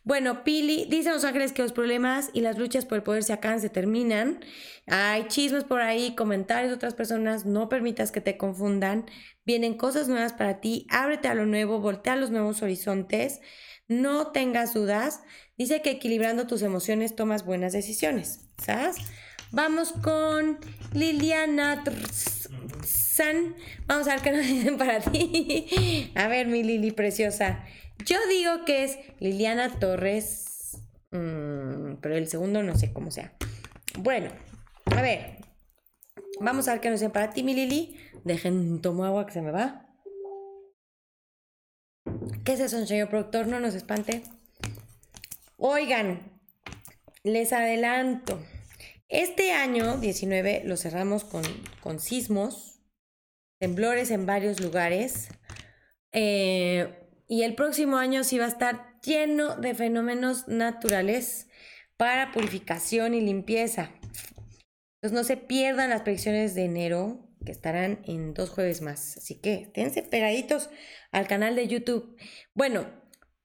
Bueno, 0.03 0.43
Pili, 0.43 0.85
dicen 0.89 1.13
los 1.13 1.23
ángeles 1.23 1.51
que 1.51 1.61
los 1.61 1.73
problemas 1.73 2.29
y 2.33 2.41
las 2.41 2.57
luchas 2.57 2.85
por 2.85 2.97
el 2.97 3.03
poder 3.03 3.23
se 3.23 3.33
acaban, 3.33 3.61
se 3.61 3.69
terminan. 3.69 4.39
Hay 4.87 5.27
chismes 5.27 5.65
por 5.65 5.81
ahí, 5.81 6.15
comentarios 6.15 6.69
de 6.69 6.75
otras 6.75 6.95
personas, 6.95 7.45
no 7.45 7.69
permitas 7.69 8.11
que 8.11 8.21
te 8.21 8.37
confundan. 8.37 9.05
Vienen 9.45 9.75
cosas 9.75 10.07
nuevas 10.07 10.33
para 10.33 10.61
ti, 10.61 10.87
ábrete 10.89 11.27
a 11.27 11.35
lo 11.35 11.45
nuevo, 11.45 11.79
voltea 11.79 12.13
a 12.13 12.15
los 12.15 12.31
nuevos 12.31 12.61
horizontes, 12.61 13.41
no 13.87 14.27
tengas 14.27 14.73
dudas. 14.73 15.21
Dice 15.57 15.81
que 15.81 15.91
equilibrando 15.91 16.47
tus 16.47 16.61
emociones 16.61 17.15
tomas 17.15 17.45
buenas 17.45 17.73
decisiones, 17.73 18.49
¿sabes? 18.57 18.95
Vamos 19.51 19.91
con 19.91 20.59
Liliana 20.93 21.83
San. 22.83 23.55
Vamos 23.87 24.07
a 24.07 24.11
ver 24.11 24.21
qué 24.21 24.31
nos 24.31 24.41
dicen 24.47 24.77
para 24.77 25.01
ti. 25.01 26.11
A 26.15 26.27
ver, 26.27 26.47
mi 26.47 26.63
Lili 26.63 26.91
preciosa. 26.91 27.65
Yo 28.05 28.17
digo 28.27 28.65
que 28.65 28.83
es 28.83 28.97
Liliana 29.19 29.79
Torres, 29.79 30.79
mm, 31.11 31.95
pero 32.01 32.15
el 32.15 32.27
segundo 32.27 32.63
no 32.63 32.75
sé 32.75 32.93
cómo 32.93 33.11
sea. 33.11 33.33
Bueno, 33.97 34.31
a 34.85 35.01
ver, 35.01 35.37
vamos 36.39 36.67
a 36.67 36.73
ver 36.73 36.81
qué 36.81 36.89
nos 36.89 36.99
dice 36.99 37.11
para 37.11 37.31
ti, 37.31 37.43
mi 37.43 37.53
Lili. 37.53 37.97
Dejen, 38.23 38.81
tomo 38.81 39.05
agua 39.05 39.25
que 39.25 39.33
se 39.33 39.41
me 39.41 39.51
va. 39.51 39.85
¿Qué 42.43 42.53
es 42.53 42.59
eso, 42.59 42.85
señor 42.85 43.09
productor? 43.09 43.47
No 43.47 43.59
nos 43.59 43.75
espante. 43.75 44.23
Oigan, 45.57 46.39
les 47.23 47.53
adelanto. 47.53 48.39
Este 49.09 49.51
año 49.51 49.97
19 49.97 50.63
lo 50.65 50.77
cerramos 50.77 51.23
con, 51.23 51.43
con 51.81 51.99
sismos, 51.99 52.81
temblores 53.59 54.11
en 54.11 54.25
varios 54.25 54.59
lugares. 54.61 55.29
Eh, 56.11 57.08
y 57.29 57.43
el 57.43 57.55
próximo 57.55 57.97
año 57.97 58.25
sí 58.25 58.37
va 58.39 58.45
a 58.45 58.49
estar 58.49 58.99
lleno 59.01 59.55
de 59.55 59.75
fenómenos 59.75 60.49
naturales 60.49 61.47
para 61.95 62.33
purificación 62.33 63.13
y 63.13 63.21
limpieza. 63.21 63.91
Entonces 64.95 65.13
no 65.13 65.23
se 65.23 65.37
pierdan 65.37 65.91
las 65.91 66.01
predicciones 66.01 66.55
de 66.55 66.65
enero, 66.65 67.29
que 67.45 67.51
estarán 67.53 68.01
en 68.05 68.33
dos 68.33 68.49
jueves 68.49 68.81
más. 68.81 69.15
Así 69.17 69.35
que 69.39 69.53
esténse 69.61 70.03
pegaditos 70.03 70.69
al 71.11 71.27
canal 71.27 71.55
de 71.55 71.67
YouTube. 71.67 72.17
Bueno, 72.53 72.87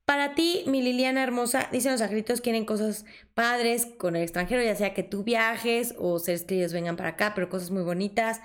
Para 0.06 0.34
ti, 0.34 0.64
mi 0.66 0.82
Liliana 0.82 1.22
hermosa, 1.22 1.68
dicen 1.72 1.92
los 1.92 2.02
angelitos 2.02 2.42
quieren 2.42 2.66
cosas 2.66 3.06
padres 3.32 3.86
con 3.86 4.16
el 4.16 4.22
extranjero, 4.22 4.62
ya 4.62 4.76
sea 4.76 4.92
que 4.92 5.02
tú 5.02 5.24
viajes 5.24 5.94
o 5.98 6.18
seres 6.18 6.44
queridos 6.44 6.74
vengan 6.74 6.96
para 6.96 7.10
acá, 7.10 7.32
pero 7.34 7.48
cosas 7.48 7.70
muy 7.70 7.82
bonitas. 7.82 8.40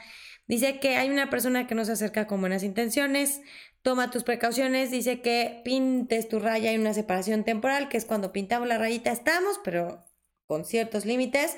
Dice 0.48 0.80
que 0.80 0.96
hay 0.96 1.10
una 1.10 1.30
persona 1.30 1.68
que 1.68 1.76
no 1.76 1.84
se 1.86 1.92
acerca 1.92 2.28
con 2.28 2.40
buenas 2.40 2.64
intenciones, 2.64 3.42
toma 3.82 4.12
tus 4.12 4.24
precauciones, 4.24 4.92
dice 4.92 5.22
que 5.22 5.62
pintes 5.64 6.28
tu 6.28 6.40
raya 6.40 6.72
en 6.72 6.82
una 6.82 6.94
separación 6.94 7.44
temporal, 7.44 7.90
que 7.90 7.98
es 7.98 8.06
cuando 8.06 8.32
pintamos 8.32 8.68
la 8.68 8.78
rayita 8.78 9.12
estamos, 9.12 9.60
pero 9.64 10.06
con 10.46 10.66
ciertos 10.66 11.06
límites. 11.06 11.58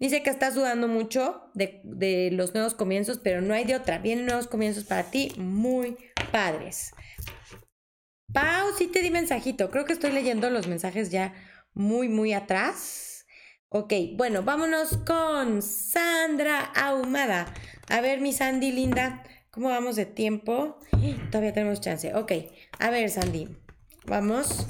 Dice 0.00 0.22
que 0.22 0.30
estás 0.30 0.54
dudando 0.54 0.88
mucho 0.88 1.42
de, 1.54 1.80
de, 1.84 2.30
los 2.32 2.52
nuevos 2.52 2.74
comienzos, 2.74 3.18
pero 3.22 3.40
no 3.40 3.54
hay 3.54 3.64
de 3.64 3.76
otra. 3.76 3.98
Vienen 3.98 4.26
nuevos 4.26 4.48
comienzos 4.48 4.84
para 4.84 5.04
ti 5.10 5.32
muy 5.36 5.96
padres. 6.32 6.90
Pau, 8.32 8.72
sí 8.76 8.88
te 8.88 9.02
di 9.02 9.10
mensajito. 9.10 9.70
Creo 9.70 9.84
que 9.84 9.92
estoy 9.92 10.10
leyendo 10.10 10.50
los 10.50 10.66
mensajes 10.66 11.10
ya 11.10 11.32
muy, 11.74 12.08
muy 12.08 12.32
atrás. 12.32 13.26
Ok, 13.68 13.92
bueno, 14.16 14.42
vámonos 14.42 14.96
con 14.98 15.62
Sandra 15.62 16.60
Ahumada. 16.60 17.52
A 17.88 18.00
ver, 18.00 18.20
mi 18.20 18.32
Sandy 18.32 18.72
linda, 18.72 19.22
¿cómo 19.54 19.68
vamos 19.68 19.94
de 19.94 20.04
tiempo? 20.04 20.76
Todavía 21.30 21.52
tenemos 21.52 21.80
chance. 21.80 22.12
Ok, 22.14 22.32
a 22.80 22.90
ver, 22.90 23.08
Sandy, 23.08 23.48
vamos. 24.04 24.66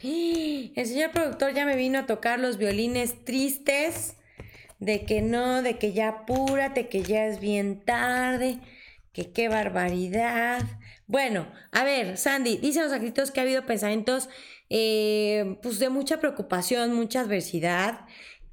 El 0.02 0.86
señor 0.86 1.10
productor 1.10 1.52
ya 1.52 1.66
me 1.66 1.74
vino 1.74 1.98
a 1.98 2.06
tocar 2.06 2.38
los 2.38 2.58
violines 2.58 3.24
tristes 3.24 4.14
de 4.78 5.04
que 5.04 5.20
no, 5.20 5.62
de 5.62 5.78
que 5.78 5.92
ya 5.92 6.08
apúrate, 6.08 6.88
que 6.88 7.02
ya 7.02 7.26
es 7.26 7.40
bien 7.40 7.80
tarde, 7.80 8.58
que 9.12 9.32
qué 9.32 9.48
barbaridad. 9.48 10.62
Bueno, 11.08 11.50
a 11.72 11.82
ver, 11.82 12.18
Sandy, 12.18 12.58
dicen 12.58 12.84
los 12.84 12.92
escritos 12.92 13.30
que 13.30 13.40
ha 13.40 13.42
habido 13.42 13.66
pensamientos 13.66 14.28
eh, 14.68 15.58
pues 15.62 15.78
de 15.78 15.88
mucha 15.88 16.20
preocupación, 16.20 16.92
mucha 16.92 17.20
adversidad, 17.20 18.06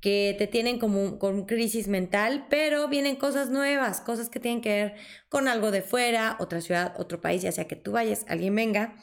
que 0.04 0.36
te 0.38 0.48
tienen 0.48 0.80
como 0.80 1.18
con 1.18 1.46
crisis 1.46 1.88
mental, 1.88 2.48
pero 2.50 2.90
vienen 2.90 3.16
cosas 3.16 3.50
nuevas, 3.50 4.02
cosas 4.02 4.28
que 4.28 4.42
tienen 4.42 4.60
que 4.60 4.70
ver 4.70 4.96
con 5.30 5.48
algo 5.48 5.72
de 5.72 5.82
fuera, 5.82 6.36
otra 6.42 6.60
ciudad, 6.60 6.94
otro 7.00 7.22
país, 7.22 7.42
ya 7.42 7.54
sea 7.54 7.70
que 7.70 7.78
tú 7.78 7.94
vayas, 7.94 8.26
alguien 8.28 8.54
venga. 8.54 8.98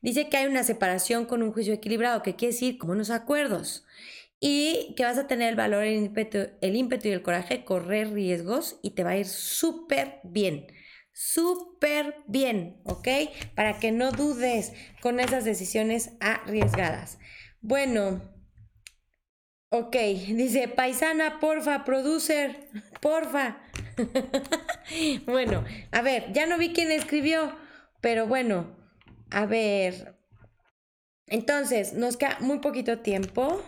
Dice 0.00 0.30
que 0.30 0.38
hay 0.38 0.46
una 0.46 0.64
separación 0.64 1.26
con 1.26 1.42
un 1.42 1.52
juicio 1.52 1.74
equilibrado, 1.74 2.22
que 2.22 2.36
quiere 2.36 2.54
decir 2.54 2.78
como 2.78 2.92
unos 2.92 3.10
acuerdos, 3.10 3.84
y 4.40 4.94
que 4.96 5.04
vas 5.04 5.18
a 5.18 5.26
tener 5.26 5.50
el 5.50 5.56
valor, 5.56 5.84
el 5.84 6.02
ímpetu, 6.04 6.38
el 6.62 6.74
ímpetu 6.74 7.08
y 7.08 7.12
el 7.12 7.20
coraje, 7.20 7.62
correr 7.62 8.14
riesgos 8.14 8.80
y 8.82 8.92
te 8.92 9.04
va 9.04 9.10
a 9.10 9.18
ir 9.18 9.26
súper 9.26 10.20
bien 10.24 10.68
súper 11.18 12.14
bien, 12.26 12.78
¿ok? 12.84 13.08
Para 13.54 13.78
que 13.78 13.90
no 13.90 14.12
dudes 14.12 14.74
con 15.00 15.18
esas 15.18 15.46
decisiones 15.46 16.12
arriesgadas. 16.20 17.18
Bueno, 17.62 18.35
ok, 19.70 19.96
dice 20.28 20.68
paisana, 20.68 21.38
porfa, 21.40 21.84
producer, 21.84 22.68
porfa. 23.00 23.58
bueno, 25.26 25.64
a 25.92 26.02
ver, 26.02 26.32
ya 26.32 26.46
no 26.46 26.58
vi 26.58 26.72
quién 26.72 26.90
escribió, 26.90 27.56
pero 28.00 28.26
bueno, 28.26 28.76
a 29.30 29.46
ver. 29.46 30.16
Entonces, 31.28 31.92
nos 31.92 32.16
queda 32.16 32.38
muy 32.40 32.60
poquito 32.60 33.00
tiempo. 33.00 33.62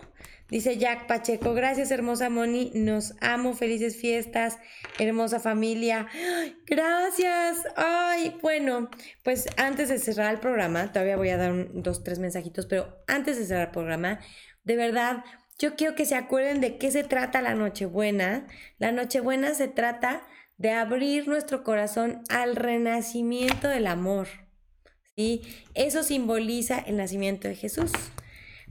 Dice 0.48 0.78
Jack 0.78 1.06
Pacheco, 1.06 1.52
gracias 1.52 1.90
hermosa 1.90 2.30
Moni, 2.30 2.72
nos 2.74 3.12
amo, 3.20 3.52
felices 3.52 4.00
fiestas, 4.00 4.56
hermosa 4.98 5.40
familia. 5.40 6.06
Gracias. 6.66 7.66
Ay, 7.76 8.34
bueno, 8.40 8.88
pues 9.24 9.46
antes 9.58 9.90
de 9.90 9.98
cerrar 9.98 10.32
el 10.32 10.40
programa, 10.40 10.90
todavía 10.90 11.18
voy 11.18 11.28
a 11.28 11.36
dar 11.36 11.68
dos, 11.74 12.02
tres 12.02 12.18
mensajitos, 12.18 12.64
pero 12.64 12.96
antes 13.06 13.36
de 13.36 13.44
cerrar 13.44 13.66
el 13.66 13.72
programa, 13.72 14.20
de 14.64 14.76
verdad, 14.76 15.22
yo 15.58 15.74
quiero 15.74 15.94
que 15.94 16.04
se 16.04 16.14
acuerden 16.14 16.60
de 16.60 16.78
qué 16.78 16.90
se 16.90 17.02
trata 17.02 17.42
la 17.42 17.54
Nochebuena. 17.54 18.46
La 18.78 18.92
Nochebuena 18.92 19.54
se 19.54 19.68
trata 19.68 20.22
de 20.56 20.70
abrir 20.70 21.26
nuestro 21.26 21.64
corazón 21.64 22.22
al 22.28 22.54
renacimiento 22.54 23.68
del 23.68 23.88
amor. 23.88 24.28
¿sí? 25.16 25.42
Eso 25.74 26.02
simboliza 26.02 26.78
el 26.78 26.96
nacimiento 26.96 27.48
de 27.48 27.56
Jesús. 27.56 27.90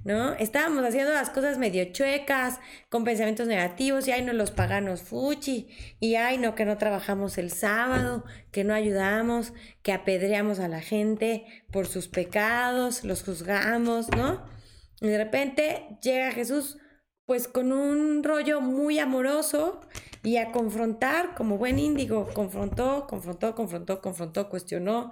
¿no? 0.06 0.34
Estábamos 0.36 0.86
haciendo 0.86 1.12
las 1.12 1.30
cosas 1.30 1.58
medio 1.58 1.84
chuecas, 1.92 2.60
con 2.90 3.04
pensamientos 3.04 3.48
negativos, 3.48 4.08
y 4.08 4.12
ay, 4.12 4.22
no, 4.22 4.32
los 4.32 4.52
paganos 4.52 5.02
fuchi, 5.02 5.68
y 6.00 6.16
ay, 6.16 6.38
no, 6.38 6.56
que 6.56 6.64
no 6.64 6.78
trabajamos 6.78 7.38
el 7.38 7.52
sábado, 7.52 8.24
que 8.52 8.64
no 8.64 8.74
ayudamos, 8.74 9.52
que 9.82 9.92
apedreamos 9.92 10.60
a 10.60 10.70
la 10.70 10.80
gente 10.80 11.46
por 11.72 11.88
sus 11.88 12.08
pecados, 12.08 13.04
los 13.04 13.24
juzgamos, 13.24 14.08
¿no? 14.16 14.57
Y 15.02 15.08
de 15.08 15.18
repente 15.18 15.98
llega 16.02 16.32
Jesús, 16.32 16.78
pues 17.26 17.48
con 17.48 17.72
un 17.72 18.24
rollo 18.24 18.62
muy 18.62 19.00
amoroso 19.00 19.82
y 20.24 20.38
a 20.38 20.52
confrontar, 20.52 21.36
como 21.36 21.58
buen 21.58 21.80
índigo, 21.80 22.28
confrontó, 22.34 23.06
confrontó, 23.08 23.54
confrontó, 23.56 24.02
confrontó, 24.02 24.50
cuestionó, 24.50 25.12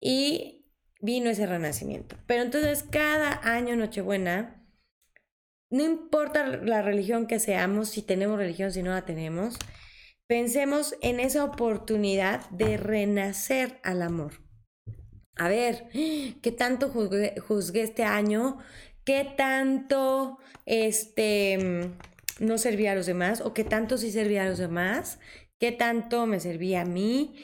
y 0.00 0.66
vino 1.00 1.30
ese 1.30 1.46
renacimiento. 1.46 2.16
Pero 2.26 2.42
entonces 2.42 2.82
cada 2.82 3.40
año 3.42 3.76
Nochebuena, 3.76 4.66
no 5.70 5.84
importa 5.84 6.46
la 6.46 6.82
religión 6.82 7.26
que 7.26 7.38
seamos, 7.38 7.90
si 7.90 8.02
tenemos 8.02 8.38
religión, 8.38 8.72
si 8.72 8.82
no 8.82 8.90
la 8.90 9.04
tenemos, 9.04 9.56
pensemos 10.26 10.96
en 11.00 11.20
esa 11.20 11.44
oportunidad 11.44 12.48
de 12.50 12.76
renacer 12.76 13.78
al 13.82 14.02
amor. 14.02 14.49
A 15.40 15.48
ver, 15.48 15.86
¿qué 16.42 16.52
tanto 16.52 16.90
juzgué, 16.90 17.82
este 17.82 18.04
año? 18.04 18.58
¿Qué 19.04 19.26
tanto 19.36 20.38
este, 20.66 21.90
no 22.38 22.58
servía 22.58 22.92
a 22.92 22.94
los 22.94 23.06
demás? 23.06 23.40
¿O 23.40 23.54
qué 23.54 23.64
tanto 23.64 23.96
sí 23.96 24.12
servía 24.12 24.42
a 24.42 24.48
los 24.50 24.58
demás? 24.58 25.18
¿Qué 25.58 25.72
tanto 25.72 26.26
me 26.26 26.40
servía 26.40 26.82
a 26.82 26.84
mí? 26.84 27.36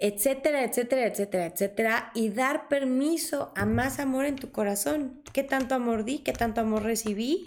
etcétera, 0.00 0.62
etcétera, 0.62 1.06
etcétera, 1.06 1.46
etcétera, 1.46 2.12
y 2.14 2.28
dar 2.28 2.68
permiso 2.68 3.52
a 3.56 3.66
más 3.66 3.98
amor 3.98 4.26
en 4.26 4.36
tu 4.36 4.52
corazón. 4.52 5.24
¿Qué 5.32 5.42
tanto 5.42 5.74
amor 5.74 6.04
di? 6.04 6.20
¿Qué 6.20 6.32
tanto 6.32 6.60
amor 6.60 6.84
recibí? 6.84 7.46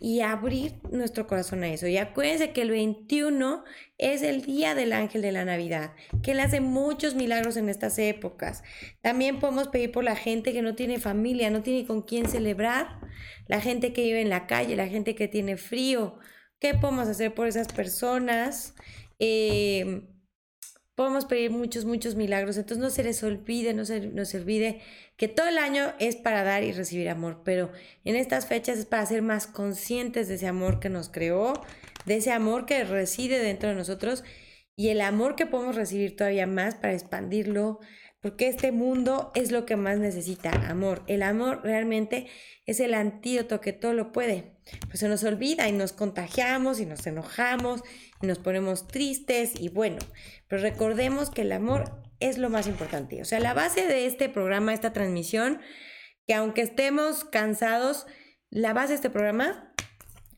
Y 0.00 0.20
abrir 0.20 0.80
nuestro 0.90 1.26
corazón 1.26 1.62
a 1.62 1.68
eso. 1.68 1.86
Y 1.86 1.96
acuérdense 1.96 2.52
que 2.52 2.62
el 2.62 2.70
21 2.70 3.64
es 3.96 4.22
el 4.22 4.42
día 4.42 4.74
del 4.74 4.92
ángel 4.92 5.22
de 5.22 5.32
la 5.32 5.44
Navidad, 5.44 5.92
que 6.22 6.32
él 6.32 6.40
hace 6.40 6.60
muchos 6.60 7.14
milagros 7.14 7.56
en 7.56 7.68
estas 7.68 7.98
épocas. 7.98 8.62
También 9.00 9.38
podemos 9.38 9.68
pedir 9.68 9.92
por 9.92 10.04
la 10.04 10.16
gente 10.16 10.52
que 10.52 10.62
no 10.62 10.74
tiene 10.74 10.98
familia, 10.98 11.50
no 11.50 11.62
tiene 11.62 11.86
con 11.86 12.02
quién 12.02 12.28
celebrar, 12.28 13.00
la 13.46 13.60
gente 13.60 13.92
que 13.92 14.02
vive 14.02 14.20
en 14.20 14.30
la 14.30 14.46
calle, 14.46 14.76
la 14.76 14.88
gente 14.88 15.14
que 15.14 15.28
tiene 15.28 15.56
frío. 15.56 16.18
¿Qué 16.58 16.74
podemos 16.74 17.08
hacer 17.08 17.34
por 17.34 17.46
esas 17.46 17.68
personas? 17.68 18.74
Eh, 19.18 20.13
podemos 20.94 21.24
pedir 21.24 21.50
muchos, 21.50 21.84
muchos 21.84 22.14
milagros. 22.14 22.56
Entonces 22.56 22.82
no 22.82 22.90
se 22.90 23.04
les 23.04 23.22
olvide, 23.22 23.74
no 23.74 23.84
se 23.84 24.00
nos 24.08 24.34
olvide 24.34 24.80
que 25.16 25.28
todo 25.28 25.48
el 25.48 25.58
año 25.58 25.92
es 25.98 26.16
para 26.16 26.44
dar 26.44 26.62
y 26.62 26.72
recibir 26.72 27.08
amor, 27.08 27.42
pero 27.44 27.70
en 28.04 28.16
estas 28.16 28.46
fechas 28.46 28.78
es 28.78 28.86
para 28.86 29.06
ser 29.06 29.22
más 29.22 29.46
conscientes 29.46 30.28
de 30.28 30.34
ese 30.34 30.46
amor 30.46 30.80
que 30.80 30.88
nos 30.88 31.08
creó, 31.08 31.54
de 32.06 32.16
ese 32.16 32.32
amor 32.32 32.66
que 32.66 32.84
reside 32.84 33.38
dentro 33.38 33.68
de 33.68 33.74
nosotros 33.74 34.24
y 34.76 34.88
el 34.88 35.00
amor 35.00 35.36
que 35.36 35.46
podemos 35.46 35.76
recibir 35.76 36.16
todavía 36.16 36.46
más 36.46 36.74
para 36.74 36.94
expandirlo, 36.94 37.80
porque 38.20 38.48
este 38.48 38.72
mundo 38.72 39.30
es 39.34 39.52
lo 39.52 39.66
que 39.66 39.76
más 39.76 39.98
necesita, 39.98 40.50
amor. 40.68 41.04
El 41.06 41.22
amor 41.22 41.60
realmente 41.62 42.26
es 42.66 42.80
el 42.80 42.94
antídoto 42.94 43.60
que 43.60 43.72
todo 43.72 43.92
lo 43.92 44.12
puede. 44.12 44.53
Pues 44.86 45.00
se 45.00 45.08
nos 45.08 45.24
olvida 45.24 45.68
y 45.68 45.72
nos 45.72 45.92
contagiamos 45.92 46.80
y 46.80 46.86
nos 46.86 47.06
enojamos 47.06 47.82
y 48.22 48.26
nos 48.26 48.38
ponemos 48.38 48.86
tristes 48.86 49.52
y 49.60 49.68
bueno, 49.68 49.98
pero 50.48 50.62
recordemos 50.62 51.30
que 51.30 51.42
el 51.42 51.52
amor 51.52 52.02
es 52.20 52.38
lo 52.38 52.48
más 52.48 52.66
importante. 52.66 53.20
O 53.20 53.24
sea, 53.24 53.40
la 53.40 53.54
base 53.54 53.86
de 53.86 54.06
este 54.06 54.28
programa, 54.28 54.72
esta 54.72 54.92
transmisión, 54.92 55.60
que 56.26 56.34
aunque 56.34 56.62
estemos 56.62 57.24
cansados, 57.24 58.06
la 58.50 58.72
base 58.72 58.90
de 58.90 58.96
este 58.96 59.10
programa 59.10 59.74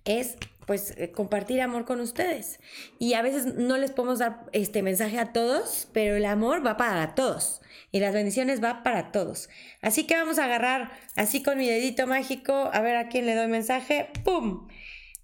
es 0.04 0.36
pues 0.66 0.94
eh, 0.96 1.12
compartir 1.12 1.60
amor 1.60 1.84
con 1.84 2.00
ustedes. 2.00 2.60
Y 2.98 3.14
a 3.14 3.22
veces 3.22 3.54
no 3.54 3.78
les 3.78 3.92
podemos 3.92 4.18
dar 4.18 4.44
este 4.52 4.82
mensaje 4.82 5.18
a 5.18 5.32
todos, 5.32 5.88
pero 5.92 6.16
el 6.16 6.24
amor 6.24 6.66
va 6.66 6.76
para 6.76 7.14
todos 7.14 7.62
y 7.92 8.00
las 8.00 8.12
bendiciones 8.12 8.62
va 8.62 8.82
para 8.82 9.12
todos. 9.12 9.48
Así 9.80 10.04
que 10.04 10.16
vamos 10.16 10.38
a 10.38 10.44
agarrar 10.44 10.90
así 11.14 11.42
con 11.42 11.56
mi 11.56 11.68
dedito 11.68 12.06
mágico, 12.06 12.70
a 12.72 12.80
ver 12.80 12.96
a 12.96 13.08
quién 13.08 13.26
le 13.26 13.34
doy 13.34 13.48
mensaje. 13.48 14.10
¡Pum! 14.24 14.68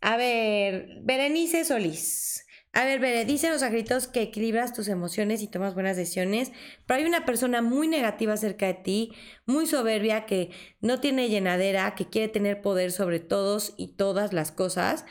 A 0.01 0.17
ver, 0.17 1.01
Berenice 1.03 1.65
Solís. 1.65 2.47
A 2.75 2.87
ver, 2.87 3.01
Bere, 3.01 3.27
dice 3.27 3.51
los 3.51 3.63
agritos 3.63 4.09
que 4.09 4.23
equilibras 4.23 4.73
tus 4.73 4.89
emociones 4.89 5.43
y 5.43 5.47
tomas 5.47 5.75
buenas 5.75 5.95
decisiones, 5.99 6.53
pero 6.87 7.01
hay 7.01 7.07
una 7.07 7.27
persona 7.27 7.61
muy 7.61 7.87
negativa 7.87 8.35
cerca 8.39 8.67
de 8.67 8.75
ti, 8.75 9.13
muy 9.45 9.67
soberbia, 9.67 10.25
que 10.25 10.51
no 10.81 10.99
tiene 10.99 11.29
llenadera, 11.29 11.95
que 11.95 12.09
quiere 12.09 12.29
tener 12.29 12.63
poder 12.63 12.91
sobre 12.91 13.21
todos 13.21 13.75
y 13.77 13.89
todas 13.89 14.33
las 14.33 14.53
cosas 14.53 15.05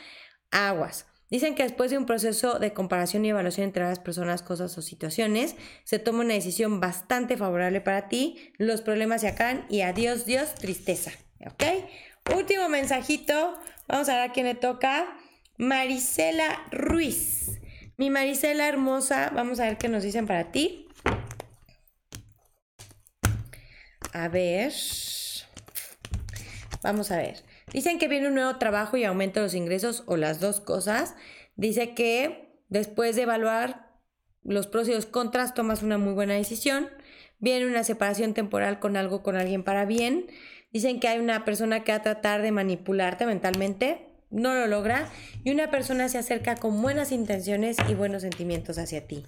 aguas. 0.52 1.06
Dicen 1.30 1.54
que 1.54 1.62
después 1.62 1.90
de 1.90 1.96
un 1.96 2.04
proceso 2.04 2.58
de 2.58 2.74
comparación 2.74 3.24
y 3.24 3.30
evaluación 3.30 3.64
entre 3.64 3.84
las 3.84 3.98
personas, 3.98 4.42
cosas 4.42 4.76
o 4.76 4.82
situaciones, 4.82 5.56
se 5.82 5.98
toma 5.98 6.20
una 6.20 6.34
decisión 6.34 6.78
bastante 6.78 7.38
favorable 7.38 7.80
para 7.80 8.08
ti, 8.08 8.52
los 8.58 8.82
problemas 8.82 9.22
se 9.22 9.28
acaban 9.28 9.64
y 9.70 9.80
adiós 9.80 10.26
Dios, 10.26 10.54
tristeza. 10.54 11.10
¿Ok? 11.46 11.64
Último 12.36 12.68
mensajito, 12.68 13.58
vamos 13.88 14.10
a 14.10 14.14
ver 14.14 14.30
a 14.30 14.32
quién 14.32 14.44
le 14.44 14.54
toca. 14.54 15.16
Marisela 15.56 16.66
Ruiz. 16.70 17.60
Mi 17.96 18.10
Marisela 18.10 18.68
hermosa, 18.68 19.30
vamos 19.34 19.58
a 19.58 19.64
ver 19.64 19.78
qué 19.78 19.88
nos 19.88 20.02
dicen 20.02 20.26
para 20.26 20.52
ti. 20.52 20.86
A 24.12 24.28
ver. 24.28 24.72
Vamos 26.82 27.10
a 27.10 27.16
ver. 27.16 27.42
Dicen 27.72 27.98
que 27.98 28.08
viene 28.08 28.28
un 28.28 28.34
nuevo 28.34 28.56
trabajo 28.56 28.96
y 28.96 29.04
aumenta 29.04 29.40
los 29.40 29.54
ingresos 29.54 30.04
o 30.06 30.16
las 30.16 30.40
dos 30.40 30.60
cosas. 30.60 31.14
Dice 31.56 31.94
que 31.94 32.52
después 32.68 33.16
de 33.16 33.22
evaluar 33.22 33.92
los 34.44 34.66
pros 34.66 34.88
y 34.88 34.92
los 34.92 35.06
contras 35.06 35.54
tomas 35.54 35.82
una 35.82 35.98
muy 35.98 36.12
buena 36.12 36.34
decisión. 36.34 36.88
Viene 37.38 37.66
una 37.66 37.84
separación 37.84 38.34
temporal 38.34 38.78
con 38.78 38.96
algo, 38.96 39.22
con 39.22 39.36
alguien 39.36 39.64
para 39.64 39.84
bien. 39.84 40.26
Dicen 40.72 41.00
que 41.00 41.08
hay 41.08 41.18
una 41.18 41.44
persona 41.44 41.84
que 41.84 41.92
va 41.92 41.98
a 41.98 42.02
tratar 42.02 42.42
de 42.42 42.52
manipularte 42.52 43.26
mentalmente, 43.26 44.06
no 44.30 44.54
lo 44.54 44.66
logra, 44.66 45.10
y 45.44 45.50
una 45.50 45.70
persona 45.70 46.08
se 46.08 46.18
acerca 46.18 46.56
con 46.56 46.80
buenas 46.80 47.12
intenciones 47.12 47.76
y 47.88 47.94
buenos 47.94 48.22
sentimientos 48.22 48.78
hacia 48.78 49.06
ti. 49.06 49.26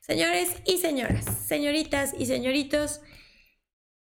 Señores 0.00 0.50
y 0.66 0.78
señoras, 0.78 1.24
señoritas 1.24 2.14
y 2.18 2.26
señoritos, 2.26 3.00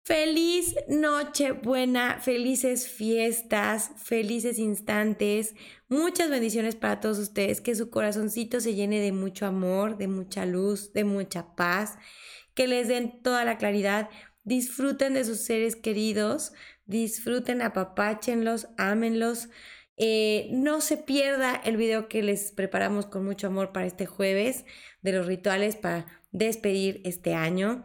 Feliz 0.05 0.75
noche 0.89 1.53
buena, 1.53 2.19
felices 2.19 2.89
fiestas, 2.89 3.93
felices 3.99 4.59
instantes, 4.59 5.55
muchas 5.89 6.29
bendiciones 6.29 6.75
para 6.75 6.99
todos 6.99 7.21
ustedes, 7.21 7.61
que 7.61 7.77
su 7.77 7.89
corazoncito 7.89 8.61
se 8.61 8.75
llene 8.75 8.99
de 8.99 9.13
mucho 9.13 9.47
amor, 9.47 9.99
de 9.99 10.09
mucha 10.09 10.45
luz, 10.45 10.93
de 10.93 11.05
mucha 11.05 11.55
paz, 11.55 11.99
que 12.55 12.67
les 12.67 12.89
den 12.89 13.23
toda 13.23 13.45
la 13.45 13.59
claridad, 13.59 14.11
disfruten 14.43 15.15
de 15.15 15.25
sus 15.25 15.39
seres 15.39 15.77
queridos, 15.77 16.53
disfruten, 16.85 17.63
apapáchenlos, 17.63 18.67
ámenlos. 18.79 19.51
Eh, 19.97 20.49
no 20.51 20.81
se 20.81 20.97
pierda 20.97 21.55
el 21.55 21.77
video 21.77 22.09
que 22.09 22.25
les 22.25 22.51
preparamos 22.51 23.07
con 23.07 23.25
mucho 23.25 23.47
amor 23.47 23.71
para 23.71 23.87
este 23.87 24.07
jueves 24.07 24.65
de 25.01 25.13
los 25.13 25.27
rituales 25.27 25.77
para 25.77 26.07
despedir 26.33 27.03
este 27.05 27.35
año. 27.35 27.85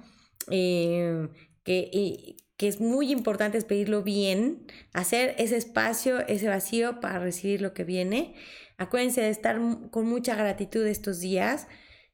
Eh, 0.50 1.28
que, 1.68 2.38
es 2.60 2.80
muy 2.80 3.12
importante 3.12 3.58
es 3.58 3.66
pedirlo 3.66 4.02
bien, 4.02 4.66
hacer 4.94 5.36
ese 5.38 5.58
espacio, 5.58 6.26
ese 6.28 6.48
vacío 6.48 7.00
para 7.00 7.20
recibir 7.20 7.62
lo 7.62 7.74
que 7.74 7.84
viene. 7.84 8.36
Acuérdense 8.78 9.22
de 9.22 9.30
estar 9.30 9.60
con 9.92 10.08
mucha 10.08 10.36
gratitud 10.36 10.86
estos 10.86 11.20
días. 11.20 11.68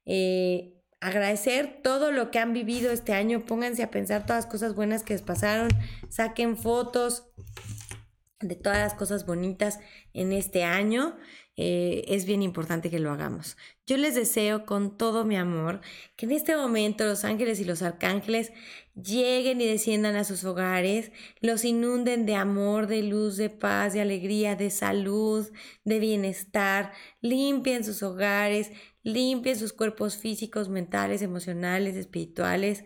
Eh, 0.05 0.73
agradecer 0.99 1.81
todo 1.83 2.11
lo 2.11 2.31
que 2.31 2.39
han 2.39 2.53
vivido 2.53 2.91
este 2.91 3.13
año, 3.13 3.45
pónganse 3.45 3.83
a 3.83 3.91
pensar 3.91 4.25
todas 4.25 4.45
las 4.45 4.51
cosas 4.51 4.73
buenas 4.73 5.03
que 5.03 5.13
les 5.13 5.21
pasaron, 5.21 5.69
saquen 6.09 6.57
fotos 6.57 7.29
de 8.39 8.55
todas 8.55 8.79
las 8.79 8.93
cosas 8.93 9.25
bonitas 9.25 9.79
en 10.13 10.33
este 10.33 10.63
año 10.63 11.15
eh, 11.55 12.05
es 12.07 12.25
bien 12.25 12.41
importante 12.41 12.89
que 12.89 12.99
lo 12.99 13.11
hagamos. 13.11 13.57
Yo 13.85 13.97
les 13.97 14.15
deseo 14.15 14.65
con 14.65 14.97
todo 14.97 15.23
mi 15.23 15.37
amor 15.37 15.81
que 16.15 16.25
en 16.25 16.31
este 16.31 16.55
momento 16.55 17.05
los 17.05 17.25
ángeles 17.25 17.59
y 17.59 17.65
los 17.65 17.83
arcángeles 17.83 18.51
lleguen 18.95 19.61
y 19.61 19.67
desciendan 19.67 20.15
a 20.15 20.23
sus 20.23 20.43
hogares, 20.43 21.11
los 21.39 21.65
inunden 21.65 22.25
de 22.25 22.35
amor, 22.35 22.87
de 22.87 23.03
luz, 23.03 23.37
de 23.37 23.49
paz, 23.49 23.93
de 23.93 24.01
alegría, 24.01 24.55
de 24.55 24.69
salud, 24.69 25.49
de 25.83 25.99
bienestar, 25.99 26.93
limpien 27.21 27.83
sus 27.83 28.03
hogares, 28.03 28.71
limpien 29.01 29.57
sus 29.57 29.73
cuerpos 29.73 30.17
físicos, 30.17 30.69
mentales, 30.69 31.21
emocionales, 31.21 31.95
espirituales, 31.95 32.83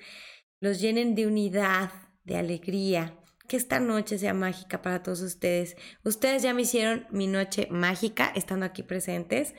los 0.60 0.80
llenen 0.80 1.16
de 1.16 1.28
unidad, 1.28 1.92
de 2.24 2.38
alegría 2.38 3.18
que 3.48 3.56
esta 3.56 3.80
noche 3.80 4.18
sea 4.18 4.34
mágica 4.34 4.82
para 4.82 5.02
todos 5.02 5.22
ustedes. 5.22 5.78
Ustedes 6.04 6.44
ya 6.44 6.54
me 6.54 6.64
hicieron 6.64 7.08
mi 7.12 7.28
noche 7.28 7.68
mágica 7.72 8.32
estando 8.36 8.66
aquí 8.66 8.84
presentes. 8.84 9.56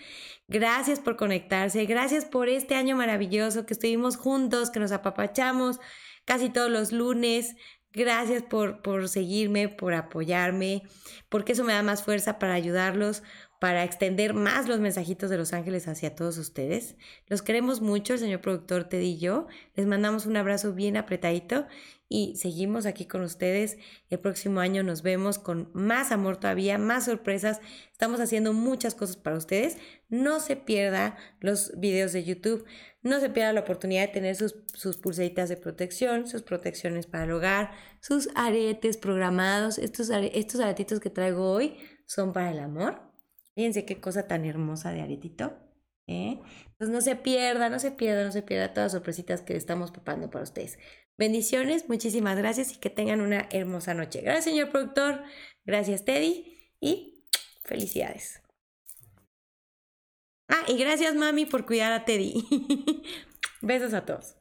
Gracias 0.47 1.01
por 1.01 1.17
conectarse, 1.17 1.87
gracias 1.87 2.25
por 2.25 2.49
este 2.49 2.75
año 2.75 2.97
maravilloso 2.97 3.65
que 3.65 3.75
estuvimos 3.75 4.17
juntos, 4.17 4.71
que 4.71 4.81
nos 4.81 4.93
apapachamos 4.93 5.81
casi 6.29 6.51
todos 6.51 6.70
los 6.70 6.93
lunes. 6.93 7.57
Gracias 7.93 8.43
por, 8.43 8.83
por 8.83 9.09
seguirme, 9.09 9.70
por 9.70 9.95
apoyarme, 9.95 10.83
porque 11.31 11.53
eso 11.53 11.64
me 11.64 11.72
da 11.72 11.83
más 11.83 12.05
fuerza 12.05 12.39
para 12.39 12.53
ayudarlos, 12.53 13.22
para 13.59 13.83
extender 13.83 14.35
más 14.35 14.69
los 14.69 14.79
mensajitos 14.79 15.31
de 15.31 15.37
los 15.37 15.53
ángeles 15.53 15.89
hacia 15.89 16.15
todos 16.15 16.39
ustedes. 16.39 16.97
Los 17.27 17.43
queremos 17.43 17.81
mucho, 17.81 18.15
el 18.15 18.21
señor 18.21 18.41
productor 18.41 18.85
Ted 18.85 19.01
y 19.01 19.19
yo. 19.19 19.49
Les 19.75 19.87
mandamos 19.87 20.27
un 20.27 20.37
abrazo 20.37 20.75
bien 20.75 20.97
apretadito 20.97 21.67
y 22.09 22.37
seguimos 22.37 22.87
aquí 22.87 23.07
con 23.07 23.23
ustedes. 23.23 23.77
El 24.11 24.21
próximo 24.21 24.61
año 24.61 24.83
nos 24.83 25.03
vemos 25.03 25.39
con 25.39 25.71
más 25.75 26.13
amor 26.13 26.39
todavía, 26.39 26.79
más 26.79 27.07
sorpresas. 27.07 27.61
Estamos 27.91 28.21
haciendo 28.21 28.53
muchas 28.53 28.95
cosas 28.95 29.17
para 29.17 29.37
ustedes. 29.37 29.77
No 30.09 30.39
se 30.39 30.57
pierda 30.57 31.17
los 31.41 31.73
videos 31.79 32.13
de 32.13 32.25
YouTube. 32.25 32.65
No 33.03 33.19
se 33.21 33.29
pierda 33.29 33.53
la 33.53 33.61
oportunidad 33.61 34.07
de 34.07 34.13
tener 34.13 34.37
sus, 34.37 34.57
sus 34.73 34.97
pulseritas 34.97 35.49
de 35.49 35.57
protección, 35.57 36.29
sus 36.29 36.43
protecciones 36.43 37.07
para 37.07 37.25
el 37.25 37.33
hogar, 37.33 37.73
sus 38.01 38.29
aretes 38.35 38.97
programados. 38.97 39.79
Estos, 39.79 40.11
estos 40.11 40.61
aretitos 40.61 41.01
que 41.01 41.11
traigo 41.11 41.51
hoy 41.51 41.77
son 42.07 42.33
para 42.33 42.53
el 42.53 42.61
amor. 42.61 43.08
Fíjense 43.59 43.85
qué 43.85 44.01
cosa 44.01 44.29
tan 44.29 44.45
hermosa 44.45 44.93
de 44.93 45.01
aretito. 45.01 45.53
¿eh? 46.07 46.39
Entonces 46.67 46.91
no 46.91 47.01
se 47.01 47.17
pierda, 47.17 47.69
no 47.69 47.81
se 47.81 47.91
pierda, 47.91 48.25
no 48.25 48.31
se 48.31 48.43
pierda 48.43 48.73
todas 48.73 48.85
las 48.85 48.93
sorpresitas 48.93 49.43
que 49.43 49.57
estamos 49.57 49.91
preparando 49.91 50.31
para 50.31 50.45
ustedes. 50.45 50.79
Bendiciones, 51.19 51.89
muchísimas 51.89 52.39
gracias 52.39 52.73
y 52.73 52.77
que 52.77 52.89
tengan 52.89 53.21
una 53.21 53.49
hermosa 53.51 53.95
noche. 53.95 54.21
Gracias, 54.21 54.45
señor 54.45 54.71
productor. 54.71 55.25
Gracias, 55.65 56.05
Teddy. 56.05 56.71
Y 56.81 57.25
felicidades. 57.65 58.41
Ah, 60.49 60.63
y 60.69 60.79
gracias, 60.79 61.17
mami, 61.17 61.45
por 61.45 61.67
cuidar 61.67 61.91
a 61.91 62.05
Teddy. 62.05 62.45
Besos 63.61 63.93
a 63.93 64.07
todos. 64.07 64.37